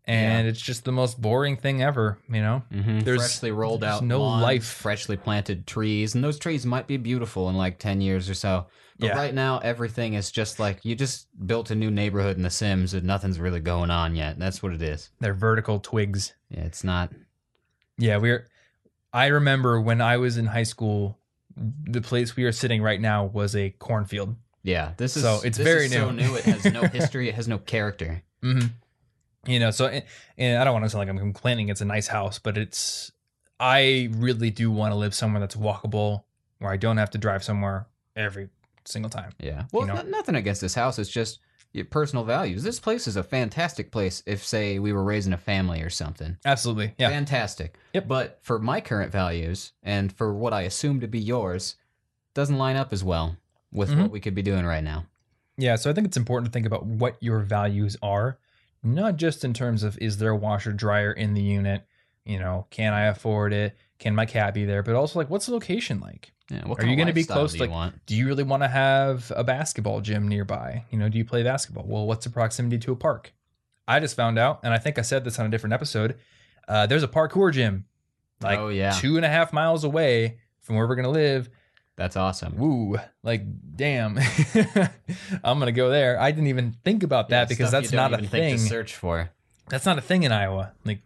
and 0.05 0.49
it's 0.49 0.61
just 0.61 0.85
the 0.85 0.91
most 0.93 1.21
boring 1.21 1.57
thing 1.57 1.81
ever, 1.83 2.19
you 2.29 2.41
know? 2.41 2.63
hmm 2.73 3.01
There's- 3.01 3.21
freshly 3.21 3.53
rolled 3.53 3.83
there's 3.83 3.95
out 3.97 4.05
no 4.05 4.21
lawns, 4.21 4.43
life. 4.43 4.65
freshly 4.65 5.17
planted 5.17 5.65
trees, 5.67 6.17
and 6.17 6.25
those 6.25 6.41
trees 6.41 6.67
might 6.67 6.89
be 6.89 6.97
beautiful 6.97 7.49
in 7.49 7.57
like 7.57 7.79
ten 7.79 8.01
years 8.01 8.29
or 8.29 8.35
so. 8.35 8.67
But 8.99 9.07
Yeah. 9.11 9.17
right 9.17 9.33
now, 9.33 9.59
everything 9.61 10.15
is 10.15 10.33
just 10.33 10.59
like 10.59 10.81
you 10.85 10.97
just 10.97 11.29
built 11.47 11.71
a 11.71 11.77
new 11.77 11.89
neighborhood 11.91 12.37
in 12.37 12.43
The 12.43 12.51
Sims, 12.51 12.95
and 12.95 13.05
nothing's 13.07 13.39
really 13.39 13.61
going 13.61 13.91
on 13.93 14.17
yet. 14.17 14.41
That's 14.41 14.61
what 14.61 14.73
it 14.73 14.83
is. 14.83 15.11
They're 15.21 15.35
vertical 15.35 15.79
twigs. 15.79 16.33
Yeah, 16.51 16.65
it's 16.65 16.83
not. 16.83 17.13
Yeah, 17.97 18.17
we're 18.17 18.49
I 19.13 19.27
remember 19.27 19.81
when 19.81 20.01
I 20.01 20.17
was 20.17 20.37
in 20.39 20.47
high 20.47 20.63
school, 20.63 21.19
the 21.57 22.01
place 22.01 22.35
we 22.37 22.45
are 22.45 22.53
sitting 22.53 22.83
right 22.83 23.01
now 23.01 23.25
was 23.27 23.55
a 23.55 23.71
cornfield. 23.71 24.37
Yeah, 24.63 24.93
this 24.97 25.17
is 25.17 25.23
So 25.23 25.41
it's 25.45 25.59
this 25.59 25.67
very 25.67 25.87
is 25.87 25.93
so 25.93 26.11
new. 26.11 26.23
new. 26.29 26.35
It 26.37 26.45
has 26.45 26.65
no 26.73 26.83
history. 26.99 27.29
It 27.29 27.35
has 27.35 27.49
no 27.49 27.59
character. 27.59 28.23
hmm 28.43 28.61
You 29.47 29.59
know, 29.59 29.71
so 29.71 29.87
and- 29.87 30.05
and 30.39 30.59
I 30.59 30.65
don't 30.65 30.73
want 30.73 30.85
to 30.85 30.89
sound 30.91 31.01
like 31.01 31.09
I'm 31.09 31.19
complaining. 31.19 31.69
It's 31.69 31.81
a 31.81 31.85
nice 31.85 32.07
house, 32.07 32.39
but 32.39 32.57
it's 32.57 33.13
I 33.61 34.09
really 34.13 34.51
do 34.51 34.71
want 34.71 34.93
to 34.93 34.97
live 34.97 35.15
somewhere 35.15 35.41
that's 35.41 35.57
walkable, 35.57 36.25
where 36.59 36.73
I 36.73 36.77
don't 36.77 36.97
have 36.97 37.11
to 37.11 37.19
drive 37.19 37.45
somewhere 37.45 37.87
every 38.17 38.49
single 38.85 39.11
time. 39.11 39.33
Yeah. 39.39 39.65
Well, 39.73 39.87
know? 39.87 39.95
no- 39.97 40.03
nothing 40.03 40.35
against 40.37 40.61
this 40.61 40.75
house. 40.75 40.99
It's 40.99 41.11
just 41.11 41.39
your 41.73 41.85
personal 41.87 42.25
values. 42.25 42.63
This 42.63 42.79
place 42.81 43.07
is 43.07 43.17
a 43.17 43.23
fantastic 43.23 43.91
place. 43.91 44.23
If 44.27 44.45
say 44.45 44.79
we 44.79 44.93
were 44.93 45.03
raising 45.05 45.33
a 45.33 45.39
family 45.39 45.83
or 45.83 45.91
something. 45.91 46.37
Absolutely, 46.45 46.95
yeah, 46.99 47.09
Fantastic. 47.11 47.77
Yep. 47.95 48.09
But 48.09 48.39
for 48.43 48.59
my 48.59 48.81
current 48.81 49.11
values 49.13 49.73
and 49.83 50.13
for 50.13 50.35
what 50.35 50.53
I 50.53 50.63
assume 50.63 51.01
to 51.01 51.07
be 51.09 51.19
yours, 51.19 51.77
doesn't 52.35 52.59
line 52.59 52.77
up 52.77 52.93
as 52.93 53.03
well 53.05 53.37
with 53.73 53.91
Mhm. 53.91 54.03
what 54.03 54.11
we 54.11 54.21
could 54.21 54.35
be 54.35 54.43
doing 54.43 54.65
right 54.67 54.85
now. 54.85 55.07
yeah. 55.59 55.77
So 55.77 55.91
I 55.91 55.93
think 55.93 56.07
it's 56.07 56.17
important 56.17 56.51
to 56.51 56.53
think 56.53 56.67
about 56.67 56.85
what 56.87 57.17
your 57.23 57.41
values 57.41 57.97
are, 58.03 58.39
not 58.83 59.17
just 59.17 59.45
in 59.45 59.53
terms 59.55 59.83
of 59.83 59.97
is 59.99 60.19
there 60.19 60.31
a 60.31 60.37
washer 60.37 60.73
dryer 60.73 61.13
in 61.13 61.35
the 61.35 61.43
unit, 61.43 61.87
you 62.25 62.39
know, 62.39 62.67
can 62.71 62.93
I 62.93 63.03
afford 63.05 63.53
it, 63.53 63.77
can 63.99 64.15
my 64.15 64.27
cat 64.27 64.55
be 64.55 64.65
there, 64.65 64.83
but 64.83 64.95
also 64.95 65.19
like 65.19 65.31
what's 65.31 65.47
the 65.47 65.53
location 65.53 66.01
like? 66.01 66.33
Yeah. 66.53 66.73
Are 66.73 66.85
you 66.87 66.97
gonna 66.97 67.13
be 67.13 67.25
close 67.25 67.53
do 67.53 67.59
to, 67.59 67.65
like, 67.65 67.71
want? 67.71 68.07
do 68.07 68.15
you 68.15 68.27
really 68.27 68.43
want 68.43 68.63
to 68.63 68.69
have 68.69 69.33
a 69.35 69.43
basketball 69.43 70.01
gym 70.01 70.29
nearby? 70.29 70.85
You 70.91 70.99
know, 70.99 71.09
do 71.09 71.17
you 71.19 71.25
play 71.25 71.43
basketball? 71.43 71.85
Well, 71.87 72.07
what's 72.07 72.25
the 72.25 72.31
proximity 72.31 72.79
to 72.79 72.93
a 72.93 72.97
park? 72.97 73.33
I 73.89 73.99
just 74.01 74.15
found 74.17 74.39
out, 74.39 74.61
and 74.63 74.73
I 74.73 74.79
think 74.79 74.99
I 74.99 75.03
said 75.03 75.25
this 75.25 75.39
on 75.39 75.47
a 75.47 75.49
different 75.49 75.73
episode. 75.75 76.17
Uh, 76.69 76.87
there's 76.87 77.03
a 77.03 77.09
parkour 77.09 77.53
gym, 77.53 77.87
like 78.41 78.59
oh 78.59 78.69
yeah, 78.69 78.93
two 78.93 79.17
and 79.17 79.25
a 79.25 79.29
half 79.29 79.53
miles 79.53 79.83
away 79.85 80.39
from 80.61 80.77
where 80.77 80.87
we're 80.87 80.95
gonna 80.95 81.11
live. 81.11 81.49
that's 81.97 82.17
awesome. 82.17 82.57
Woo! 82.57 82.97
Like, 83.23 83.43
damn, 83.77 84.19
I'm 85.45 85.59
gonna 85.59 85.73
go 85.73 85.91
there. 85.91 86.21
I 86.21 86.31
didn't 86.31 86.49
even 86.49 86.73
think 86.85 87.03
about 87.03 87.29
that 87.31 87.43
Yeah, 87.43 87.45
because 87.47 87.71
that's 87.71 87.93
not 87.93 88.13
a 88.13 88.19
thing. 88.27 88.57
to 88.57 88.63
search 88.63 88.95
for. 88.95 89.31
That's 89.69 89.87
not 89.87 89.99
a 89.99 90.01
thing 90.01 90.23
in 90.25 90.33
Iowa. 90.33 90.73
Like, 90.85 91.01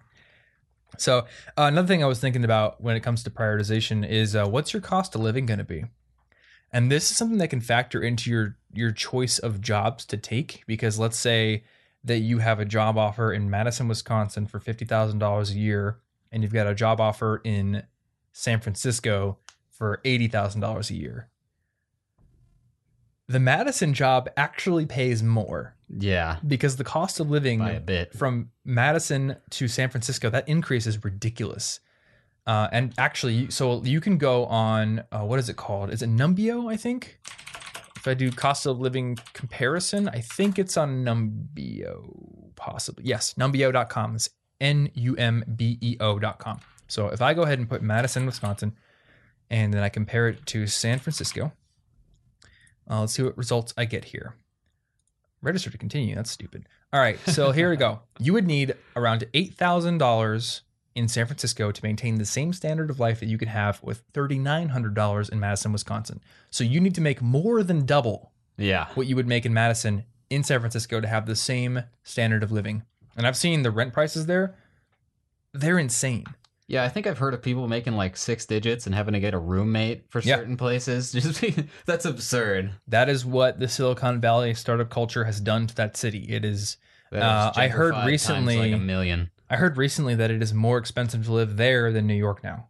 so 0.98 1.18
uh, 1.18 1.22
another 1.64 1.88
thing 1.88 2.02
I 2.02 2.06
was 2.06 2.20
thinking 2.20 2.44
about 2.44 2.80
when 2.80 2.96
it 2.96 3.00
comes 3.00 3.22
to 3.24 3.30
prioritization 3.30 4.08
is 4.08 4.34
uh, 4.34 4.46
what's 4.46 4.72
your 4.72 4.82
cost 4.82 5.14
of 5.14 5.20
living 5.20 5.46
going 5.46 5.58
to 5.58 5.64
be? 5.64 5.84
And 6.72 6.90
this 6.90 7.10
is 7.10 7.16
something 7.16 7.38
that 7.38 7.48
can 7.48 7.60
factor 7.60 8.02
into 8.02 8.30
your 8.30 8.56
your 8.72 8.90
choice 8.90 9.38
of 9.38 9.60
jobs 9.60 10.04
to 10.06 10.16
take 10.16 10.64
because 10.66 10.98
let's 10.98 11.16
say 11.16 11.64
that 12.04 12.18
you 12.18 12.38
have 12.38 12.60
a 12.60 12.64
job 12.64 12.98
offer 12.98 13.32
in 13.32 13.48
Madison, 13.48 13.88
Wisconsin 13.88 14.46
for 14.46 14.58
fifty 14.58 14.84
thousand 14.84 15.18
dollars 15.18 15.52
a 15.52 15.58
year, 15.58 15.98
and 16.32 16.42
you've 16.42 16.52
got 16.52 16.66
a 16.66 16.74
job 16.74 17.00
offer 17.00 17.40
in 17.44 17.84
San 18.32 18.60
Francisco 18.60 19.38
for 19.70 20.00
eighty 20.04 20.28
thousand 20.28 20.60
dollars 20.60 20.90
a 20.90 20.94
year. 20.94 21.28
The 23.28 23.40
Madison 23.40 23.92
job 23.94 24.28
actually 24.36 24.86
pays 24.86 25.22
more 25.22 25.75
Yeah, 25.88 26.38
because 26.46 26.76
the 26.76 26.84
cost 26.84 27.20
of 27.20 27.30
living 27.30 27.60
by 27.60 27.72
a 27.72 27.80
bit. 27.80 28.12
from 28.12 28.50
Madison 28.64 29.36
to 29.50 29.68
San 29.68 29.88
Francisco, 29.88 30.30
that 30.30 30.48
increase 30.48 30.86
is 30.86 31.02
ridiculous. 31.04 31.80
Uh, 32.46 32.68
and 32.72 32.94
actually, 32.98 33.50
so 33.50 33.82
you 33.84 34.00
can 34.00 34.18
go 34.18 34.46
on 34.46 35.04
uh, 35.10 35.20
what 35.20 35.38
is 35.38 35.48
it 35.48 35.56
called? 35.56 35.90
Is 35.90 36.02
it 36.02 36.10
Numbeo? 36.10 36.72
I 36.72 36.76
think. 36.76 37.18
If 37.96 38.06
I 38.06 38.14
do 38.14 38.30
cost 38.30 38.66
of 38.66 38.78
living 38.78 39.18
comparison, 39.32 40.08
I 40.08 40.20
think 40.20 40.60
it's 40.60 40.76
on 40.76 41.04
Numbeo, 41.04 42.54
possibly. 42.54 43.04
Yes, 43.04 43.34
numbeo.com. 43.34 44.14
It's 44.14 44.30
N 44.60 44.90
U 44.94 45.16
M 45.16 45.44
B 45.56 45.76
E 45.80 45.96
O.com. 45.98 46.60
So 46.86 47.08
if 47.08 47.20
I 47.20 47.34
go 47.34 47.42
ahead 47.42 47.58
and 47.58 47.68
put 47.68 47.82
Madison, 47.82 48.24
Wisconsin, 48.26 48.76
and 49.50 49.74
then 49.74 49.82
I 49.82 49.88
compare 49.88 50.28
it 50.28 50.46
to 50.46 50.68
San 50.68 51.00
Francisco, 51.00 51.52
uh, 52.88 53.00
let's 53.00 53.14
see 53.14 53.24
what 53.24 53.36
results 53.36 53.74
I 53.76 53.86
get 53.86 54.04
here. 54.04 54.36
Register 55.46 55.70
to 55.70 55.78
continue. 55.78 56.16
That's 56.16 56.30
stupid. 56.30 56.66
All 56.92 56.98
right, 57.00 57.18
so 57.26 57.52
here 57.52 57.70
we 57.70 57.76
go. 57.76 58.00
You 58.18 58.32
would 58.32 58.46
need 58.48 58.74
around 58.96 59.24
eight 59.32 59.54
thousand 59.54 59.98
dollars 59.98 60.62
in 60.96 61.06
San 61.06 61.26
Francisco 61.26 61.70
to 61.70 61.84
maintain 61.84 62.16
the 62.16 62.24
same 62.24 62.52
standard 62.52 62.90
of 62.90 62.98
life 62.98 63.20
that 63.20 63.26
you 63.26 63.38
could 63.38 63.48
have 63.48 63.80
with 63.82 64.02
thirty 64.12 64.38
nine 64.38 64.70
hundred 64.70 64.94
dollars 64.94 65.28
in 65.28 65.38
Madison, 65.38 65.72
Wisconsin. 65.72 66.20
So 66.50 66.64
you 66.64 66.80
need 66.80 66.96
to 66.96 67.00
make 67.00 67.22
more 67.22 67.62
than 67.62 67.86
double 67.86 68.32
Yeah, 68.58 68.88
what 68.94 69.06
you 69.06 69.14
would 69.14 69.28
make 69.28 69.46
in 69.46 69.54
Madison 69.54 70.04
in 70.30 70.42
San 70.42 70.58
Francisco 70.58 71.00
to 71.00 71.06
have 71.06 71.26
the 71.26 71.36
same 71.36 71.84
standard 72.02 72.42
of 72.42 72.50
living. 72.50 72.82
And 73.16 73.26
I've 73.26 73.36
seen 73.36 73.62
the 73.62 73.70
rent 73.70 73.92
prices 73.92 74.26
there; 74.26 74.56
they're 75.52 75.78
insane. 75.78 76.24
Yeah. 76.66 76.84
I 76.84 76.88
think 76.88 77.06
I've 77.06 77.18
heard 77.18 77.34
of 77.34 77.42
people 77.42 77.68
making 77.68 77.94
like 77.94 78.16
six 78.16 78.46
digits 78.46 78.86
and 78.86 78.94
having 78.94 79.14
to 79.14 79.20
get 79.20 79.34
a 79.34 79.38
roommate 79.38 80.10
for 80.10 80.20
Yeah. 80.20 80.36
certain 80.36 80.56
places. 80.56 81.12
Just 81.12 81.42
that's 81.86 82.04
absurd. 82.04 82.72
That 82.88 83.08
is 83.08 83.24
what 83.24 83.58
the 83.58 83.68
Silicon 83.68 84.20
Valley 84.20 84.54
startup 84.54 84.90
culture 84.90 85.24
has 85.24 85.40
done 85.40 85.66
to 85.66 85.74
that 85.76 85.96
city. 85.96 86.26
It 86.28 86.44
is 86.44 86.76
Uh, 87.12 87.52
I 87.54 87.68
heard 87.68 87.94
recently- 88.04 88.58
like 88.58 88.72
a 88.72 88.78
million. 88.78 89.30
I 89.48 89.56
heard 89.56 89.76
recently 89.76 90.16
that 90.16 90.30
it 90.32 90.42
is 90.42 90.52
more 90.52 90.76
expensive 90.76 91.24
to 91.26 91.32
live 91.32 91.56
there 91.56 91.92
than 91.92 92.06
New 92.08 92.14
York 92.14 92.42
now. 92.42 92.66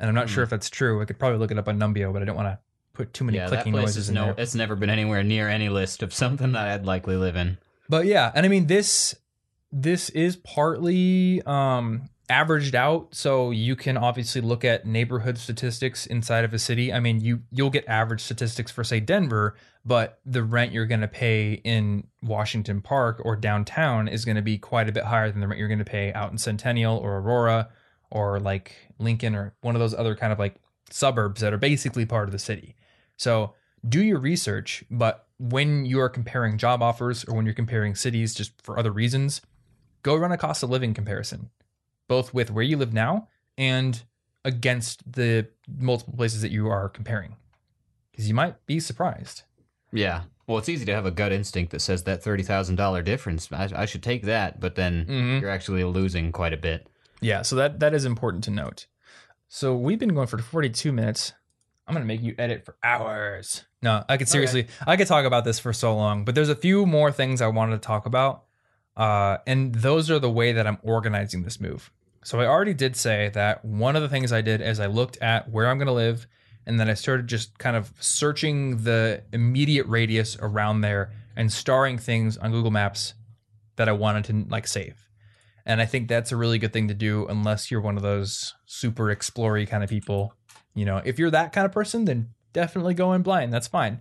And 0.00 0.08
I'm 0.08 0.14
not 0.14 0.28
Hmm. 0.28 0.34
sure 0.34 0.42
if 0.44 0.50
that's 0.50 0.70
true. 0.70 1.02
I 1.02 1.04
could 1.04 1.18
probably 1.18 1.38
look 1.38 1.50
it 1.50 1.58
up 1.58 1.68
on 1.68 1.78
Numbeo, 1.78 2.12
but 2.12 2.22
I 2.22 2.24
don't 2.24 2.34
want 2.36 2.48
to 2.48 2.58
put 2.94 3.12
too 3.12 3.24
many 3.24 3.36
Yeah, 3.38 3.48
that 3.48 3.56
clicking 3.56 3.72
place 3.74 3.82
noises 3.82 3.96
is 4.04 4.08
in 4.08 4.14
no. 4.14 4.24
there. 4.26 4.34
It's 4.38 4.54
never 4.54 4.74
been 4.74 4.88
anywhere 4.88 5.22
near 5.22 5.48
any 5.50 5.68
list 5.68 6.02
of 6.02 6.14
something 6.22 6.52
that 6.52 6.66
I'd 6.68 6.86
likely 6.86 7.16
live 7.16 7.36
in. 7.36 7.58
But 7.90 8.06
yeah, 8.06 8.32
and 8.34 8.46
I 8.46 8.48
mean 8.48 8.66
this 8.68 9.14
this 9.70 10.08
is 10.10 10.36
partly 10.36 11.42
um 11.44 12.08
averaged 12.28 12.74
out 12.74 13.14
so 13.14 13.50
you 13.50 13.76
can 13.76 13.96
obviously 13.96 14.40
look 14.40 14.64
at 14.64 14.86
neighborhood 14.86 15.36
statistics 15.36 16.06
inside 16.06 16.44
of 16.44 16.54
a 16.54 16.58
city. 16.58 16.92
I 16.92 17.00
mean, 17.00 17.20
you 17.20 17.42
you'll 17.50 17.70
get 17.70 17.86
average 17.86 18.22
statistics 18.22 18.72
for 18.72 18.82
say 18.82 19.00
Denver, 19.00 19.56
but 19.84 20.20
the 20.24 20.42
rent 20.42 20.72
you're 20.72 20.86
going 20.86 21.02
to 21.02 21.08
pay 21.08 21.54
in 21.64 22.06
Washington 22.22 22.80
Park 22.80 23.20
or 23.24 23.36
downtown 23.36 24.08
is 24.08 24.24
going 24.24 24.36
to 24.36 24.42
be 24.42 24.56
quite 24.56 24.88
a 24.88 24.92
bit 24.92 25.04
higher 25.04 25.30
than 25.30 25.40
the 25.40 25.48
rent 25.48 25.58
you're 25.58 25.68
going 25.68 25.78
to 25.78 25.84
pay 25.84 26.12
out 26.12 26.32
in 26.32 26.38
Centennial 26.38 26.96
or 26.96 27.18
Aurora 27.18 27.68
or 28.10 28.40
like 28.40 28.74
Lincoln 28.98 29.34
or 29.34 29.54
one 29.60 29.74
of 29.74 29.80
those 29.80 29.94
other 29.94 30.14
kind 30.14 30.32
of 30.32 30.38
like 30.38 30.56
suburbs 30.90 31.40
that 31.42 31.52
are 31.52 31.58
basically 31.58 32.06
part 32.06 32.28
of 32.28 32.32
the 32.32 32.38
city. 32.38 32.74
So 33.16 33.54
do 33.86 34.02
your 34.02 34.18
research, 34.18 34.84
but 34.90 35.26
when 35.38 35.84
you 35.84 36.00
are 36.00 36.08
comparing 36.08 36.56
job 36.56 36.82
offers 36.82 37.24
or 37.24 37.34
when 37.34 37.44
you're 37.44 37.54
comparing 37.54 37.94
cities 37.94 38.34
just 38.34 38.52
for 38.62 38.78
other 38.78 38.92
reasons, 38.92 39.42
go 40.02 40.14
run 40.16 40.32
a 40.32 40.38
cost 40.38 40.62
of 40.62 40.70
living 40.70 40.94
comparison. 40.94 41.50
Both 42.08 42.32
with 42.34 42.50
where 42.50 42.64
you 42.64 42.76
live 42.76 42.92
now 42.92 43.28
and 43.56 44.02
against 44.44 45.10
the 45.10 45.46
multiple 45.78 46.14
places 46.16 46.42
that 46.42 46.50
you 46.50 46.68
are 46.68 46.88
comparing. 46.88 47.36
Because 48.10 48.28
you 48.28 48.34
might 48.34 48.64
be 48.66 48.78
surprised. 48.80 49.42
Yeah. 49.92 50.22
Well, 50.46 50.58
it's 50.58 50.68
easy 50.68 50.84
to 50.84 50.94
have 50.94 51.06
a 51.06 51.10
gut 51.10 51.32
instinct 51.32 51.72
that 51.72 51.80
says 51.80 52.04
that 52.04 52.22
thirty 52.22 52.42
thousand 52.42 52.76
dollar 52.76 53.00
difference. 53.02 53.50
I, 53.50 53.70
I 53.74 53.86
should 53.86 54.02
take 54.02 54.24
that, 54.24 54.60
but 54.60 54.74
then 54.74 55.06
Mhm. 55.06 55.40
you're 55.40 55.50
actually 55.50 55.84
losing 55.84 56.32
quite 56.32 56.52
a 56.52 56.56
bit. 56.58 56.86
Yeah, 57.20 57.42
so 57.42 57.56
that 57.56 57.80
that 57.80 57.94
is 57.94 58.04
important 58.04 58.44
to 58.44 58.50
note. 58.50 58.86
So 59.48 59.74
we've 59.74 59.98
been 59.98 60.14
going 60.14 60.26
for 60.26 60.36
42 60.38 60.92
minutes. 60.92 61.32
I'm 61.86 61.94
gonna 61.94 62.04
make 62.06 62.20
you 62.22 62.34
edit 62.38 62.64
for 62.64 62.76
hours. 62.82 63.64
No, 63.82 64.04
I 64.08 64.16
could 64.16 64.28
seriously, 64.28 64.66
I 64.86 64.96
could 64.96 65.06
talk 65.06 65.24
about 65.24 65.44
this 65.44 65.58
for 65.58 65.72
so 65.72 65.94
long, 65.96 66.24
but 66.24 66.34
there's 66.34 66.48
a 66.48 66.56
few 66.56 66.86
more 66.86 67.10
things 67.12 67.40
I 67.40 67.46
wanted 67.48 67.80
to 67.80 67.86
talk 67.86 68.04
about, 68.06 68.44
uh, 68.96 69.38
and 69.46 69.74
those 69.74 70.10
are 70.10 70.18
the 70.18 70.30
way 70.30 70.52
that 70.52 70.66
I'm 70.66 70.78
organizing 70.82 71.42
this 71.42 71.60
move. 71.60 71.90
So 72.24 72.40
I 72.40 72.46
already 72.46 72.74
did 72.74 72.96
say 72.96 73.30
that 73.34 73.64
one 73.64 73.96
of 73.96 74.02
the 74.02 74.08
things 74.08 74.32
I 74.32 74.40
did 74.40 74.60
is 74.60 74.80
I 74.80 74.86
looked 74.86 75.18
at 75.18 75.50
where 75.50 75.68
I'm 75.68 75.78
gonna 75.78 75.92
live, 75.92 76.26
and 76.66 76.80
then 76.80 76.88
I 76.88 76.94
started 76.94 77.26
just 77.26 77.58
kind 77.58 77.76
of 77.76 77.92
searching 78.00 78.84
the 78.84 79.22
immediate 79.32 79.86
radius 79.86 80.36
around 80.40 80.80
there 80.80 81.12
and 81.36 81.52
starring 81.52 81.98
things 81.98 82.38
on 82.38 82.52
Google 82.52 82.70
Maps 82.70 83.14
that 83.76 83.88
I 83.88 83.92
wanted 83.92 84.24
to 84.24 84.46
like 84.48 84.66
save. 84.66 85.08
And 85.66 85.80
I 85.80 85.86
think 85.86 86.08
that's 86.08 86.32
a 86.32 86.36
really 86.36 86.58
good 86.58 86.72
thing 86.72 86.88
to 86.88 86.94
do 86.94 87.26
unless 87.26 87.70
you're 87.70 87.80
one 87.80 87.96
of 87.96 88.02
those 88.02 88.54
super 88.66 89.10
explory 89.10 89.66
kind 89.66 89.82
of 89.82 89.90
people. 89.90 90.34
You 90.74 90.84
know, 90.84 91.00
if 91.04 91.18
you're 91.18 91.30
that 91.30 91.52
kind 91.52 91.64
of 91.64 91.72
person, 91.72 92.04
then 92.04 92.30
definitely 92.52 92.94
go 92.94 93.12
in 93.12 93.22
blind. 93.22 93.52
That's 93.52 93.68
fine. 93.68 94.00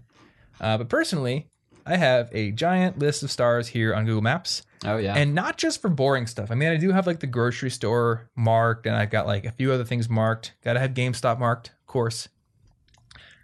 Uh, 0.60 0.78
but 0.78 0.90
personally, 0.90 1.50
I 1.86 1.98
have 1.98 2.30
a 2.32 2.52
giant 2.52 3.00
list 3.00 3.24
of 3.24 3.32
stars 3.32 3.68
here 3.68 3.94
on 3.94 4.06
Google 4.06 4.22
Maps. 4.22 4.64
Oh 4.86 4.98
yeah. 4.98 5.16
And 5.16 5.34
not 5.34 5.58
just 5.58 5.82
for 5.82 5.90
boring 5.90 6.28
stuff. 6.28 6.52
I 6.52 6.56
mean, 6.56 6.70
I 6.70 6.78
do 6.78 6.92
have 6.92 7.08
like 7.08 7.20
the 7.20 7.28
grocery 7.28 7.70
store 7.70 8.30
marked, 8.36 8.86
and 8.86 8.96
I've 8.96 9.10
got 9.10 9.28
like 9.28 9.46
a 9.46 9.52
few 9.52 9.72
other 9.72 9.84
things 9.84 10.10
marked. 10.10 10.54
Got 10.64 10.74
to 10.74 10.80
have 10.80 10.94
GameStop 10.94 11.40
marked, 11.40 11.70
of 11.70 11.88
course. 11.88 12.30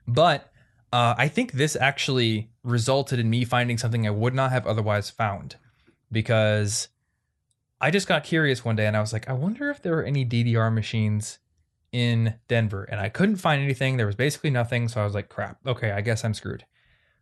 But 0.08 0.52
uh, 0.92 1.16
I 1.18 1.28
think 1.28 1.54
this 1.54 1.76
actually 1.76 2.50
resulted 2.64 3.20
in 3.20 3.30
me 3.30 3.46
finding 3.46 3.78
something 3.78 4.08
I 4.08 4.12
would 4.12 4.34
not 4.34 4.52
have 4.52 4.66
otherwise 4.66 5.10
found 5.10 5.56
because 6.12 6.88
I 7.80 7.92
just 7.92 8.08
got 8.08 8.24
curious 8.24 8.66
one 8.66 8.76
day 8.76 8.88
and 8.88 8.98
I 8.98 9.02
was 9.02 9.14
like, 9.14 9.30
I 9.30 9.34
wonder 9.34 9.70
if 9.70 9.82
there 9.82 9.98
are 10.00 10.04
any 10.04 10.26
DDR 10.26 10.74
machines 10.74 11.40
in 11.92 12.36
Denver. 12.48 12.84
And 12.84 13.00
I 13.00 13.10
couldn't 13.10 13.38
find 13.38 13.62
anything. 13.62 13.98
There 13.98 14.06
was 14.06 14.16
basically 14.16 14.50
nothing. 14.50 14.88
So 14.88 15.02
I 15.02 15.06
was 15.06 15.14
like, 15.14 15.30
crap, 15.30 15.60
okay, 15.66 15.92
I 15.92 16.02
guess 16.02 16.26
I'm 16.26 16.34
screwed. 16.34 16.66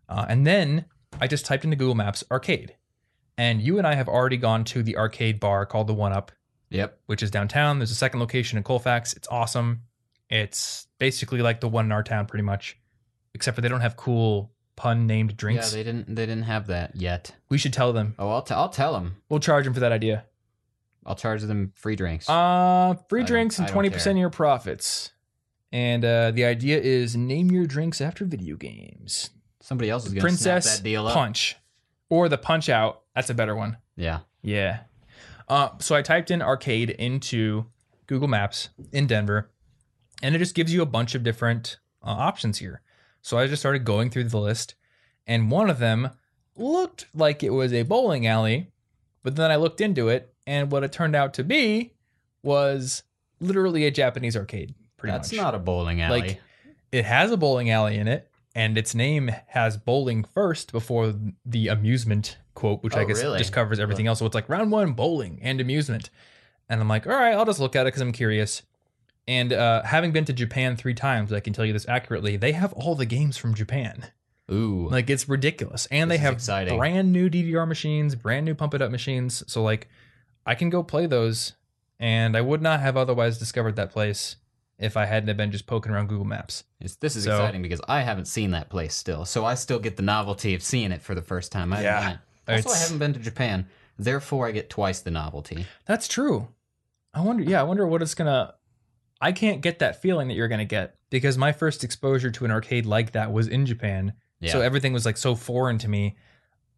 Uh, 0.10 0.26
and 0.30 0.48
then 0.48 0.86
I 1.20 1.28
just 1.28 1.46
typed 1.46 1.64
into 1.64 1.76
Google 1.76 1.96
Maps 1.96 2.24
arcade. 2.32 2.76
And 3.38 3.62
you 3.62 3.78
and 3.78 3.86
I 3.86 3.94
have 3.94 4.08
already 4.08 4.38
gone 4.38 4.64
to 4.66 4.82
the 4.82 4.98
arcade 4.98 5.40
bar 5.40 5.66
called 5.66 5.88
the 5.88 5.94
One 5.94 6.12
Up, 6.12 6.32
yep. 6.70 7.00
which 7.06 7.22
is 7.22 7.30
downtown. 7.30 7.80
There's 7.80 7.92
a 7.92 7.96
second 7.96 8.20
location 8.20 8.58
in 8.58 8.64
Colfax. 8.64 9.14
It's 9.14 9.28
awesome. 9.30 9.82
It's 10.30 10.88
basically 10.98 11.42
like 11.42 11.60
the 11.62 11.68
one 11.70 11.86
in 11.86 11.92
our 11.92 12.04
town, 12.04 12.26
pretty 12.26 12.44
much, 12.44 12.78
except 13.34 13.56
for 13.56 13.62
they 13.62 13.70
don't 13.70 13.82
have 13.82 13.96
cool 13.96 14.52
pun 14.76 15.06
named 15.08 15.38
drinks. 15.38 15.72
Yeah, 15.72 15.78
they 15.78 15.84
didn't. 15.84 16.16
They 16.16 16.26
didn't 16.26 16.44
have 16.44 16.68
that 16.68 16.96
yet. 16.96 17.36
we 17.50 17.58
should 17.58 17.74
tell 17.74 17.94
them. 17.94 18.16
Oh, 18.18 18.30
I'll, 18.30 18.42
t- 18.42 18.54
I'll 18.54 18.70
tell 18.70 18.94
them. 18.94 19.18
We'll 19.30 19.40
charge 19.40 19.66
them 19.66 19.74
for 19.74 19.80
that 19.82 19.92
idea. 19.92 20.26
I'll 21.06 21.16
charge 21.16 21.42
them 21.44 21.72
free 21.76 21.96
drinks. 21.96 22.28
Uh, 22.30 22.96
free 23.08 23.22
I 23.22 23.26
drinks 23.26 23.60
and 23.60 23.68
twenty 23.68 23.90
percent 23.90 24.18
of 24.18 24.20
your 24.20 24.30
profits. 24.30 25.12
And 25.72 26.04
uh, 26.04 26.32
the 26.32 26.44
idea 26.46 26.80
is 26.80 27.16
name 27.16 27.52
your 27.52 27.66
drinks 27.66 28.02
after 28.02 28.26
video 28.26 28.56
games. 28.56 29.30
Somebody 29.68 29.90
else 29.90 30.06
is 30.06 30.14
gonna 30.14 30.22
Princess 30.22 30.64
snap 30.64 30.78
that 30.78 30.84
deal 30.84 31.06
up. 31.06 31.14
Punch, 31.14 31.58
or 32.10 32.30
the 32.30 32.38
Punch 32.38 32.70
Out. 32.70 33.02
That's 33.14 33.30
a 33.30 33.34
better 33.34 33.54
one. 33.54 33.76
Yeah. 33.98 34.20
Yeah. 34.42 34.80
Uh, 35.50 35.72
so 35.80 35.94
I 35.94 36.02
typed 36.02 36.32
in 36.32 36.42
arcade 36.42 36.92
into 36.92 37.66
Google 38.06 38.30
Maps 38.30 38.70
in 38.94 39.08
Denver, 39.08 39.52
and 40.24 40.34
it 40.34 40.38
just 40.38 40.56
gives 40.56 40.74
you 40.74 40.82
a 40.82 40.86
bunch 40.86 41.16
of 41.16 41.24
different 41.24 41.80
uh, 42.02 42.12
options 42.12 42.60
here. 42.60 42.82
So 43.22 43.38
I 43.38 43.48
just 43.48 43.62
started 43.62 43.84
going 43.84 44.10
through 44.10 44.24
the 44.26 44.40
list, 44.40 44.76
and 45.26 45.52
one 45.52 45.70
of 45.70 45.80
them 45.80 46.12
looked 46.56 47.08
like 47.14 47.44
it 47.44 47.50
was 47.50 47.74
a 47.74 47.84
bowling 47.84 48.26
alley, 48.26 48.72
but 49.22 49.36
then 49.36 49.52
I 49.52 49.58
looked 49.58 49.82
into 49.82 50.08
it, 50.08 50.34
and 50.46 50.72
what 50.72 50.86
it 50.86 50.94
turned 50.94 51.14
out 51.14 51.34
to 51.34 51.44
be 51.44 51.92
was 52.42 53.04
literally 53.42 53.86
a 53.86 53.92
Japanese 53.92 54.38
arcade. 54.38 54.76
Pretty 54.96 55.12
That's 55.12 55.34
much. 55.34 55.42
not 55.42 55.56
a 55.56 55.60
bowling 55.60 56.00
alley. 56.02 56.22
Like, 56.22 56.42
it 56.94 57.04
has 57.04 57.32
a 57.32 57.38
bowling 57.38 57.70
alley 57.70 57.98
in 57.98 58.08
it, 58.08 58.32
and 58.58 58.78
its 58.78 58.96
name 58.96 59.30
has 59.50 59.78
bowling 59.78 60.24
first 60.24 60.72
before 60.72 61.14
the 61.46 61.68
amusement 61.68 62.38
quote, 62.56 62.82
which 62.84 62.96
I 62.96 63.04
Oh, 63.04 63.06
guess 63.06 63.22
really? 63.22 63.38
just 63.38 63.54
covers 63.54 63.80
everything 63.80 64.08
else. 64.08 64.18
So 64.20 64.26
it's 64.26 64.34
like 64.36 64.50
round 64.50 64.72
one, 64.72 64.94
bowling 64.94 65.38
and 65.44 65.62
amusement. 65.62 66.10
And 66.68 66.82
I'm 66.82 66.88
like, 66.90 67.06
all 67.06 67.14
right, 67.14 67.34
I'll 67.36 67.46
just 67.46 67.60
look 67.60 67.76
at 67.76 67.84
it 67.84 67.90
because 67.90 68.02
I'm 68.02 68.12
curious. 68.12 68.64
And 69.28 69.54
uh, 69.54 69.84
having 69.84 70.12
been 70.12 70.26
to 70.26 70.34
Japan 70.34 70.76
three 70.76 70.96
times, 70.96 71.32
I 71.32 71.40
can 71.40 71.54
tell 71.54 71.66
you 71.66 71.74
this 71.74 71.88
accurately. 71.88 72.36
They 72.36 72.54
have 72.54 72.74
all 72.74 72.96
the 72.96 73.06
games 73.06 73.38
from 73.38 73.54
Japan. 73.54 74.08
Ooh. 74.52 74.88
Like 74.90 75.10
it's 75.10 75.28
ridiculous, 75.30 75.86
and 75.92 76.10
This 76.10 76.18
they 76.18 76.22
have 76.24 76.34
exciting. 76.36 76.78
brand 76.80 77.12
new 77.12 77.30
DDR 77.30 77.68
machines, 77.68 78.16
brand 78.16 78.46
new 78.46 78.56
pump 78.56 78.74
it 78.74 78.82
up 78.82 78.90
machines. 78.90 79.44
So 79.46 79.62
like, 79.62 79.88
I 80.46 80.56
can 80.56 80.70
go 80.70 80.82
play 80.82 81.06
those, 81.06 81.54
and 82.00 82.36
I 82.38 82.42
would 82.42 82.62
not 82.62 82.80
have 82.80 82.96
otherwise 82.98 83.38
discovered 83.38 83.76
that 83.76 83.92
place 83.92 84.38
if 84.80 84.96
I 84.98 85.06
hadn't 85.06 85.28
have 85.28 85.38
been 85.38 85.52
just 85.52 85.66
poking 85.68 85.92
around 85.92 86.08
Google 86.08 86.26
Maps. 86.26 86.64
It's, 86.80 86.96
this 86.98 87.16
is 87.16 87.24
So- 87.24 87.32
exciting 87.32 87.62
because 87.62 87.82
I 87.88 88.02
haven't 88.02 88.26
seen 88.28 88.52
that 88.52 88.70
place 88.70 88.94
still, 88.94 89.26
so 89.26 89.46
I 89.46 89.56
still 89.56 89.80
get 89.80 89.98
the 89.98 90.04
novelty 90.04 90.54
of 90.54 90.62
seeing 90.62 90.92
it 90.92 91.02
for 91.02 91.16
the 91.16 91.22
first 91.22 91.52
time. 91.52 91.74
I 91.74 91.78
haven't 91.78 91.92
Yeah. 91.92 92.02
done 92.02 92.20
it. 92.60 92.66
Also, 92.66 92.70
I 92.78 92.82
haven't 92.82 93.00
been 93.00 93.14
to 93.14 93.20
Japan, 93.20 93.68
therefore 93.98 94.48
I 94.48 94.52
get 94.52 94.70
twice 94.70 95.00
the 95.02 95.12
novelty. 95.12 95.66
That's 95.86 96.08
true. 96.08 96.50
I 97.14 97.22
wonder. 97.22 97.44
Yeah, 97.44 97.60
I 97.60 97.64
wonder 97.64 97.86
what 97.88 98.02
it's 98.02 98.14
gonna. 98.14 98.54
I 99.20 99.32
can't 99.32 99.62
get 99.62 99.80
that 99.80 100.02
feeling 100.02 100.28
that 100.28 100.36
you're 100.36 100.48
gonna 100.48 100.66
get 100.66 100.96
because 101.10 101.38
my 101.38 101.52
first 101.52 101.84
exposure 101.84 102.30
to 102.30 102.46
an 102.46 102.52
arcade 102.52 102.86
like 102.86 103.12
that 103.14 103.32
was 103.34 103.48
in 103.48 103.66
Japan. 103.66 104.14
Yeah. 104.40 104.52
So 104.52 104.62
everything 104.62 104.94
was 104.94 105.06
like 105.06 105.18
so 105.18 105.34
foreign 105.34 105.80
to 105.80 105.88
me. 105.88 106.16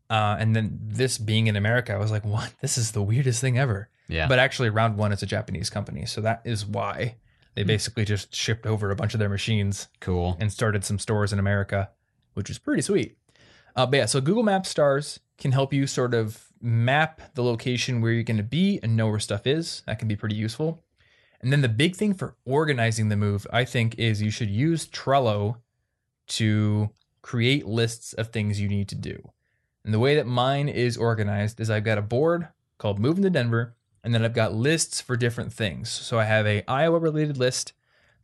Uh, 0.10 0.38
and 0.40 0.56
then 0.56 0.80
this 0.82 1.18
being 1.18 1.48
in 1.48 1.56
America, 1.58 1.94
I 1.94 1.98
was 1.98 2.10
like, 2.10 2.24
"What? 2.26 2.54
This 2.62 2.78
is 2.78 2.94
the 2.94 3.04
weirdest 3.04 3.42
thing 3.42 3.60
ever." 3.60 3.90
yeah. 4.08 4.28
But 4.28 4.40
actually, 4.40 4.70
Round 4.70 4.96
One 4.98 5.12
is 5.12 5.22
a 5.22 5.26
Japanese 5.28 5.70
company, 5.70 6.06
so 6.06 6.22
that 6.22 6.42
is 6.46 6.66
why 6.66 7.16
they 7.60 7.66
basically 7.66 8.06
just 8.06 8.34
shipped 8.34 8.66
over 8.66 8.90
a 8.90 8.96
bunch 8.96 9.14
of 9.14 9.20
their 9.20 9.28
machines 9.28 9.90
cool. 10.00 10.38
and 10.40 10.50
started 10.50 10.86
some 10.86 10.98
stores 10.98 11.34
in 11.34 11.40
America, 11.40 11.90
which 12.34 12.48
was 12.48 12.58
pretty 12.58 12.82
sweet. 12.82 13.18
Uh, 13.76 13.86
but 13.86 13.98
yeah, 13.98 14.06
so 14.06 14.22
Google 14.22 14.44
Maps 14.44 14.70
stars 14.70 15.20
can 15.38 15.52
help 15.52 15.74
you 15.74 15.86
sort 15.86 16.14
of 16.14 16.46
map 16.62 17.20
the 17.36 17.44
location 17.44 18.00
where 18.00 18.14
you're 18.14 18.24
going 18.24 18.38
to 18.38 18.44
be 18.44 18.80
and 18.82 18.96
know 18.96 19.10
where 19.10 19.20
stuff 19.20 19.46
is. 19.46 19.84
That 19.88 20.00
can 20.00 20.08
be 20.08 20.16
pretty 20.16 20.38
useful. 20.38 20.86
And 21.42 21.52
then 21.52 21.60
the 21.60 21.68
big 21.68 21.98
thing 21.98 22.14
for 22.14 22.38
organizing 22.46 23.10
the 23.10 23.18
move, 23.18 23.46
I 23.52 23.66
think, 23.66 24.00
is 24.00 24.22
you 24.22 24.32
should 24.32 24.50
use 24.50 24.88
Trello 24.88 25.58
to 26.28 26.92
create 27.22 27.66
lists 27.66 28.14
of 28.14 28.30
things 28.30 28.62
you 28.62 28.70
need 28.70 28.88
to 28.88 28.96
do. 28.96 29.34
And 29.84 29.94
the 29.94 30.00
way 30.00 30.16
that 30.16 30.28
mine 30.28 30.70
is 30.70 30.96
organized 30.96 31.60
is 31.60 31.70
I've 31.70 31.84
got 31.84 31.98
a 31.98 32.02
board 32.02 32.48
called 32.78 33.00
Moving 33.00 33.24
to 33.24 33.30
Denver, 33.30 33.76
and 34.04 34.14
then 34.14 34.24
I've 34.24 34.34
got 34.34 34.54
lists 34.54 35.02
for 35.02 35.16
different 35.16 35.54
things. 35.54 35.90
So 35.90 36.20
I 36.20 36.26
have 36.26 36.46
a 36.46 36.64
Iowa 36.70 37.00
related 37.00 37.38
list 37.38 37.74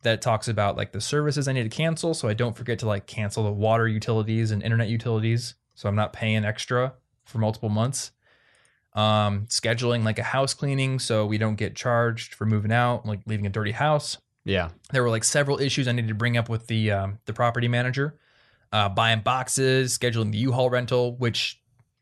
that 0.02 0.22
talks 0.22 0.48
about 0.48 0.76
like 0.76 0.92
the 0.92 1.00
services 1.00 1.48
I 1.48 1.52
need 1.52 1.64
to 1.64 1.68
cancel 1.68 2.14
so 2.14 2.28
I 2.28 2.34
don't 2.34 2.56
forget 2.56 2.78
to 2.80 2.86
like 2.86 3.06
cancel 3.06 3.44
the 3.44 3.52
water 3.52 3.88
utilities 3.88 4.50
and 4.50 4.62
internet 4.62 4.88
utilities 4.88 5.54
so 5.74 5.88
I'm 5.88 5.96
not 5.96 6.12
paying 6.12 6.44
extra 6.44 6.94
for 7.24 7.38
multiple 7.38 7.68
months. 7.68 8.12
Um, 8.94 9.46
scheduling 9.48 10.04
like 10.04 10.18
a 10.18 10.22
house 10.22 10.54
cleaning 10.54 10.98
so 10.98 11.26
we 11.26 11.36
don't 11.36 11.56
get 11.56 11.76
charged 11.76 12.34
for 12.34 12.46
moving 12.46 12.72
out, 12.72 13.04
like 13.04 13.20
leaving 13.26 13.46
a 13.46 13.50
dirty 13.50 13.72
house. 13.72 14.16
Yeah. 14.44 14.70
There 14.92 15.02
were 15.02 15.10
like 15.10 15.24
several 15.24 15.60
issues 15.60 15.86
I 15.86 15.92
needed 15.92 16.08
to 16.08 16.14
bring 16.14 16.36
up 16.36 16.48
with 16.48 16.66
the 16.68 16.92
um, 16.92 17.18
the 17.26 17.32
property 17.32 17.68
manager. 17.68 18.18
Uh, 18.72 18.88
buying 18.88 19.20
boxes, 19.20 19.96
scheduling 19.96 20.32
the 20.32 20.38
U-Haul 20.38 20.70
rental, 20.70 21.16
which 21.16 21.60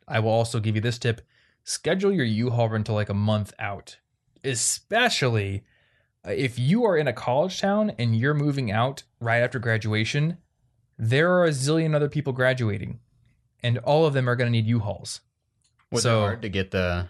I 0.09 0.20
will 0.20 0.31
also 0.31 0.61
give 0.61 0.75
you 0.77 0.81
this 0.81 0.99
tip: 0.99 1.20
schedule 1.65 2.12
your 2.12 2.25
U-Haul 2.25 2.69
rental 2.69 2.95
like 2.95 3.09
a 3.09 3.15
month 3.15 3.53
out, 3.59 3.97
especially 4.45 5.65
uh, 6.27 6.31
if 6.31 6.59
you 6.59 6.85
are 6.85 6.97
in 6.97 7.09
a 7.09 7.12
college 7.12 7.61
town 7.61 7.93
and 7.99 8.17
you're 8.17 8.35
moving 8.35 8.71
out 8.71 9.03
right 9.21 9.41
after 9.41 9.59
graduation. 9.59 10.39
There 10.97 11.33
are 11.33 11.45
a 11.45 11.51
zillion 11.51 11.95
other 11.95 12.09
people 12.09 12.33
graduating, 12.33 13.01
and 13.65 13.79
all 13.79 14.07
of 14.07 14.15
them 14.15 14.29
are 14.29 14.37
going 14.37 14.47
to 14.47 14.53
need 14.53 14.67
U-Hauls. 14.67 15.21
Was 15.91 16.03
So- 16.05 16.21
it 16.21 16.27
hard 16.27 16.43
to 16.43 16.49
get 16.49 16.71
the? 16.71 17.09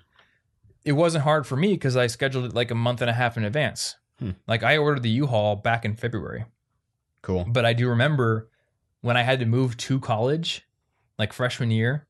It 0.87 0.93
wasn't 0.93 1.25
hard 1.25 1.47
for 1.47 1.57
me 1.57 1.73
because 1.73 1.97
I 1.97 2.07
scheduled 2.07 2.45
it 2.47 2.55
like 2.55 2.71
a 2.71 2.75
month 2.75 3.01
and 3.03 3.09
a 3.11 3.15
half 3.15 3.37
in 3.39 3.45
advance. 3.45 3.97
Hmm. 4.19 4.33
Like 4.47 4.63
I 4.63 4.77
ordered 4.77 5.03
the 5.03 5.11
U-Haul 5.11 5.57
back 5.57 5.85
in 5.85 5.97
February. 5.97 6.45
Cool. 7.23 7.45
But 7.49 7.65
I 7.65 7.73
do 7.73 7.89
remember 7.89 8.51
when 9.01 9.17
I 9.17 9.23
had 9.23 9.39
to 9.41 9.47
move 9.47 9.77
to 9.79 9.99
college, 10.01 10.67
like 11.19 11.33
freshman 11.33 11.71
year, 11.71 12.07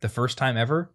the 0.00 0.08
first 0.10 0.36
time 0.38 0.56
ever, 0.58 0.90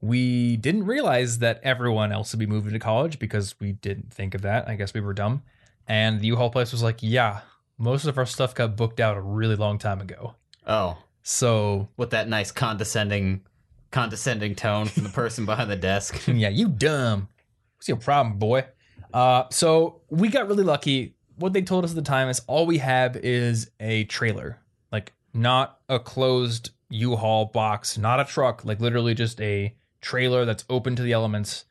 we 0.00 0.56
didn't 0.56 0.86
realize 0.86 1.38
that 1.38 1.60
everyone 1.62 2.12
else 2.12 2.32
would 2.32 2.38
be 2.38 2.46
moving 2.46 2.72
to 2.72 2.78
college 2.78 3.18
because 3.18 3.54
we 3.58 3.72
didn't 3.72 4.12
think 4.12 4.34
of 4.34 4.42
that. 4.42 4.68
I 4.68 4.76
guess 4.76 4.94
we 4.94 5.00
were 5.00 5.12
dumb. 5.14 5.42
And 5.88 6.20
the 6.20 6.26
U-Haul 6.28 6.50
place 6.50 6.70
was 6.72 6.82
like, 6.82 6.98
yeah, 7.00 7.40
most 7.78 8.04
of 8.04 8.18
our 8.18 8.26
stuff 8.26 8.54
got 8.54 8.76
booked 8.76 9.00
out 9.00 9.16
a 9.16 9.20
really 9.20 9.56
long 9.56 9.78
time 9.78 10.00
ago. 10.00 10.34
Oh, 10.66 10.98
So, 11.22 11.88
with 11.96 12.10
that 12.10 12.28
nice 12.28 12.50
condescending, 12.52 13.42
condescending 13.90 14.54
tone 14.54 14.86
from 14.86 15.04
the 15.04 15.08
person 15.08 15.46
behind 15.46 15.70
the 15.70 15.76
desk. 15.76 16.22
yeah, 16.28 16.48
you 16.48 16.68
dumb. 16.68 17.28
What's 17.76 17.88
your 17.88 17.96
problem, 17.96 18.38
boy? 18.38 18.66
Uh, 19.12 19.44
so 19.50 20.02
we 20.10 20.28
got 20.28 20.46
really 20.48 20.64
lucky. 20.64 21.14
What 21.36 21.52
they 21.52 21.62
told 21.62 21.84
us 21.84 21.90
at 21.90 21.96
the 21.96 22.02
time 22.02 22.28
is 22.28 22.42
all 22.46 22.66
we 22.66 22.78
have 22.78 23.16
is 23.16 23.70
a 23.80 24.04
trailer, 24.04 24.60
like 24.92 25.12
not 25.32 25.78
a 25.88 25.98
closed 25.98 26.70
U-Haul 26.90 27.46
box, 27.46 27.96
not 27.96 28.20
a 28.20 28.24
truck, 28.24 28.64
like 28.64 28.80
literally 28.80 29.14
just 29.14 29.40
a 29.40 29.74
trailer 30.00 30.44
that's 30.44 30.64
open 30.68 30.96
to 30.96 31.02
the 31.02 31.12
elements. 31.12 31.64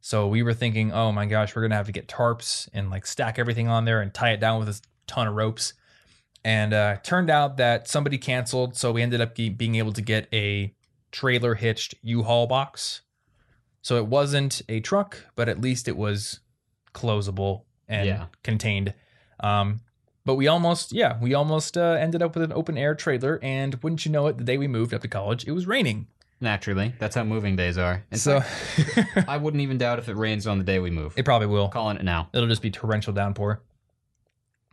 So 0.00 0.26
we 0.28 0.42
were 0.42 0.54
thinking, 0.54 0.92
oh 0.92 1.12
my 1.12 1.26
gosh, 1.26 1.54
we're 1.56 1.62
gonna 1.62 1.76
have 1.76 1.86
to 1.86 1.92
get 1.92 2.08
tarps 2.08 2.68
and 2.74 2.90
like 2.90 3.06
stack 3.06 3.38
everything 3.38 3.68
on 3.68 3.84
there 3.84 4.00
and 4.00 4.12
tie 4.12 4.32
it 4.32 4.40
down 4.40 4.58
with 4.58 4.68
a 4.68 4.80
ton 5.06 5.26
of 5.28 5.34
ropes. 5.34 5.72
And 6.44 6.74
uh, 6.74 6.96
turned 7.02 7.30
out 7.30 7.56
that 7.56 7.88
somebody 7.88 8.18
canceled, 8.18 8.76
so 8.76 8.92
we 8.92 9.00
ended 9.00 9.22
up 9.22 9.34
ge- 9.34 9.56
being 9.56 9.76
able 9.76 9.92
to 9.94 10.02
get 10.02 10.28
a 10.30 10.74
trailer 11.10 11.54
hitched 11.54 11.94
U-Haul 12.02 12.46
box. 12.46 13.00
So 13.80 13.96
it 13.96 14.06
wasn't 14.06 14.60
a 14.68 14.80
truck, 14.80 15.24
but 15.36 15.48
at 15.48 15.60
least 15.60 15.88
it 15.88 15.96
was 15.96 16.40
closable 16.94 17.62
and 17.88 18.06
Yeah. 18.06 18.26
contained. 18.42 18.92
Um, 19.40 19.80
but 20.26 20.34
we 20.36 20.46
almost, 20.48 20.92
yeah, 20.92 21.18
we 21.20 21.32
almost 21.34 21.76
uh, 21.78 21.96
ended 21.98 22.22
up 22.22 22.34
with 22.34 22.44
an 22.44 22.52
open 22.52 22.76
air 22.78 22.94
trailer. 22.94 23.38
And 23.42 23.74
wouldn't 23.82 24.04
you 24.04 24.12
know 24.12 24.26
it, 24.26 24.36
the 24.38 24.44
day 24.44 24.56
we 24.58 24.68
moved 24.68 24.92
up 24.94 25.02
to 25.02 25.08
college, 25.08 25.46
it 25.46 25.52
was 25.52 25.66
raining. 25.66 26.06
Naturally, 26.44 26.94
that's 26.98 27.14
how 27.16 27.24
moving 27.24 27.56
days 27.56 27.78
are. 27.78 28.04
In 28.12 28.18
so 28.18 28.40
fact, 28.40 29.24
I 29.28 29.36
wouldn't 29.38 29.62
even 29.62 29.78
doubt 29.78 29.98
if 29.98 30.08
it 30.08 30.16
rains 30.16 30.46
on 30.46 30.58
the 30.58 30.64
day 30.64 30.78
we 30.78 30.90
move. 30.90 31.14
it 31.16 31.24
probably 31.24 31.48
will. 31.48 31.68
Calling 31.68 31.96
it 31.96 32.04
now. 32.04 32.28
It'll 32.32 32.48
just 32.48 32.62
be 32.62 32.70
torrential 32.70 33.12
downpour. 33.12 33.62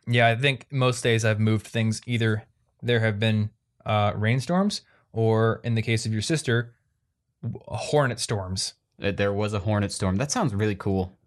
Yeah, 0.08 0.28
I 0.28 0.36
think 0.36 0.68
most 0.72 1.02
days 1.02 1.24
I've 1.26 1.40
moved 1.40 1.66
things 1.68 2.02
either 2.06 2.44
there 2.84 3.00
have 3.00 3.20
been 3.20 3.52
uh, 3.86 4.12
rainstorms 4.16 4.82
or 5.14 5.62
in 5.64 5.76
the 5.76 5.82
case 5.82 6.06
of 6.06 6.12
your 6.14 6.22
sister, 6.22 6.74
hornet 7.68 8.20
storms. 8.20 8.74
Uh, 9.02 9.12
There 9.12 9.32
was 9.34 9.54
a 9.54 9.60
hornet 9.60 9.92
storm. 9.92 10.18
That 10.18 10.32
sounds 10.32 10.54
really 10.54 10.76
cool. 10.76 11.18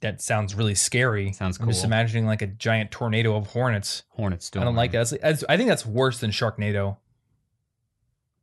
That 0.00 0.22
sounds 0.22 0.54
really 0.54 0.74
scary. 0.76 1.32
Sounds 1.32 1.58
I'm 1.60 1.66
just 1.68 1.84
imagining 1.84 2.24
like 2.26 2.40
a 2.42 2.46
giant 2.46 2.90
tornado 2.92 3.36
of 3.36 3.48
hornets. 3.48 4.04
Hornet 4.10 4.42
storm. 4.42 4.62
I 4.62 4.64
don't 4.64 4.76
like 4.76 4.92
that. 4.92 5.44
I 5.48 5.56
think 5.56 5.68
that's 5.68 5.84
worse 5.84 6.20
than 6.20 6.30
Sharknado. 6.30 6.98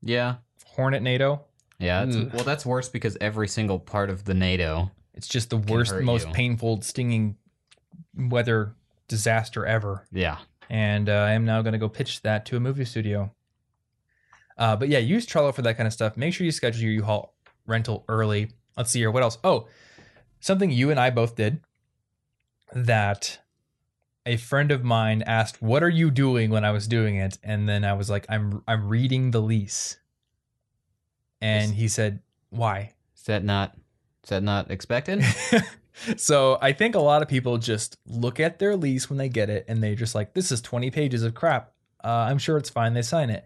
Yeah. 0.01 0.35
Hornet 0.73 1.01
NATO. 1.03 1.41
Yeah. 1.79 2.03
It's, 2.03 2.15
Ugh. 2.15 2.29
well, 2.33 2.43
that's 2.43 2.65
worse 2.65 2.89
because 2.89 3.17
every 3.21 3.47
single 3.47 3.79
part 3.79 4.09
of 4.09 4.25
the 4.25 4.33
NATO. 4.33 4.91
It's 5.13 5.27
just 5.27 5.49
the 5.49 5.57
worst, 5.57 5.91
hurt 5.91 6.03
most 6.03 6.27
you. 6.27 6.33
painful, 6.33 6.81
stinging 6.81 7.37
weather 8.15 8.75
disaster 9.07 9.65
ever. 9.65 10.05
Yeah. 10.11 10.37
and 10.69 11.09
uh, 11.09 11.13
I 11.13 11.31
am 11.31 11.45
now 11.45 11.61
going 11.61 11.73
to 11.73 11.79
go 11.79 11.89
pitch 11.89 12.21
that 12.23 12.45
to 12.47 12.57
a 12.57 12.59
movie 12.59 12.85
studio. 12.85 13.31
Uh, 14.57 14.75
but 14.75 14.87
yeah, 14.89 14.99
use 14.99 15.25
Trello 15.25 15.53
for 15.53 15.61
that 15.63 15.77
kind 15.77 15.87
of 15.87 15.93
stuff. 15.93 16.15
Make 16.17 16.33
sure 16.33 16.45
you 16.45 16.51
schedule 16.51 16.81
your 16.83 16.91
U-Haul 16.93 17.33
rental 17.67 18.05
early. 18.07 18.51
Let's 18.77 18.91
see 18.91 18.99
here. 18.99 19.11
What 19.11 19.23
else? 19.23 19.37
Oh, 19.43 19.67
something 20.39 20.71
you 20.71 20.89
and 20.91 20.99
I 20.99 21.09
both 21.09 21.35
did 21.35 21.61
that 22.73 23.39
a 24.25 24.37
friend 24.37 24.71
of 24.71 24.83
mine 24.83 25.21
asked, 25.23 25.61
"What 25.61 25.83
are 25.83 25.89
you 25.89 26.09
doing?" 26.11 26.49
when 26.49 26.63
I 26.65 26.71
was 26.71 26.87
doing 26.87 27.15
it, 27.17 27.37
and 27.43 27.67
then 27.67 27.83
I 27.83 27.93
was 27.93 28.09
like, 28.09 28.25
"I'm 28.29 28.63
I'm 28.67 28.87
reading 28.87 29.31
the 29.31 29.41
lease," 29.41 29.97
and 31.43 31.73
he 31.73 31.87
said, 31.87 32.19
"Why?" 32.49 32.93
Is 33.15 33.23
that 33.23 33.43
not? 33.43 33.75
Is 34.23 34.29
that 34.29 34.43
not 34.43 34.71
expected? 34.71 35.23
so 36.17 36.57
I 36.61 36.71
think 36.73 36.95
a 36.95 36.99
lot 36.99 37.21
of 37.21 37.27
people 37.27 37.57
just 37.57 37.97
look 38.05 38.39
at 38.39 38.59
their 38.59 38.75
lease 38.75 39.09
when 39.09 39.17
they 39.17 39.29
get 39.29 39.49
it 39.49 39.65
and 39.67 39.83
they 39.83 39.95
just 39.95 40.15
like, 40.15 40.33
this 40.33 40.51
is 40.51 40.61
20 40.61 40.89
pages 40.91 41.23
of 41.23 41.33
crap. 41.33 41.71
Uh, 42.03 42.07
I'm 42.07 42.37
sure 42.37 42.57
it's 42.57 42.69
fine. 42.69 42.93
They 42.93 43.01
sign 43.01 43.29
it. 43.29 43.45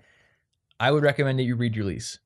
I 0.79 0.91
would 0.91 1.03
recommend 1.03 1.39
that 1.39 1.43
you 1.43 1.55
read 1.55 1.75
your 1.75 1.85
lease. 1.85 2.19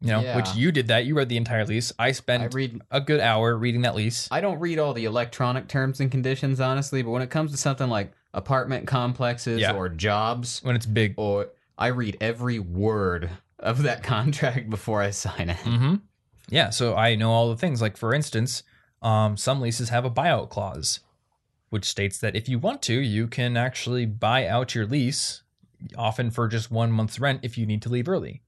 You 0.00 0.08
know, 0.08 0.36
which 0.36 0.54
you 0.54 0.70
did 0.70 0.88
that. 0.88 1.06
You 1.06 1.16
read 1.16 1.28
the 1.28 1.36
entire 1.36 1.64
lease. 1.66 1.92
I 1.98 2.12
spent 2.12 2.42
I 2.42 2.46
read. 2.46 2.80
a 2.90 3.00
good 3.00 3.18
hour 3.20 3.56
reading 3.56 3.82
that 3.82 3.96
lease. 3.96 4.28
I 4.30 4.40
don't 4.40 4.60
read 4.60 4.78
all 4.78 4.94
the 4.94 5.06
electronic 5.06 5.66
terms 5.66 5.98
and 6.00 6.08
conditions, 6.10 6.60
honestly. 6.60 7.02
But 7.02 7.10
when 7.10 7.22
it 7.22 7.30
comes 7.30 7.50
to 7.50 7.56
something 7.56 7.88
like 7.88 8.12
apartment 8.32 8.86
complexes 8.86 9.60
Yeah. 9.60 9.72
or 9.72 9.88
jobs, 9.88 10.60
when 10.62 10.76
it's 10.76 10.86
big. 10.86 11.14
or 11.16 11.48
I 11.76 11.88
read 11.88 12.16
every 12.20 12.58
word 12.60 13.30
of 13.58 13.82
that 13.82 14.02
contract 14.02 14.70
before 14.70 15.02
I 15.02 15.10
sign 15.10 15.50
it. 15.50 15.58
Mm-hmm. 15.58 15.96
Yeah, 16.50 16.70
so 16.70 16.96
I 16.96 17.14
know 17.14 17.30
all 17.30 17.50
the 17.50 17.56
things. 17.56 17.82
Like 17.82 17.96
for 17.96 18.14
instance, 18.14 18.62
um, 19.02 19.36
some 19.36 19.60
leases 19.60 19.90
have 19.90 20.04
a 20.04 20.10
buyout 20.10 20.48
clause, 20.50 21.00
which 21.70 21.84
states 21.84 22.18
that 22.18 22.34
if 22.36 22.48
you 22.48 22.58
want 22.58 22.82
to, 22.82 22.94
you 22.94 23.26
can 23.26 23.56
actually 23.56 24.06
buy 24.06 24.46
out 24.46 24.74
your 24.74 24.86
lease, 24.86 25.42
often 25.96 26.30
for 26.30 26.48
just 26.48 26.70
one 26.70 26.90
month's 26.90 27.20
rent 27.20 27.40
if 27.42 27.58
you 27.58 27.66
need 27.66 27.82
to 27.82 27.88
leave 27.88 28.08
early. 28.08 28.42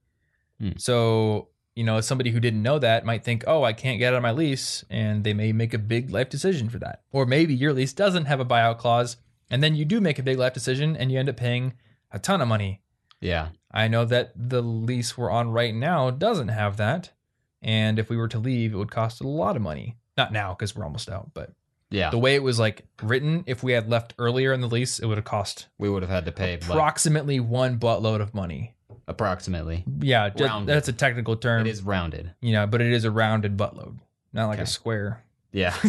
Hmm. 0.58 0.70
So 0.76 1.48
you 1.76 1.84
know, 1.84 2.00
somebody 2.00 2.30
who 2.30 2.40
didn't 2.40 2.62
know 2.62 2.78
that 2.78 3.04
might 3.04 3.24
think, 3.24 3.44
"Oh, 3.46 3.62
I 3.62 3.72
can't 3.72 3.98
get 3.98 4.12
out 4.12 4.16
of 4.16 4.22
my 4.22 4.32
lease," 4.32 4.84
and 4.90 5.22
they 5.24 5.32
may 5.32 5.52
make 5.52 5.72
a 5.72 5.78
big 5.78 6.10
life 6.10 6.28
decision 6.28 6.68
for 6.68 6.78
that. 6.80 7.02
Or 7.12 7.26
maybe 7.26 7.54
your 7.54 7.72
lease 7.72 7.92
doesn't 7.92 8.24
have 8.24 8.40
a 8.40 8.44
buyout 8.44 8.78
clause, 8.78 9.16
and 9.48 9.62
then 9.62 9.74
you 9.74 9.84
do 9.84 10.00
make 10.00 10.18
a 10.18 10.22
big 10.22 10.38
life 10.38 10.52
decision, 10.52 10.96
and 10.96 11.12
you 11.12 11.18
end 11.18 11.28
up 11.28 11.36
paying 11.36 11.74
a 12.10 12.18
ton 12.18 12.40
of 12.40 12.48
money 12.48 12.82
Yeah. 13.20 13.48
I 13.70 13.88
know 13.88 14.04
that 14.04 14.32
the 14.36 14.62
lease 14.62 15.16
we're 15.16 15.30
on 15.30 15.50
right 15.52 15.74
now 15.74 16.10
doesn't 16.10 16.48
have 16.48 16.76
that. 16.78 17.10
And 17.62 17.98
if 17.98 18.08
we 18.08 18.16
were 18.16 18.28
to 18.28 18.38
leave, 18.38 18.72
it 18.72 18.76
would 18.76 18.90
cost 18.90 19.20
a 19.20 19.28
lot 19.28 19.54
of 19.56 19.62
money. 19.62 19.96
Not 20.16 20.32
now 20.32 20.54
because 20.54 20.74
we're 20.74 20.84
almost 20.84 21.08
out, 21.08 21.30
but 21.34 21.52
Yeah. 21.90 22.10
the 22.10 22.18
way 22.18 22.34
it 22.34 22.42
was 22.42 22.58
like 22.58 22.86
written, 23.02 23.44
if 23.46 23.62
we 23.62 23.72
had 23.72 23.88
left 23.88 24.14
earlier 24.18 24.52
in 24.52 24.60
the 24.60 24.68
lease, 24.68 24.98
it 24.98 25.06
would 25.06 25.18
have 25.18 25.24
cost 25.24 25.68
we 25.78 25.88
would 25.90 26.02
have 26.02 26.10
had 26.10 26.24
to 26.24 26.32
pay 26.32 26.54
approximately 26.54 27.38
one 27.40 27.78
buttload 27.78 28.20
of 28.20 28.34
money. 28.34 28.74
approximately. 29.06 29.84
Yeah, 30.00 30.30
that's 30.30 30.88
a 30.88 30.92
technical 30.92 31.36
term. 31.36 31.66
It 31.66 31.70
is 31.70 31.82
rounded. 31.82 32.32
you 32.40 32.52
know, 32.52 32.66
but 32.66 32.80
it 32.80 32.92
is 32.92 33.04
a 33.04 33.10
rounded 33.10 33.56
buttload, 33.56 33.98
not 34.32 34.46
like 34.46 34.60
a 34.60 34.66
square. 34.66 35.24
Yeah. 35.52 35.74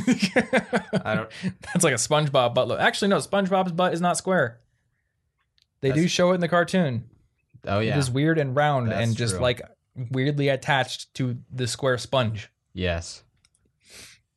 I 1.06 1.14
don't- 1.16 1.30
That's 1.72 1.84
like 1.84 1.94
a 1.94 1.98
SpongeBob 1.98 2.56
buttload. 2.56 2.80
Actually, 2.80 3.10
no, 3.10 3.18
SpongeBob's 3.18 3.72
butt 3.74 3.94
is 3.94 4.02
not 4.02 4.18
square. 4.18 4.60
They 5.82 5.92
do 5.92 6.08
show 6.08 6.32
it 6.32 6.36
in 6.36 6.42
the 6.42 6.48
cartoon. 6.48 7.06
Oh 7.66 7.80
yeah. 7.80 7.96
It 7.96 8.00
is 8.00 8.10
weird 8.10 8.38
and 8.40 8.56
round 8.56 8.92
That's 8.92 9.08
and 9.08 9.16
just 9.18 9.34
true. 9.36 9.42
like 9.42 9.62
weirdly 10.12 10.50
attached 10.50 11.14
to 11.16 11.38
the 11.52 11.68
square 11.68 11.98
sponge. 11.98 12.50
yes. 12.74 13.24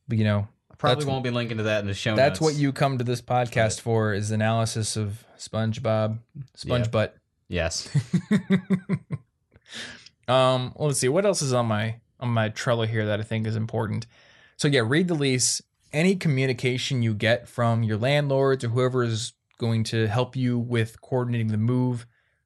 But 0.07 0.17
you 0.19 0.23
know, 0.23 0.47
I 0.71 0.75
probably 0.75 0.95
That's- 1.05 1.11
won't 1.11 1.23
be 1.23 1.31
linking 1.31 1.57
to 1.57 1.63
that 1.63 1.79
in 1.81 1.87
the 1.87 1.93
show 1.95 2.15
that's 2.15 2.39
notes. 2.39 2.53
what 2.53 2.59
you 2.61 2.71
come 2.71 2.97
to 2.99 3.03
this 3.03 3.21
podcast 3.21 3.81
for 3.81 4.13
is 4.13 4.29
analysis 4.31 4.95
of 4.95 5.23
SpongeBob, 5.39 6.19
Sponge 6.55 6.85
Yeah. 6.85 6.91
Butt. 6.91 7.15
Yes. 7.47 7.89
um, 10.27 10.73
well, 10.75 10.87
let's 10.87 10.99
see 10.99 11.09
what 11.09 11.25
else 11.25 11.41
is 11.41 11.53
on 11.53 11.65
my 11.67 11.95
on 12.19 12.29
my 12.29 12.49
Trello 12.49 12.87
here 12.87 13.05
that 13.05 13.19
I 13.19 13.23
think 13.23 13.45
is 13.47 13.55
important. 13.55 14.07
So 14.57 14.67
yeah, 14.67 14.81
read 14.85 15.07
the 15.07 15.13
lease. 15.15 15.61
Any 15.93 16.15
communication 16.15 17.01
you 17.03 17.13
get 17.13 17.47
from 17.47 17.83
your 17.83 17.97
landlords 17.97 18.63
or 18.63 18.69
whoever 18.69 19.03
is 19.03 19.33
going 19.57 19.83
to 19.85 20.07
help 20.07 20.35
you 20.35 20.57
with 20.59 20.99
coordinating 21.01 21.47
the 21.47 21.57
move, 21.57 22.05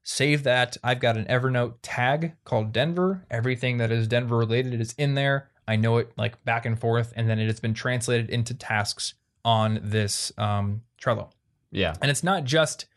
save 0.09 0.41
that. 0.41 0.75
I've 0.83 0.99
got 0.99 1.17
an 1.17 1.25
Evernote 1.25 1.75
tag 1.83 2.33
called 2.43 2.73
Denver. 2.73 3.25
Everything 3.29 3.77
that 3.77 3.91
is 3.91 4.07
Denver 4.07 4.37
related 4.37 4.81
is 4.81 4.95
in 4.97 5.13
there. 5.13 5.51
I 5.67 5.75
know 5.75 5.97
it 5.97 6.11
like 6.17 6.43
back 6.45 6.65
and 6.65 6.79
forth, 6.79 7.13
and 7.15 7.29
then 7.29 7.37
it 7.37 7.45
has 7.45 7.59
been 7.59 7.75
translated 7.75 8.27
into 8.31 8.55
tasks 8.55 9.13
on 9.45 9.79
this 9.83 10.31
um, 10.39 10.81
Trello. 10.99 11.29
Yeah. 11.71 11.93
And 12.01 12.09
it's 12.09 12.23
not 12.23 12.43
just 12.43 12.87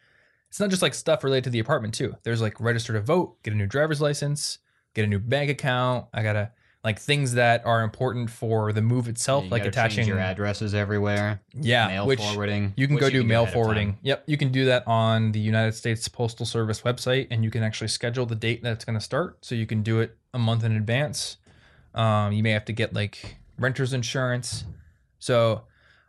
it's 0.48 0.58
not 0.58 0.70
just 0.70 0.80
like 0.80 0.94
stuff 0.94 1.22
related 1.22 1.44
to 1.44 1.50
the 1.50 1.58
apartment 1.58 1.92
too. 1.92 2.16
There's 2.22 2.40
like 2.40 2.58
register 2.58 2.94
to 2.94 3.02
vote, 3.02 3.42
get 3.42 3.52
a 3.52 3.56
new 3.56 3.66
driver's 3.66 4.00
license, 4.00 4.58
get 4.94 5.04
a 5.04 5.08
new 5.08 5.18
bank 5.18 5.50
account. 5.50 6.06
I 6.14 6.22
gotta 6.22 6.50
like 6.84 6.98
things 6.98 7.34
that 7.34 7.64
are 7.64 7.82
important 7.82 8.28
for 8.28 8.72
the 8.72 8.82
move 8.82 9.06
itself, 9.08 9.44
You 9.44 9.50
like 9.50 9.64
attaching 9.64 10.06
your 10.06 10.18
addresses 10.18 10.74
everywhere. 10.74 11.40
yeah, 11.54 11.86
mail 11.86 12.06
which 12.06 12.20
forwarding. 12.20 12.72
you 12.76 12.88
can 12.88 12.96
go 12.96 13.08
do 13.08 13.22
mail 13.22 13.46
forwarding. 13.46 13.98
Yep, 14.02 14.24
you 14.26 14.36
can 14.36 14.50
do 14.50 14.64
that 14.64 14.86
on 14.88 15.30
the 15.32 15.38
United 15.40 15.72
States 15.74 16.08
Postal 16.08 16.44
Service 16.44 16.80
website, 16.82 17.28
and 17.30 17.44
you 17.44 17.50
can 17.50 17.62
actually 17.62 17.88
schedule 17.88 18.26
the 18.26 18.34
date 18.34 18.62
that 18.64 18.72
it's 18.72 18.84
going 18.84 18.98
to 18.98 19.04
start. 19.04 19.44
So 19.44 19.54
you 19.54 19.66
can 19.66 19.82
do 19.82 20.00
it 20.00 20.16
a 20.34 20.38
month 20.38 20.64
in 20.64 20.72
advance. 20.76 21.36
Um, 21.94 22.32
you 22.32 22.42
may 22.42 22.50
have 22.50 22.64
to 22.64 22.72
get 22.72 22.92
like 22.94 23.36
renter's 23.58 23.92
insurance. 23.92 24.64
So 25.20 25.62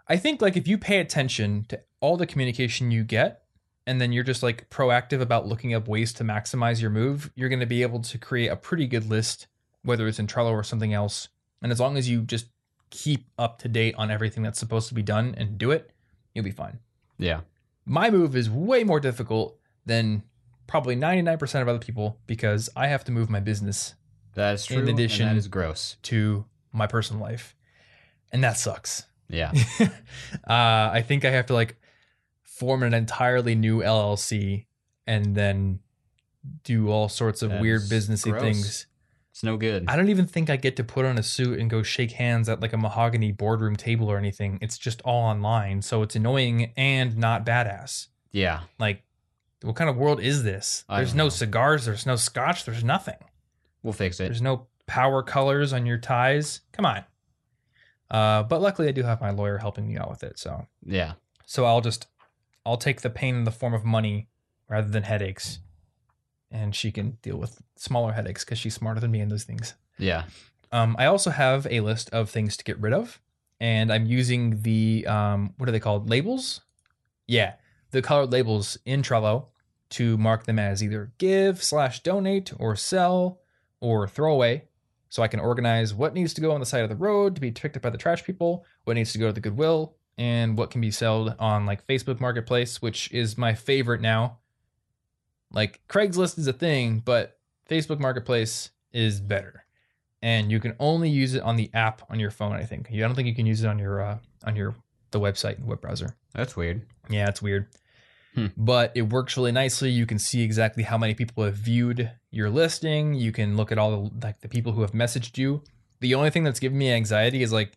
I 0.07 0.17
think 0.17 0.41
like 0.41 0.57
if 0.57 0.67
you 0.67 0.77
pay 0.79 0.99
attention 0.99 1.65
to 1.69 1.81
all 1.99 2.17
the 2.17 2.25
communication 2.25 2.89
you 2.89 3.03
get, 3.03 3.41
and 3.85 3.99
then 4.01 4.11
you're 4.11 4.23
just 4.23 4.41
like 4.41 4.69
proactive 4.69 5.21
about 5.21 5.45
looking 5.45 5.73
up 5.73 5.87
ways 5.87 6.13
to 6.13 6.23
maximize 6.23 6.81
your 6.81 6.89
move, 6.89 7.31
you're 7.35 7.49
going 7.49 7.59
to 7.59 7.65
be 7.65 7.81
able 7.83 7.99
to 7.99 8.17
create 8.17 8.47
a 8.47 8.55
pretty 8.55 8.87
good 8.87 9.05
list, 9.09 9.47
whether 9.83 10.07
it's 10.07 10.19
in 10.19 10.27
Trello 10.27 10.51
or 10.51 10.63
something 10.63 10.93
else. 10.93 11.29
And 11.61 11.71
as 11.71 11.79
long 11.79 11.97
as 11.97 12.09
you 12.09 12.21
just 12.21 12.47
keep 12.89 13.25
up 13.37 13.59
to 13.59 13.67
date 13.67 13.95
on 13.97 14.11
everything 14.11 14.43
that's 14.43 14.59
supposed 14.59 14.87
to 14.89 14.93
be 14.93 15.01
done 15.01 15.33
and 15.37 15.57
do 15.57 15.71
it, 15.71 15.91
you'll 16.33 16.45
be 16.45 16.51
fine. 16.51 16.79
Yeah. 17.17 17.41
My 17.85 18.09
move 18.09 18.35
is 18.35 18.49
way 18.49 18.83
more 18.83 18.99
difficult 18.99 19.57
than 19.85 20.23
probably 20.67 20.95
99% 20.95 21.61
of 21.61 21.67
other 21.67 21.79
people 21.79 22.19
because 22.27 22.69
I 22.75 22.87
have 22.87 23.03
to 23.05 23.11
move 23.11 23.29
my 23.29 23.39
business 23.39 23.95
That 24.35 24.53
is 24.55 24.69
In 24.69 24.77
true. 24.77 24.87
and 24.87 24.89
addition- 24.89 25.27
that 25.27 25.35
is 25.35 25.47
gross. 25.47 25.97
to 26.03 26.45
my 26.71 26.87
personal 26.87 27.21
life. 27.21 27.55
And 28.31 28.43
that 28.43 28.57
sucks. 28.57 29.05
Yeah. 29.29 29.51
uh, 29.79 29.87
I 30.47 31.03
think 31.05 31.25
I 31.25 31.31
have 31.31 31.45
to 31.47 31.53
like 31.53 31.77
form 32.41 32.83
an 32.83 32.93
entirely 32.93 33.55
new 33.55 33.79
LLC 33.79 34.65
and 35.05 35.35
then 35.35 35.79
do 36.63 36.89
all 36.89 37.09
sorts 37.09 37.41
of 37.41 37.51
weird 37.59 37.81
businessy 37.83 38.31
gross. 38.31 38.41
things. 38.43 38.87
It's 39.33 39.43
no 39.43 39.57
good. 39.57 39.85
I 39.87 39.95
don't 39.95 40.09
even 40.09 40.27
think 40.27 40.49
I 40.51 40.57
get 40.57 40.75
to 40.75 40.83
put 40.83 41.05
on 41.05 41.17
a 41.17 41.23
suit 41.23 41.57
and 41.59 41.67
go 41.69 41.81
shake 41.81 42.11
hands 42.11 42.47
at 42.49 42.61
like 42.61 42.71
a 42.71 42.77
mahogany 42.77 43.31
boardroom 43.31 43.75
table 43.75 44.07
or 44.11 44.17
anything. 44.19 44.59
It's 44.61 44.77
just 44.77 45.01
all 45.01 45.23
online, 45.23 45.81
so 45.81 46.03
it's 46.03 46.15
annoying 46.15 46.71
and 46.77 47.17
not 47.17 47.43
badass. 47.45 48.07
yeah. 48.31 48.61
Like, 48.77 49.03
what 49.63 49.75
kind 49.75 49.89
of 49.89 49.95
world 49.97 50.19
is 50.21 50.43
this? 50.43 50.83
I 50.87 50.97
There's 50.97 51.09
don't 51.11 51.17
no 51.17 51.23
know. 51.25 51.29
cigars. 51.29 51.85
There's 51.85 52.05
no 52.05 52.15
scotch. 52.15 52.65
There's 52.65 52.83
nothing. 52.83 53.15
We'll 53.81 53.93
fix 53.93 54.19
it. 54.19 54.25
There's 54.25 54.41
no 54.41 54.67
power 54.85 55.23
colors 55.23 55.73
on 55.73 55.85
your 55.85 55.97
ties. 55.97 56.59
Come 56.73 56.85
on. 56.85 57.03
Uh, 58.11 58.43
but 58.43 58.61
luckily, 58.61 58.87
I 58.87 58.91
do 58.91 59.01
have 59.03 59.19
my 59.21 59.31
lawyer 59.31 59.57
helping 59.57 59.87
me 59.87 59.97
out 59.97 60.09
with 60.09 60.21
it. 60.23 60.37
So, 60.37 60.67
Yeah. 60.85 61.13
so 61.45 61.65
I'll 61.65 61.81
just, 61.81 62.05
I'll 62.65 62.77
take 62.77 63.01
the 63.01 63.09
pain 63.09 63.35
in 63.35 63.43
the 63.45 63.51
form 63.51 63.73
of 63.73 63.83
money 63.83 64.27
rather 64.69 64.89
than 64.89 65.03
headaches, 65.03 65.59
and 66.53 66.73
she 66.73 66.91
can 66.91 67.17
deal 67.21 67.35
with 67.37 67.61
smaller 67.75 68.13
headaches 68.13 68.45
because 68.45 68.59
she's 68.59 68.75
smarter 68.75 69.01
than 69.01 69.11
me 69.11 69.19
in 69.19 69.29
those 69.29 69.43
things. 69.43 69.73
Yeah. 69.97 70.23
Um, 70.71 70.95
I 70.97 71.07
also 71.07 71.31
have 71.31 71.67
a 71.69 71.81
list 71.81 72.09
of 72.11 72.29
things 72.29 72.55
to 72.57 72.63
get 72.63 72.79
rid 72.79 72.93
of, 72.93 73.19
and 73.59 73.91
I'm 73.91 74.05
using 74.05 74.61
the 74.61 75.05
um, 75.07 75.53
what 75.57 75.67
are 75.67 75.71
they 75.71 75.79
called? 75.79 76.09
Labels? 76.09 76.61
Yeah, 77.27 77.53
the 77.91 78.01
colored 78.01 78.31
labels 78.31 78.77
in 78.85 79.01
Trello 79.01 79.47
to 79.91 80.17
mark 80.17 80.45
them 80.45 80.57
as 80.57 80.83
either 80.83 81.11
give 81.17 81.63
slash 81.63 82.01
donate 82.01 82.51
or 82.59 82.75
sell 82.75 83.41
or 83.81 84.07
throw 84.07 84.33
away, 84.33 84.65
so 85.09 85.21
I 85.21 85.27
can 85.27 85.39
organize 85.39 85.93
what 85.93 86.15
needs 86.15 86.33
to 86.35 86.41
go 86.41 86.51
on 86.51 86.59
the 86.59 86.65
side 86.65 86.83
of 86.83 86.89
the 86.89 86.95
road 86.95 87.35
to 87.35 87.41
be 87.41 87.51
picked 87.51 87.75
up 87.75 87.83
by 87.83 87.91
the 87.91 87.97
trash 87.97 88.23
people, 88.23 88.65
what 88.85 88.95
needs 88.95 89.11
to 89.13 89.19
go 89.19 89.27
to 89.27 89.33
the 89.33 89.41
Goodwill, 89.41 89.95
and 90.17 90.57
what 90.57 90.71
can 90.71 90.81
be 90.81 90.91
sold 90.91 91.35
on 91.39 91.65
like 91.65 91.85
Facebook 91.85 92.19
Marketplace, 92.19 92.81
which 92.81 93.11
is 93.11 93.37
my 93.37 93.53
favorite 93.53 94.01
now. 94.01 94.39
Like 95.53 95.81
Craigslist 95.87 96.37
is 96.37 96.47
a 96.47 96.53
thing, 96.53 97.01
but 97.05 97.37
Facebook 97.69 97.99
Marketplace 97.99 98.71
is 98.91 99.19
better 99.19 99.63
and 100.23 100.49
you 100.49 100.59
can 100.61 100.73
only 100.79 101.09
use 101.09 101.35
it 101.35 101.43
on 101.43 101.57
the 101.57 101.69
app 101.73 102.01
on 102.09 102.17
your 102.17 102.31
phone. 102.31 102.53
I 102.53 102.63
think. 102.63 102.87
I 102.91 102.97
don't 102.97 103.13
think 103.13 103.27
you 103.27 103.35
can 103.35 103.45
use 103.45 103.61
it 103.61 103.67
on 103.67 103.77
your 103.77 104.01
uh, 104.01 104.17
on 104.45 104.55
your 104.55 104.73
the 105.11 105.19
website 105.19 105.57
and 105.57 105.67
web 105.67 105.81
browser. 105.81 106.15
That's 106.33 106.55
weird. 106.55 106.87
Yeah, 107.09 107.27
it's 107.27 107.41
weird. 107.41 107.67
Hmm. 108.33 108.47
But 108.57 108.93
it 108.95 109.03
works 109.03 109.37
really 109.37 109.51
nicely. 109.51 109.91
You 109.91 110.07
can 110.07 110.17
see 110.17 110.41
exactly 110.41 110.81
how 110.81 110.97
many 110.97 111.13
people 111.13 111.43
have 111.43 111.55
viewed 111.55 112.09
your 112.31 112.49
listing. 112.49 113.13
You 113.13 113.31
can 113.31 113.57
look 113.57 113.71
at 113.71 113.77
all 113.77 113.91
the 113.91 114.25
like 114.25 114.39
the 114.39 114.47
people 114.47 114.71
who 114.71 114.81
have 114.81 114.93
messaged 114.93 115.37
you. 115.37 115.61
The 115.99 116.15
only 116.15 116.29
thing 116.29 116.45
that's 116.45 116.59
giving 116.59 116.77
me 116.77 116.91
anxiety 116.91 117.43
is 117.43 117.51
like 117.51 117.73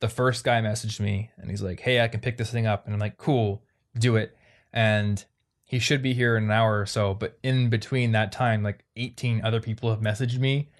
the 0.00 0.08
first 0.08 0.44
guy 0.44 0.60
messaged 0.60 1.00
me 1.00 1.30
and 1.38 1.50
he's 1.50 1.62
like, 1.62 1.80
"Hey, 1.80 2.02
I 2.02 2.08
can 2.08 2.20
pick 2.20 2.36
this 2.36 2.50
thing 2.50 2.66
up," 2.66 2.84
and 2.84 2.94
I'm 2.94 3.00
like, 3.00 3.16
"Cool, 3.16 3.62
do 3.98 4.16
it." 4.16 4.36
And 4.74 5.24
he 5.68 5.78
should 5.78 6.02
be 6.02 6.14
here 6.14 6.34
in 6.34 6.44
an 6.44 6.50
hour 6.50 6.80
or 6.80 6.86
so. 6.86 7.12
But 7.12 7.38
in 7.42 7.68
between 7.68 8.12
that 8.12 8.32
time, 8.32 8.62
like 8.62 8.84
18 8.96 9.44
other 9.44 9.60
people 9.60 9.90
have 9.90 10.00
messaged 10.00 10.38
me, 10.38 10.70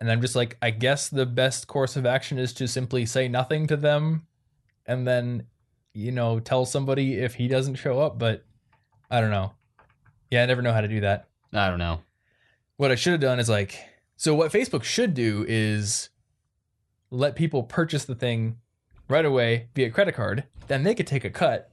and 0.00 0.10
I'm 0.10 0.20
just 0.20 0.34
like, 0.34 0.58
I 0.60 0.70
guess 0.70 1.08
the 1.08 1.24
best 1.24 1.68
course 1.68 1.96
of 1.96 2.04
action 2.04 2.38
is 2.38 2.52
to 2.54 2.66
simply 2.66 3.06
say 3.06 3.28
nothing 3.28 3.68
to 3.68 3.76
them, 3.76 4.26
and 4.84 5.06
then 5.06 5.46
you 5.94 6.10
know 6.10 6.40
tell 6.40 6.66
somebody 6.66 7.14
if 7.14 7.36
he 7.36 7.46
doesn't 7.46 7.76
show 7.76 8.00
up. 8.00 8.18
But 8.18 8.44
I 9.08 9.20
don't 9.20 9.30
know. 9.30 9.52
Yeah, 10.32 10.42
I 10.42 10.46
never 10.46 10.60
know 10.60 10.72
how 10.72 10.80
to 10.80 10.88
do 10.88 11.00
that. 11.02 11.28
I 11.52 11.70
don't 11.70 11.78
know. 11.78 12.00
What 12.78 12.90
I 12.90 12.96
should 12.96 13.12
have 13.12 13.20
done 13.20 13.38
is 13.38 13.48
like, 13.48 13.78
so 14.16 14.34
what 14.34 14.50
Facebook 14.50 14.82
should 14.82 15.14
do 15.14 15.44
is 15.46 16.08
let 17.10 17.36
people 17.36 17.62
purchase 17.62 18.04
the 18.04 18.16
thing 18.16 18.56
right 19.08 19.24
away 19.24 19.68
via 19.76 19.90
credit 19.90 20.16
card. 20.16 20.44
Then 20.66 20.82
they 20.82 20.96
could 20.96 21.06
take 21.06 21.24
a 21.24 21.30
cut, 21.30 21.70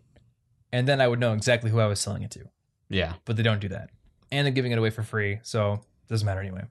and 0.72 0.88
then 0.88 1.02
I 1.02 1.08
would 1.08 1.20
know 1.20 1.34
exactly 1.34 1.72
who 1.72 1.80
I 1.80 1.88
was 1.88 2.00
selling 2.00 2.22
it 2.22 2.30
to. 2.32 2.48
Yeah. 2.90 3.14
But 3.26 3.38
they 3.38 3.44
don't 3.44 3.60
do 3.60 3.70
that, 3.70 3.90
and 4.32 4.46
they're 4.46 4.54
giving 4.54 4.72
it 4.72 4.78
away 4.78 4.90
for 4.90 5.04
free, 5.04 5.40
so 5.44 5.74
it 5.74 6.10
doesn't 6.10 6.26
matter 6.26 6.42
anyway. 6.42 6.64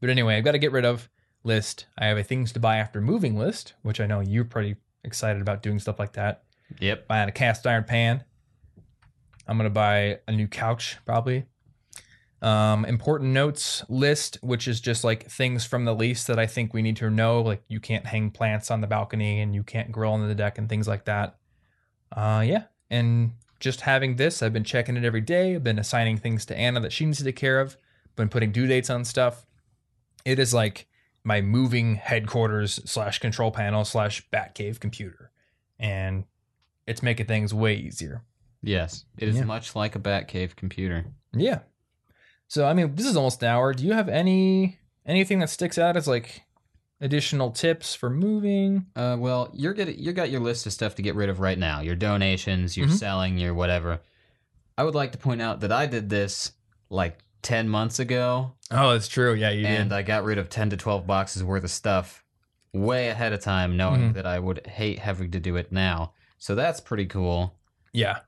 But 0.00 0.10
anyway, 0.10 0.36
I've 0.36 0.44
got 0.44 0.52
to 0.52 0.58
get 0.58 0.72
rid 0.72 0.84
of 0.84 1.08
list. 1.44 1.86
I 1.98 2.06
have 2.06 2.18
a 2.18 2.22
things 2.22 2.52
to 2.52 2.60
buy 2.60 2.76
after 2.76 3.00
moving 3.00 3.36
list, 3.36 3.74
which 3.82 4.00
I 4.00 4.06
know 4.06 4.20
you're 4.20 4.44
pretty 4.44 4.76
excited 5.04 5.40
about 5.40 5.62
doing 5.62 5.78
stuff 5.78 5.98
like 5.98 6.14
that. 6.14 6.44
Yep. 6.80 7.08
Buying 7.08 7.28
a 7.28 7.32
cast 7.32 7.66
iron 7.66 7.84
pan. 7.84 8.24
I'm 9.46 9.56
gonna 9.56 9.70
buy 9.70 10.20
a 10.26 10.32
new 10.32 10.48
couch 10.48 10.98
probably. 11.04 11.44
Um, 12.42 12.84
important 12.84 13.30
notes 13.30 13.84
list, 13.88 14.38
which 14.42 14.68
is 14.68 14.80
just 14.80 15.04
like 15.04 15.30
things 15.30 15.64
from 15.64 15.84
the 15.84 15.94
lease 15.94 16.24
that 16.24 16.38
I 16.38 16.46
think 16.46 16.74
we 16.74 16.82
need 16.82 16.96
to 16.96 17.10
know. 17.10 17.40
Like 17.40 17.62
you 17.68 17.80
can't 17.80 18.06
hang 18.06 18.30
plants 18.30 18.70
on 18.70 18.80
the 18.80 18.86
balcony 18.86 19.40
and 19.40 19.54
you 19.54 19.62
can't 19.62 19.92
grill 19.92 20.12
on 20.12 20.26
the 20.26 20.34
deck 20.34 20.58
and 20.58 20.68
things 20.68 20.88
like 20.88 21.04
that. 21.06 21.36
Uh, 22.14 22.44
yeah, 22.46 22.64
and 22.90 23.32
just 23.60 23.82
having 23.82 24.16
this, 24.16 24.42
I've 24.42 24.52
been 24.52 24.64
checking 24.64 24.96
it 24.96 25.04
every 25.04 25.20
day. 25.20 25.54
I've 25.54 25.64
been 25.64 25.78
assigning 25.78 26.18
things 26.18 26.44
to 26.46 26.56
Anna 26.56 26.80
that 26.80 26.92
she 26.92 27.04
needs 27.06 27.18
to 27.18 27.24
take 27.24 27.36
care 27.36 27.60
of. 27.60 27.76
Been 28.16 28.28
putting 28.28 28.52
due 28.52 28.66
dates 28.66 28.90
on 28.90 29.04
stuff. 29.04 29.46
It 30.24 30.38
is 30.38 30.52
like 30.54 30.86
my 31.24 31.40
moving 31.40 31.94
headquarters 31.96 32.80
slash 32.84 33.18
control 33.18 33.50
panel 33.50 33.84
slash 33.84 34.26
Batcave 34.30 34.78
computer, 34.80 35.30
and 35.78 36.24
it's 36.86 37.02
making 37.02 37.26
things 37.26 37.52
way 37.54 37.74
easier. 37.74 38.22
Yes. 38.62 39.04
It 39.18 39.28
is 39.28 39.36
Yeah. 39.36 39.44
much 39.44 39.74
like 39.74 39.96
a 39.96 39.98
Batcave 39.98 40.54
computer. 40.56 41.06
Yeah. 41.32 41.60
So 42.46 42.66
I 42.66 42.74
mean, 42.74 42.94
this 42.94 43.06
is 43.06 43.16
almost 43.16 43.42
an 43.42 43.48
hour. 43.48 43.72
Do 43.74 43.84
you 43.84 43.92
have 43.94 44.08
any 44.08 44.78
anything 45.06 45.38
that 45.40 45.50
sticks 45.50 45.76
out 45.78 45.96
as 45.96 46.06
like 46.06 46.42
additional 47.00 47.50
tips 47.50 47.94
for 47.94 48.10
moving? 48.10 48.86
Uh, 48.96 49.16
well, 49.18 49.50
you're 49.52 49.74
getting 49.74 49.98
you 49.98 50.12
got 50.12 50.30
your 50.30 50.40
list 50.40 50.66
of 50.66 50.72
stuff 50.72 50.94
to 50.96 51.02
get 51.02 51.14
rid 51.14 51.28
of 51.28 51.40
right 51.40 51.58
now. 51.58 51.80
Your 51.80 51.96
donations, 51.96 52.76
your 52.76 52.86
Mhm. 52.88 52.92
selling, 52.98 53.38
your 53.38 53.54
whatever. 53.54 54.00
I 54.78 54.84
would 54.84 54.94
like 54.94 55.12
to 55.12 55.18
point 55.18 55.40
out 55.42 55.60
that 55.60 55.72
I 55.72 55.86
did 55.86 56.08
this 56.08 56.52
like 56.90 57.18
ten 57.42 57.68
months 57.68 57.98
ago, 57.98 58.54
Oh, 58.70 58.92
that's 58.92 59.08
true. 59.08 59.34
Yeah, 59.34 59.50
you 59.50 59.62
did 59.62 59.80
and 59.82 59.92
I 59.92 60.02
got 60.02 60.24
rid 60.24 60.38
of 60.38 60.48
ten 60.48 60.70
to 60.70 60.76
twelve 60.76 61.06
boxes 61.06 61.44
worth 61.44 61.64
of 61.64 61.70
stuff 61.70 62.24
way 62.72 63.08
ahead 63.08 63.32
of 63.32 63.40
time, 63.40 63.76
knowing 63.76 64.10
Mhm. 64.10 64.14
that 64.14 64.26
I 64.26 64.38
would 64.38 64.66
hate 64.66 64.98
having 64.98 65.30
to 65.32 65.38
do 65.40 65.56
it 65.56 65.70
now. 65.70 66.12
So 66.38 66.54
that's 66.54 66.80
pretty 66.80 67.06
cool. 67.06 67.54
yeah. 67.92 68.20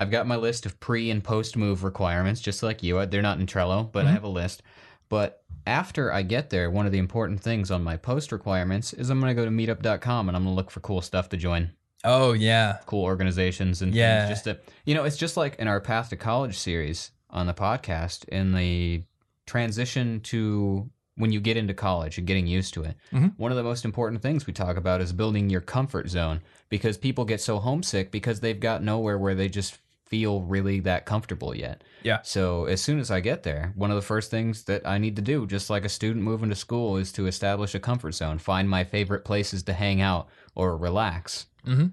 I've 0.00 0.10
got 0.10 0.26
my 0.26 0.34
list 0.34 0.66
of 0.66 0.80
pre 0.80 1.10
and 1.12 1.22
post 1.22 1.56
move 1.56 1.84
requirements, 1.84 2.40
just 2.40 2.60
like 2.64 2.82
you. 2.82 3.06
They're 3.06 3.22
not 3.22 3.38
in 3.38 3.46
Trello, 3.46 3.92
but 3.92 4.04
I 4.04 4.08
Mhm. 4.08 4.12
have 4.14 4.24
a 4.24 4.28
list. 4.28 4.62
But 5.08 5.41
after 5.66 6.12
I 6.12 6.22
get 6.22 6.50
there, 6.50 6.70
one 6.70 6.86
of 6.86 6.92
the 6.92 6.98
important 6.98 7.40
things 7.40 7.70
on 7.70 7.82
my 7.82 7.96
post 7.96 8.32
requirements 8.32 8.92
is 8.92 9.10
I'm 9.10 9.20
going 9.20 9.34
to 9.34 9.40
go 9.40 9.44
to 9.44 9.50
meetup.com 9.50 10.28
and 10.28 10.36
I'm 10.36 10.44
going 10.44 10.54
to 10.54 10.56
look 10.56 10.70
for 10.70 10.80
cool 10.80 11.00
stuff 11.00 11.28
to 11.30 11.36
join, 11.36 11.70
Oh 12.04 12.32
yeah. 12.32 12.78
cool 12.86 13.04
organizations 13.04 13.80
and 13.82 13.94
Yeah. 13.94 14.26
things. 14.26 14.30
Just 14.38 14.44
to, 14.44 14.58
you 14.84 14.94
know, 14.94 15.04
it's 15.04 15.16
just 15.16 15.36
like 15.36 15.56
in 15.56 15.68
our 15.68 15.80
Path 15.80 16.10
to 16.10 16.16
College 16.16 16.56
series 16.58 17.10
on 17.30 17.46
the 17.46 17.54
podcast, 17.54 18.28
in 18.28 18.52
the 18.54 19.04
transition 19.46 20.20
to 20.20 20.90
when 21.16 21.30
you 21.30 21.40
get 21.40 21.56
into 21.58 21.74
college 21.74 22.16
and 22.16 22.26
getting 22.26 22.46
used 22.46 22.72
to 22.74 22.82
it. 22.84 22.96
Mhm. 23.12 23.34
One 23.36 23.50
of 23.52 23.56
the 23.56 23.62
most 23.62 23.84
important 23.84 24.22
things 24.22 24.46
we 24.46 24.52
talk 24.54 24.76
about 24.76 25.00
is 25.02 25.12
building 25.12 25.50
your 25.50 25.60
comfort 25.60 26.08
zone 26.08 26.40
because 26.70 26.96
people 26.96 27.24
get 27.26 27.40
so 27.40 27.58
homesick 27.58 28.10
because 28.10 28.40
they've 28.40 28.58
got 28.58 28.82
nowhere 28.82 29.18
where 29.18 29.34
they 29.34 29.48
just 29.48 29.78
feel 30.12 30.42
really 30.42 30.78
that 30.80 31.06
comfortable 31.06 31.56
yet. 31.56 31.82
Yeah. 32.02 32.18
So 32.22 32.66
as 32.66 32.82
soon 32.82 32.98
as 33.00 33.10
I 33.10 33.20
get 33.20 33.44
there, 33.44 33.72
one 33.76 33.90
of 33.90 33.96
the 33.96 34.02
first 34.02 34.30
things 34.30 34.64
that 34.64 34.86
I 34.86 34.98
need 34.98 35.16
to 35.16 35.22
do, 35.22 35.46
just 35.46 35.70
like 35.70 35.86
a 35.86 35.88
student 35.88 36.22
moving 36.22 36.50
to 36.50 36.54
school, 36.54 36.98
is 36.98 37.12
to 37.12 37.26
establish 37.26 37.74
a 37.74 37.80
comfort 37.80 38.12
zone, 38.12 38.36
find 38.38 38.68
my 38.68 38.84
favorite 38.84 39.24
places 39.24 39.62
to 39.62 39.72
hang 39.72 40.02
out 40.02 40.28
or 40.54 40.76
relax. 40.76 41.46
Mm-hmm. 41.66 41.86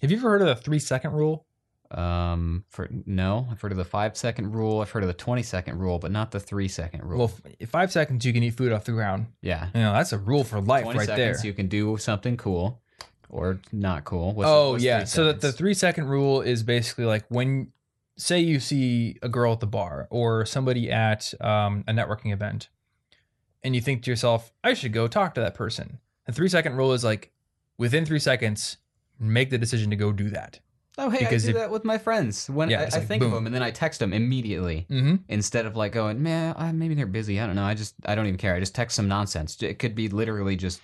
Have 0.00 0.10
you 0.10 0.16
ever 0.16 0.30
heard 0.30 0.40
of 0.40 0.48
the 0.48 0.56
three 0.56 0.78
second 0.78 1.12
rule? 1.12 1.44
Um, 1.90 2.64
for 2.70 2.88
no, 3.06 3.46
I've 3.50 3.60
heard 3.60 3.72
of 3.72 3.78
the 3.78 3.84
five 3.84 4.16
second 4.16 4.52
rule. 4.52 4.80
I've 4.80 4.90
heard 4.90 5.02
of 5.02 5.06
the 5.08 5.12
twenty 5.14 5.42
second 5.42 5.78
rule, 5.78 5.98
but 5.98 6.10
not 6.10 6.30
the 6.30 6.40
three 6.40 6.66
second 6.68 7.04
rule. 7.04 7.18
Well, 7.18 7.32
f- 7.60 7.68
five 7.68 7.92
seconds 7.92 8.24
you 8.24 8.32
can 8.32 8.42
eat 8.42 8.54
food 8.54 8.72
off 8.72 8.84
the 8.84 8.92
ground. 8.92 9.26
yeah, 9.42 9.68
You 9.74 9.82
know, 9.82 9.92
that's 9.92 10.12
a 10.12 10.18
rule 10.18 10.44
for 10.44 10.60
life 10.60 10.86
right 10.86 11.06
seconds 11.06 11.42
there. 11.42 11.46
you 11.46 11.52
can 11.52 11.68
do 11.68 11.96
something 11.98 12.36
cool 12.36 12.80
or 13.34 13.58
not 13.72 14.04
cool. 14.04 14.32
What's 14.32 14.48
oh 14.48 14.72
what's 14.72 14.84
yeah. 14.84 15.04
So 15.04 15.24
that 15.26 15.40
the 15.40 15.52
three 15.52 15.74
second 15.74 16.06
rule 16.08 16.40
is 16.40 16.62
basically 16.62 17.04
like 17.04 17.24
when 17.28 17.72
say 18.16 18.38
you 18.38 18.60
see 18.60 19.18
a 19.22 19.28
girl 19.28 19.52
at 19.52 19.60
the 19.60 19.66
bar 19.66 20.06
or 20.10 20.46
somebody 20.46 20.90
at 20.90 21.34
um, 21.40 21.82
a 21.88 21.92
networking 21.92 22.32
event 22.32 22.68
and 23.62 23.74
you 23.74 23.80
think 23.80 24.02
to 24.04 24.10
yourself, 24.10 24.52
I 24.62 24.74
should 24.74 24.92
go 24.92 25.08
talk 25.08 25.34
to 25.34 25.40
that 25.40 25.54
person. 25.54 25.98
The 26.26 26.32
three 26.32 26.48
second 26.48 26.76
rule 26.76 26.92
is 26.92 27.02
like 27.02 27.32
within 27.76 28.04
three 28.06 28.18
seconds, 28.20 28.76
make 29.18 29.50
the 29.50 29.58
decision 29.58 29.90
to 29.90 29.96
go 29.96 30.12
do 30.12 30.30
that. 30.30 30.60
Oh, 30.96 31.10
hey, 31.10 31.18
Because 31.20 31.42
I 31.44 31.50
do 31.50 31.56
if- 31.56 31.62
that 31.62 31.70
with 31.72 31.84
my 31.84 31.98
friends. 31.98 32.48
When 32.48 32.70
Yeah, 32.70 32.82
I, 32.82 32.84
it's 32.84 32.94
I 32.94 32.98
like, 33.00 33.08
think 33.08 33.24
of 33.24 33.32
them, 33.32 33.46
and 33.46 33.54
then 33.54 33.64
I 33.64 33.72
text 33.72 33.98
them 33.98 34.12
immediately 34.12 34.86
Mm-hmm. 34.88 35.16
instead 35.28 35.66
of 35.66 35.74
like 35.74 35.90
going, 35.90 36.22
man, 36.22 36.54
I, 36.56 36.70
maybe 36.70 36.94
they're 36.94 37.06
busy. 37.06 37.40
I 37.40 37.46
don't 37.46 37.56
know. 37.56 37.64
I 37.64 37.74
just, 37.74 37.94
I 38.06 38.14
don't 38.14 38.26
even 38.26 38.38
care. 38.38 38.54
I 38.54 38.60
just 38.60 38.76
text 38.76 38.94
some 38.94 39.08
nonsense. 39.08 39.60
It 39.60 39.80
could 39.80 39.96
be 39.96 40.06
literally 40.08 40.54
just 40.54 40.80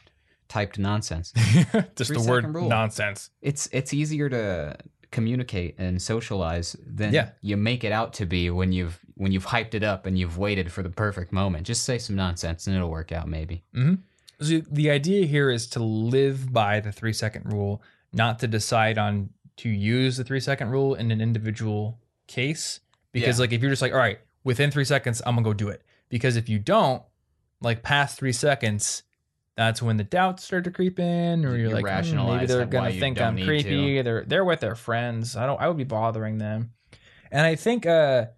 typed 0.51 0.78
nonsense. 0.78 1.32
Just 1.96 2.12
the 2.12 2.20
word 2.28 2.55
rule. 2.55 2.68
nonsense. 2.68 3.30
it's, 3.40 3.68
it's 3.72 3.94
easier 3.94 4.28
to 4.28 4.76
communicate 5.11 5.74
and 5.78 6.01
socialize 6.01 6.76
than 6.86 7.12
Yeah. 7.14 7.30
you 7.40 7.57
make 7.57 7.82
it 7.84 7.92
out 7.92 8.12
to 8.14 8.26
be 8.26 8.51
when 8.51 8.70
you've 8.72 8.98
when 9.16 9.32
you've 9.32 9.46
hyped 9.46 9.74
it 9.74 9.82
up 9.82 10.07
and 10.07 10.18
you've 10.18 10.38
waited 10.38 10.70
for 10.72 10.82
the 10.82 10.88
perfect 10.90 11.32
moment. 11.32 11.66
Just 11.66 11.84
say 11.84 11.98
some 11.98 12.16
nonsense 12.16 12.66
and 12.66 12.76
it'll 12.76 12.90
work 12.90 13.12
out. 13.12 13.28
Maybe. 13.28 13.62
Mm-hmm. 13.74 13.94
So 14.44 14.61
the 14.70 14.90
idea 14.90 15.26
here 15.26 15.51
is 15.51 15.66
to 15.68 15.82
live 15.82 16.53
by 16.53 16.80
the 16.80 16.92
three 16.92 17.12
second 17.12 17.53
rule, 17.53 17.82
not 18.12 18.38
to 18.38 18.46
decide 18.46 18.98
on 18.98 19.30
to 19.59 19.68
use 19.68 20.16
the 20.16 20.24
three 20.24 20.40
second 20.40 20.70
rule 20.70 20.94
in 20.94 21.11
an 21.11 21.20
individual 21.20 21.98
case. 22.28 22.80
Because 23.12 23.38
Yeah. 23.38 23.42
like 23.42 23.53
if 23.53 23.61
you're 23.61 23.70
just 23.70 23.82
like, 23.82 23.92
all 23.92 23.98
right, 23.98 24.20
within 24.44 24.70
three 24.70 24.84
seconds, 24.86 25.20
I'm 25.26 25.34
gonna 25.34 25.44
go 25.44 25.53
do 25.53 25.68
it. 25.68 25.82
Because 26.09 26.36
if 26.36 26.48
you 26.48 26.59
don't, 26.59 27.03
like 27.61 27.82
past 27.82 28.16
three 28.18 28.32
seconds, 28.32 29.03
that's 29.61 29.82
when 29.82 29.98
the 29.98 30.04
doubts 30.04 30.42
start 30.42 30.64
to 30.64 30.70
creep 30.70 30.98
in, 30.98 31.44
or 31.44 31.54
You 31.54 31.68
you're 31.68 31.80
like, 31.82 32.06
"Hmm, 32.06 32.16
maybe 32.16 32.46
they're 32.46 32.64
gonna 32.64 32.92
think 32.92 33.20
I'm 33.20 33.36
creepy. 33.36 33.96
to. 33.96 34.02
They're 34.02 34.24
they're 34.24 34.44
with 34.44 34.61
their 34.61 34.74
friends. 34.74 35.36
I 35.36 35.44
don't. 35.44 35.61
I 35.61 35.68
would 35.68 35.76
be 35.76 35.84
bothering 35.84 36.38
them. 36.38 36.72
And 37.30 37.46
I 37.46 37.56
think 37.56 37.84
uh, 37.84 38.28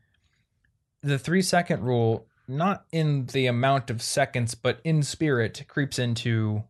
the 1.01 1.21
three 1.21 1.43
second 1.43 1.85
rule, 1.85 2.27
not 2.49 2.87
in 2.91 3.27
the 3.27 3.47
amount 3.47 3.89
of 3.89 4.03
seconds, 4.03 4.57
but 4.57 4.81
in 4.83 5.05
spirit, 5.05 5.63
creeps 5.69 6.01
into 6.01 6.65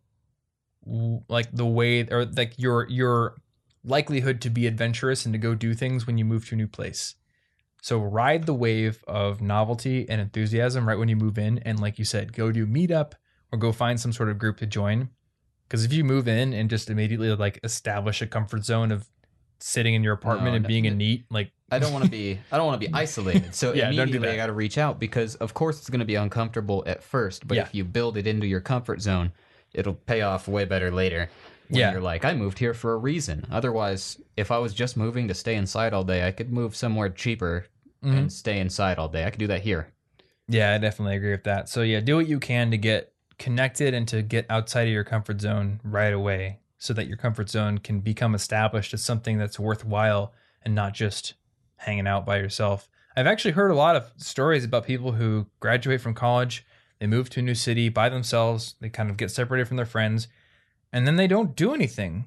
like 0.85 1.51
the 1.51 1.65
way 1.65 2.07
or 2.11 2.25
like 2.25 2.53
your 2.57 2.87
your 2.89 3.35
likelihood 3.83 4.39
to 4.41 4.51
be 4.51 4.67
adventurous 4.67 5.25
and 5.25 5.33
to 5.33 5.39
go 5.39 5.55
do 5.55 5.73
things 5.73 6.05
when 6.05 6.19
you 6.19 6.25
move 6.25 6.47
to 6.49 6.53
a 6.53 6.57
new 6.59 6.67
place. 6.67 7.15
So 7.81 7.97
ride 7.97 8.45
the 8.45 8.53
wave 8.53 9.03
of 9.07 9.41
novelty 9.41 10.07
and 10.07 10.21
enthusiasm 10.21 10.87
right 10.87 10.99
when 10.99 11.09
you 11.09 11.15
move 11.15 11.39
in, 11.39 11.57
and 11.57 11.79
like 11.79 11.97
you 11.97 12.05
said, 12.05 12.33
go 12.33 12.51
do 12.51 12.67
meetup 12.67 13.13
or 13.53 13.57
go 13.57 13.71
find 13.71 13.99
some 13.99 14.11
sort 14.11 14.29
of 14.29 14.39
group 14.39 14.57
to 14.57 14.65
join. 14.65 15.09
Because 15.67 15.85
if 15.85 15.93
you 15.93 16.03
move 16.03 16.27
in 16.27 16.53
and 16.53 16.69
just 16.69 16.89
immediately 16.89 17.33
like 17.35 17.59
establish 17.63 18.21
a 18.21 18.27
comfort 18.27 18.65
zone 18.65 18.91
of 18.91 19.07
sitting 19.59 19.93
in 19.93 20.03
your 20.03 20.13
apartment 20.13 20.49
No, 20.51 20.55
and 20.55 20.63
no, 20.63 20.67
being 20.67 20.87
a 20.87 20.91
neat, 20.91 21.25
like 21.29 21.51
I 21.71 21.79
don't 21.79 21.93
want 21.93 22.03
to 22.03 22.11
be 22.11 22.39
I 22.51 22.57
don't 22.57 22.65
want 22.65 22.81
to 22.81 22.87
be 22.87 22.93
isolated. 23.05 23.55
So 23.55 23.73
Yeah, 23.73 23.85
don't 23.85 23.93
do 23.95 24.01
immediately 24.01 24.29
I 24.29 24.35
got 24.35 24.47
to 24.47 24.53
reach 24.53 24.77
out 24.77 24.99
because 24.99 25.35
of 25.35 25.53
course 25.53 25.77
it's 25.79 25.89
going 25.89 25.99
to 25.99 26.05
be 26.05 26.15
uncomfortable 26.15 26.83
at 26.87 27.01
first, 27.03 27.47
but 27.47 27.55
Yeah. 27.55 27.63
if 27.63 27.73
you 27.75 27.83
build 27.85 28.17
it 28.17 28.27
into 28.27 28.45
your 28.47 28.59
comfort 28.59 29.01
zone, 29.01 29.31
it'll 29.71 29.93
pay 29.93 30.21
off 30.21 30.47
way 30.47 30.65
better 30.65 30.91
later. 30.91 31.29
When 31.69 31.79
Yeah. 31.79 31.91
you're 31.93 32.01
like, 32.01 32.25
I 32.25 32.33
moved 32.33 32.59
here 32.59 32.73
for 32.73 32.93
a 32.93 32.97
reason. 32.97 33.45
Otherwise, 33.49 34.19
if 34.35 34.51
I 34.51 34.57
was 34.57 34.73
just 34.73 34.97
moving 34.97 35.27
to 35.29 35.33
stay 35.33 35.55
inside 35.55 35.93
all 35.93 36.03
day, 36.03 36.27
I 36.27 36.31
could 36.31 36.51
move 36.51 36.75
somewhere 36.75 37.09
cheaper 37.09 37.65
Mhm. 38.03 38.17
and 38.17 38.33
stay 38.33 38.59
inside 38.59 38.97
all 38.97 39.07
day. 39.07 39.25
I 39.25 39.29
could 39.29 39.39
do 39.39 39.47
that 39.47 39.61
here. 39.61 39.87
Yeah, 40.49 40.73
I 40.73 40.77
definitely 40.77 41.15
agree 41.15 41.31
with 41.31 41.45
that. 41.45 41.69
So 41.69 41.83
yeah, 41.83 42.01
do 42.01 42.17
what 42.17 42.27
you 42.27 42.39
can 42.39 42.69
to 42.71 42.77
get 42.77 43.12
connected 43.37 43.93
and 43.93 44.07
to 44.07 44.21
get 44.21 44.45
outside 44.49 44.87
of 44.87 44.93
your 44.93 45.03
comfort 45.03 45.41
zone 45.41 45.79
right 45.83 46.13
away 46.13 46.59
so 46.77 46.93
that 46.93 47.07
your 47.07 47.17
comfort 47.17 47.49
zone 47.49 47.77
can 47.77 47.99
become 47.99 48.35
established 48.35 48.93
as 48.93 49.03
something 49.03 49.37
that's 49.37 49.59
worthwhile 49.59 50.33
and 50.63 50.75
not 50.75 50.93
just 50.93 51.33
hanging 51.77 52.07
out 52.07 52.25
by 52.25 52.37
yourself. 52.37 52.89
I've 53.15 53.27
actually 53.27 53.51
heard 53.51 53.71
a 53.71 53.75
lot 53.75 53.95
of 53.95 54.11
stories 54.17 54.65
about 54.65 54.85
people 54.85 55.13
who 55.13 55.47
graduate 55.59 56.01
from 56.01 56.13
college, 56.13 56.65
they 56.99 57.07
move 57.07 57.29
to 57.31 57.39
a 57.39 57.43
new 57.43 57.55
city 57.55 57.89
by 57.89 58.09
themselves, 58.09 58.75
they 58.79 58.89
kind 58.89 59.09
of 59.09 59.17
get 59.17 59.31
separated 59.31 59.67
from 59.67 59.77
their 59.77 59.85
friends, 59.85 60.27
and 60.91 61.05
then 61.07 61.15
they 61.15 61.27
don't 61.27 61.55
do 61.55 61.73
anything. 61.73 62.25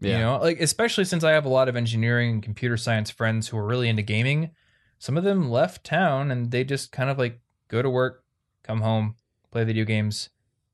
Yeah. 0.00 0.12
You 0.12 0.18
know, 0.24 0.38
like 0.38 0.60
especially 0.60 1.04
since 1.04 1.24
I 1.24 1.32
have 1.32 1.44
a 1.44 1.50
lot 1.50 1.68
of 1.68 1.76
engineering 1.76 2.30
and 2.34 2.42
computer 2.42 2.76
science 2.76 3.10
friends 3.10 3.48
who 3.48 3.58
are 3.58 3.66
really 3.66 3.88
into 3.88 4.02
gaming, 4.02 4.50
some 4.98 5.16
of 5.16 5.24
them 5.24 5.50
left 5.50 5.84
town 5.84 6.30
and 6.30 6.50
they 6.50 6.64
just 6.64 6.92
kind 6.92 7.10
of 7.10 7.18
like 7.18 7.40
go 7.68 7.82
to 7.82 7.90
work, 7.90 8.24
come 8.62 8.80
home, 8.80 9.16
play 9.58 9.64
video 9.64 9.84
games, 9.84 10.30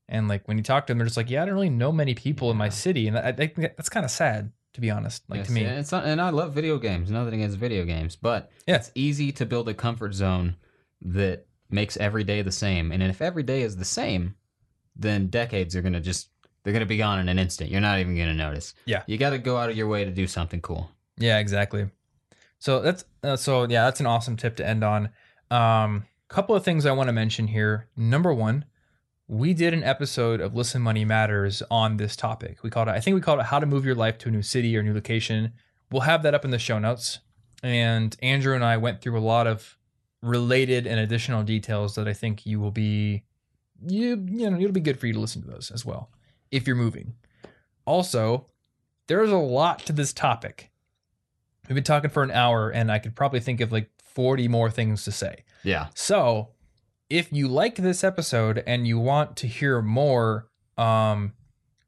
and 0.07 0.27
like 0.27 0.47
when 0.47 0.57
you 0.57 0.63
talk 0.63 0.87
to 0.87 0.91
them, 0.91 0.97
they're 0.99 1.05
just 1.07 1.17
like, 1.17 1.29
"Yeah, 1.29 1.41
I 1.43 1.45
don't 1.45 1.55
really 1.55 1.69
know 1.69 1.91
many 1.91 2.13
people 2.13 2.51
in 2.51 2.57
my 2.57 2.69
city," 2.69 3.07
and 3.07 3.17
I, 3.17 3.29
I 3.29 3.31
think 3.31 3.55
that's 3.55 3.89
kind 3.89 4.05
of 4.05 4.11
sad 4.11 4.51
to 4.73 4.81
be 4.81 4.91
honest. 4.91 5.23
Like 5.29 5.37
Yes, 5.39 5.47
to 5.47 5.53
me, 5.53 5.63
and 5.63 5.79
it's 5.79 5.91
not, 5.91 6.05
and 6.05 6.21
I 6.21 6.29
love 6.31 6.53
video 6.53 6.77
games. 6.77 7.09
Nothing 7.09 7.35
against 7.35 7.57
video 7.57 7.85
games, 7.85 8.15
but 8.17 8.51
Yeah. 8.67 8.75
it's 8.75 8.91
easy 8.93 9.31
to 9.31 9.45
build 9.45 9.69
a 9.69 9.73
comfort 9.73 10.13
zone 10.13 10.57
that 11.01 11.45
makes 11.69 11.95
every 11.97 12.25
day 12.25 12.41
the 12.41 12.51
same. 12.51 12.91
And 12.91 13.01
if 13.01 13.21
every 13.21 13.43
day 13.43 13.61
is 13.61 13.77
the 13.77 13.85
same, 13.85 14.35
then 14.95 15.27
decades 15.27 15.75
are 15.75 15.81
gonna 15.81 16.01
just 16.01 16.29
they're 16.63 16.73
gonna 16.73 16.85
be 16.85 16.97
gone 16.97 17.19
in 17.19 17.29
an 17.29 17.39
instant. 17.39 17.71
You're 17.71 17.81
not 17.81 17.99
even 17.99 18.15
gonna 18.17 18.33
notice. 18.33 18.73
Yeah. 18.85 19.03
you 19.07 19.17
got 19.17 19.29
to 19.31 19.37
go 19.37 19.57
out 19.57 19.69
of 19.69 19.77
your 19.77 19.87
way 19.87 20.03
to 20.03 20.11
do 20.11 20.27
something 20.27 20.61
cool. 20.61 20.91
Yeah, 21.17 21.39
exactly. 21.39 21.89
So 22.59 22.81
that's 22.81 23.05
uh, 23.23 23.37
so 23.37 23.63
yeah, 23.63 23.85
that's 23.85 23.99
an 24.01 24.05
awesome 24.05 24.35
tip 24.35 24.55
to 24.57 24.67
end 24.67 24.83
on. 24.83 25.09
Um, 25.51 26.05
couple 26.27 26.55
of 26.55 26.63
things 26.65 26.85
I 26.85 26.91
want 26.91 27.07
to 27.07 27.13
mention 27.13 27.47
here. 27.47 27.87
Number 27.95 28.33
one, 28.33 28.65
we 29.27 29.53
did 29.53 29.73
an 29.73 29.83
episode 29.83 30.39
of 30.39 30.55
Listen 30.55 30.81
Money 30.81 31.03
Matters 31.03 31.63
on 31.71 31.97
this 31.97 32.15
topic. 32.15 32.63
We 32.63 32.69
called 32.69 32.87
it, 32.87 32.91
I 32.91 32.99
think 32.99 33.15
we 33.15 33.21
called 33.21 33.39
it 33.39 33.47
How 33.47 33.59
to 33.59 33.65
Move 33.65 33.85
Your 33.85 33.95
Life 33.95 34.17
to 34.19 34.29
a 34.29 34.31
New 34.31 34.41
City 34.41 34.77
or 34.77 34.83
New 34.83 34.93
Location. 34.93 35.53
We'll 35.91 36.01
have 36.01 36.23
that 36.23 36.33
up 36.33 36.45
in 36.45 36.51
the 36.51 36.59
show 36.59 36.77
notes. 36.79 37.19
And 37.63 38.15
Andrew 38.21 38.53
and 38.53 38.63
I 38.63 38.77
went 38.77 39.01
through 39.01 39.17
a 39.17 39.21
lot 39.21 39.47
of 39.47 39.77
related 40.21 40.85
and 40.85 40.99
additional 40.99 41.43
details 41.43 41.95
that 41.95 42.07
I 42.07 42.13
think 42.13 42.45
you 42.45 42.59
will 42.59 42.71
be 42.71 43.23
you 43.85 44.25
you 44.27 44.49
know 44.49 44.57
it'll 44.57 44.71
be 44.71 44.79
good 44.79 44.99
for 44.99 45.05
you 45.05 45.13
to 45.13 45.19
listen 45.19 45.41
to 45.43 45.47
those 45.47 45.69
as 45.69 45.85
well 45.85 46.09
if 46.51 46.67
you're 46.67 46.75
moving. 46.75 47.13
Also, 47.85 48.47
there's 49.07 49.31
a 49.31 49.37
lot 49.37 49.79
to 49.79 49.93
this 49.93 50.13
topic. 50.13 50.71
We've 51.67 51.75
been 51.75 51.83
talking 51.83 52.09
for 52.09 52.23
an 52.23 52.31
hour 52.31 52.69
and 52.69 52.91
I 52.91 52.99
could 52.99 53.15
probably 53.15 53.39
think 53.39 53.61
of 53.61 53.71
like 53.71 53.89
40 54.03 54.47
more 54.47 54.71
things 54.71 55.03
to 55.03 55.11
say. 55.11 55.43
Yeah, 55.63 55.87
So, 55.95 56.49
if 57.09 57.31
you 57.31 57.47
like 57.47 57.75
this 57.75 58.03
episode 58.03 58.63
and 58.65 58.87
you 58.87 58.97
want 58.99 59.35
to 59.37 59.47
hear 59.47 59.81
more, 59.81 60.47
um, 60.77 61.33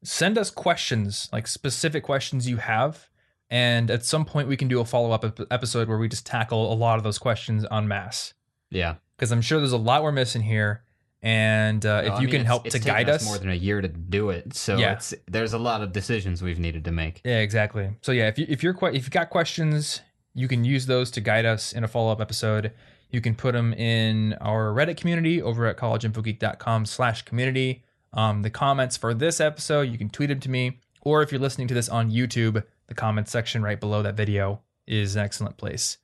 send 0.04 0.38
us 0.38 0.50
questions, 0.50 1.30
like 1.32 1.48
specific 1.48 2.04
questions 2.04 2.48
you 2.50 2.58
have. 2.58 3.10
And 3.50 3.90
at 3.90 4.04
some 4.06 4.26
point, 4.26 4.48
we 4.48 4.58
can 4.58 4.68
do 4.68 4.80
a 4.82 4.86
follow 4.86 5.12
up 5.12 5.40
episode 5.52 5.88
where 5.88 5.98
we 5.98 6.08
just 6.10 6.26
tackle 6.26 6.72
a 6.72 6.76
lot 6.76 6.98
of 6.98 7.04
those 7.04 7.18
questions 7.18 7.66
en 7.72 7.88
masse. 7.88 8.34
yeah. 8.70 8.96
Because 9.18 9.32
I'm 9.32 9.42
sure 9.42 9.58
there's 9.58 9.72
a 9.72 9.78
lot 9.78 10.04
we're 10.04 10.12
missing 10.12 10.44
here. 10.44 10.84
And 11.24 11.84
uh, 11.84 12.04
if 12.06 12.12
I 12.12 12.16
you 12.22 12.28
mean, 12.28 12.36
can 12.38 12.46
help 12.46 12.66
to 12.66 12.78
guide 12.78 13.10
us, 13.10 13.26
more 13.26 13.40
than 13.40 13.50
a 13.50 13.56
year 13.56 13.82
to 13.82 13.88
do 13.88 14.30
it. 14.30 14.54
So 14.54 14.78
Yeah. 14.78 14.94
it's 14.94 15.12
there's 15.28 15.54
a 15.54 15.58
lot 15.58 15.82
of 15.82 15.92
decisions 15.92 16.44
we've 16.44 16.60
needed 16.60 16.86
to 16.86 16.92
make. 16.92 17.22
Yeah, 17.26 17.40
exactly. 17.40 17.90
So 18.04 18.12
yeah, 18.12 18.28
if 18.28 18.38
you 18.38 18.46
if 18.48 18.62
you're 18.62 18.78
if 18.90 18.94
you've 18.94 19.10
got 19.10 19.32
questions, 19.32 20.02
you 20.36 20.48
can 20.48 20.64
use 20.64 20.86
those 20.86 21.10
to 21.12 21.22
guide 21.22 21.46
us 21.46 21.74
in 21.74 21.84
a 21.84 21.88
follow 21.88 22.12
up 22.12 22.22
episode. 22.22 22.72
You 23.10 23.22
can 23.22 23.36
put 23.36 23.54
them 23.54 23.74
in 23.74 24.34
our 24.42 24.74
Reddit 24.74 24.98
community 24.98 25.42
over 25.42 25.66
at 25.66 25.78
collegeinfogeek.com 25.78 26.86
slash 26.86 27.22
community. 27.24 27.84
Um, 28.14 28.42
the 28.42 28.50
comments 28.50 28.98
for 28.98 29.14
this 29.14 29.40
episode, 29.40 29.84
you 29.90 29.98
can 29.98 30.10
tweet 30.10 30.30
them 30.30 30.40
to 30.42 30.50
me, 30.50 30.80
or 31.02 31.22
if 31.22 31.32
you're 31.32 31.42
listening 31.42 31.68
to 31.70 31.74
this 31.74 31.90
on 31.90 32.12
YouTube, 32.12 32.64
the 32.88 32.94
comments 32.94 33.32
section 33.32 33.62
right 33.62 33.80
below 33.80 34.02
that 34.04 34.16
video 34.16 34.62
is 34.86 35.16
an 35.16 35.24
excellent 35.24 35.58
place. 35.58 35.98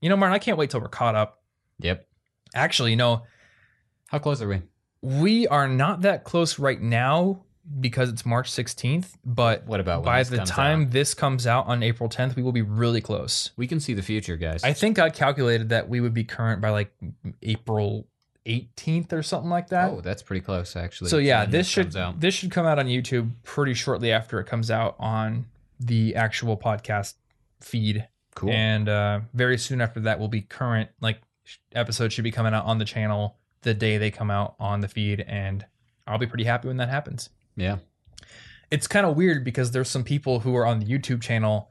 You 0.00 0.08
know, 0.08 0.16
Martin, 0.16 0.34
I 0.34 0.38
can't 0.38 0.58
wait 0.58 0.70
till 0.70 0.80
we're 0.80 0.88
caught 0.88 1.14
up. 1.14 1.42
Yep. 1.80 2.06
Actually, 2.54 2.90
you 2.90 2.96
know, 2.96 3.22
How 4.08 4.18
close 4.18 4.42
are 4.42 4.48
we? 4.48 4.62
we 5.02 5.46
are 5.48 5.66
not 5.68 6.02
that 6.02 6.24
close 6.24 6.58
right 6.58 6.80
now 6.80 7.44
because 7.80 8.08
it's 8.08 8.24
March 8.24 8.50
16th, 8.50 9.16
but 9.24 9.66
What 9.66 9.80
about 9.80 10.02
by 10.04 10.22
the 10.22 10.38
time 10.38 10.82
out? 10.82 10.90
this 10.90 11.14
comes 11.14 11.46
out 11.46 11.66
on 11.66 11.82
April 11.82 12.08
10th, 12.08 12.36
we 12.36 12.42
will 12.42 12.52
be 12.52 12.62
really 12.62 13.00
close. 13.00 13.50
we 13.56 13.66
can 13.66 13.80
see 13.80 13.94
the 13.94 14.02
future, 14.02 14.36
guys? 14.36 14.64
I 14.64 14.72
think 14.72 14.98
I 14.98 15.10
calculated 15.10 15.68
that 15.68 15.88
we 15.88 16.00
would 16.00 16.14
be 16.14 16.24
current 16.24 16.60
by 16.60 16.70
like 16.70 16.92
April 17.42 18.06
18th 18.46 19.12
or 19.12 19.22
something 19.22 19.50
like 19.50 19.68
that. 19.68 19.90
oh, 19.90 20.00
that's 20.00 20.22
pretty 20.22 20.40
close 20.40 20.74
actually. 20.74 21.10
so 21.10 21.18
yeah, 21.18 21.44
this 21.44 21.68
should 21.68 21.92
this 22.18 22.34
should 22.34 22.50
come 22.50 22.66
out 22.66 22.78
on 22.78 22.86
YouTube 22.86 23.30
pretty 23.44 23.74
shortly 23.74 24.10
after 24.10 24.40
it 24.40 24.46
comes 24.46 24.70
out 24.70 24.96
on 24.98 25.46
the 25.78 26.14
actual 26.14 26.56
podcast 26.56 27.14
feed, 27.60 28.08
cool. 28.34 28.50
and 28.50 28.88
uh, 28.88 29.20
very 29.34 29.58
soon 29.58 29.80
after 29.80 30.00
that 30.00 30.18
will 30.18 30.28
be 30.28 30.40
current. 30.40 30.88
Like 31.00 31.20
episodes 31.72 32.14
should 32.14 32.24
be 32.24 32.30
coming 32.30 32.54
out 32.54 32.64
on 32.64 32.78
the 32.78 32.84
channel 32.84 33.36
the 33.62 33.74
day 33.74 33.98
they 33.98 34.10
come 34.10 34.30
out 34.30 34.54
on 34.58 34.80
the 34.80 34.88
feed, 34.88 35.20
and 35.20 35.66
I'll 36.06 36.18
be 36.18 36.26
pretty 36.26 36.44
happy 36.44 36.68
when 36.68 36.78
that 36.78 36.88
happens 36.88 37.28
yeah. 37.56 37.78
it's 38.70 38.86
kind 38.86 39.06
of 39.06 39.16
weird 39.16 39.44
because 39.44 39.70
there's 39.72 39.88
some 39.90 40.04
people 40.04 40.40
who 40.40 40.54
are 40.56 40.66
on 40.66 40.78
the 40.78 40.86
YouTube 40.86 41.20
channel 41.22 41.70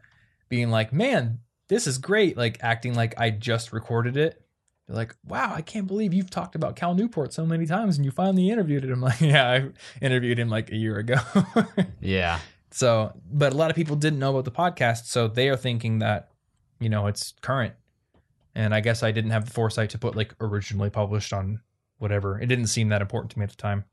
being 0.50 0.70
like, 0.70 0.92
"Man, 0.94 1.40
this 1.68 1.88
is 1.88 1.98
great!" 1.98 2.38
Like 2.38 2.58
acting 2.62 2.94
like 2.96 3.14
I 3.18 3.30
just 3.30 3.72
recorded 3.74 4.18
it. 4.18 4.42
They're 4.88 4.96
like, 4.96 5.16
"Wow, 5.26 5.54
I 5.56 5.62
can't 5.62 5.88
believe 5.88 6.14
you've 6.14 6.30
talked 6.32 6.56
about 6.56 6.76
Cal 6.76 6.96
Newport 6.96 7.32
so 7.34 7.46
many 7.46 7.66
times 7.66 7.98
and 7.98 8.06
you 8.06 8.12
finally 8.12 8.50
interviewed 8.50 8.84
him." 8.84 8.94
I'm 8.94 9.02
like, 9.10 9.22
"Yeah, 9.22 9.50
I 9.50 9.70
interviewed 10.04 10.40
him 10.40 10.50
like 10.50 10.72
a 10.72 10.76
year 10.76 10.98
ago." 10.98 11.18
Yeah. 12.02 12.40
so, 12.72 13.14
but 13.32 13.54
a 13.54 13.56
lot 13.56 13.70
of 13.70 13.76
people 13.76 13.96
didn't 13.96 14.20
know 14.20 14.32
about 14.32 14.46
the 14.46 14.52
podcast, 14.52 15.06
so 15.06 15.28
they 15.28 15.50
are 15.50 15.58
thinking 15.58 16.00
that, 16.00 16.30
you 16.80 16.90
know, 16.90 17.08
it's 17.08 17.34
current. 17.42 17.74
And 18.56 18.74
I 18.74 18.80
guess 18.82 19.04
I 19.04 19.12
didn't 19.12 19.32
have 19.32 19.46
the 19.46 19.52
foresight 19.52 19.92
to 19.92 19.98
put 20.00 20.16
like 20.16 20.34
originally 20.42 20.90
published 20.90 21.34
on 21.34 21.62
whatever. 22.00 22.40
It 22.40 22.48
didn't 22.48 22.68
seem 22.68 22.90
that 22.90 23.02
important 23.02 23.32
to 23.32 23.40
me 23.40 23.44
at 23.44 23.50
the 23.52 23.56
time. 23.58 23.86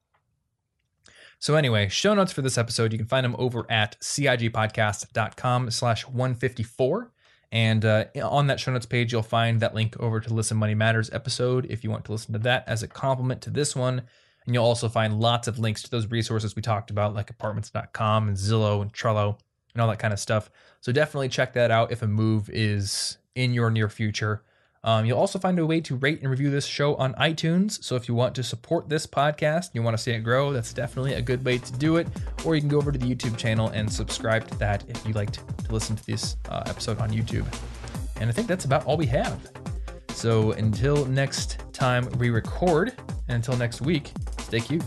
So 1.38 1.54
anyway, 1.54 1.88
show 1.88 2.14
notes 2.14 2.32
for 2.32 2.42
this 2.42 2.58
episode, 2.58 2.92
you 2.92 2.98
can 2.98 3.06
find 3.06 3.24
them 3.24 3.36
over 3.38 3.70
at 3.70 3.98
cigpodcast.com 4.00 5.70
slash 5.70 6.06
154. 6.06 7.12
And 7.52 7.84
uh, 7.84 8.06
on 8.22 8.48
that 8.48 8.58
show 8.58 8.72
notes 8.72 8.86
page, 8.86 9.12
you'll 9.12 9.22
find 9.22 9.60
that 9.60 9.74
link 9.74 9.98
over 10.00 10.20
to 10.20 10.34
Listen 10.34 10.56
Money 10.56 10.74
Matters 10.74 11.10
episode 11.10 11.66
if 11.70 11.84
you 11.84 11.90
want 11.90 12.04
to 12.06 12.12
listen 12.12 12.32
to 12.32 12.38
that 12.40 12.64
as 12.66 12.82
a 12.82 12.88
complement 12.88 13.42
to 13.42 13.50
this 13.50 13.76
one. 13.76 14.02
And 14.46 14.54
you'll 14.54 14.64
also 14.64 14.88
find 14.88 15.20
lots 15.20 15.48
of 15.48 15.58
links 15.58 15.82
to 15.82 15.90
those 15.90 16.10
resources 16.10 16.56
we 16.56 16.62
talked 16.62 16.90
about, 16.90 17.14
like 17.14 17.30
apartments.com 17.30 18.28
and 18.28 18.36
Zillow 18.36 18.82
and 18.82 18.92
Trello 18.92 19.38
and 19.74 19.82
all 19.82 19.88
that 19.88 19.98
kind 19.98 20.14
of 20.14 20.20
stuff. 20.20 20.50
So 20.80 20.92
definitely 20.92 21.28
check 21.28 21.52
that 21.54 21.70
out 21.70 21.92
if 21.92 22.02
a 22.02 22.06
move 22.06 22.48
is 22.50 23.18
in 23.34 23.52
your 23.52 23.70
near 23.70 23.88
future. 23.88 24.42
Um, 24.86 25.04
you'll 25.04 25.18
also 25.18 25.38
find 25.38 25.58
a 25.58 25.66
way 25.66 25.80
to 25.82 25.96
rate 25.96 26.20
and 26.22 26.30
review 26.30 26.48
this 26.48 26.64
show 26.64 26.94
on 26.94 27.12
iTunes. 27.14 27.82
So 27.84 27.96
if 27.96 28.08
you 28.08 28.14
want 28.14 28.34
to 28.36 28.42
support 28.42 28.88
this 28.88 29.06
podcast, 29.06 29.70
you 29.74 29.82
want 29.82 29.96
to 29.96 30.02
see 30.02 30.12
it 30.12 30.20
grow, 30.20 30.52
that's 30.52 30.72
definitely 30.72 31.14
a 31.14 31.22
good 31.22 31.44
way 31.44 31.58
to 31.58 31.72
do 31.74 31.96
it. 31.96 32.08
Or 32.44 32.54
you 32.54 32.62
can 32.62 32.70
go 32.70 32.78
over 32.78 32.92
to 32.92 32.98
the 32.98 33.14
YouTube 33.14 33.36
channel 33.36 33.68
and 33.68 33.92
subscribe 33.92 34.48
to 34.48 34.58
that 34.58 34.84
if 34.88 35.04
you 35.06 35.12
like 35.12 35.32
to, 35.32 35.40
to 35.64 35.72
listen 35.72 35.96
to 35.96 36.06
this 36.06 36.36
uh, 36.48 36.62
episode 36.66 36.98
on 37.00 37.10
YouTube. 37.10 37.46
And 38.20 38.30
I 38.30 38.32
think 38.32 38.48
that's 38.48 38.64
about 38.64 38.86
all 38.86 38.96
we 38.96 39.06
have. 39.06 39.50
So 40.10 40.52
until 40.52 41.04
next 41.04 41.58
time 41.74 42.08
we 42.18 42.30
record, 42.30 42.94
and 43.28 43.36
until 43.36 43.56
next 43.56 43.82
week, 43.82 44.12
Stay 44.46 44.60
cute. 44.60 44.84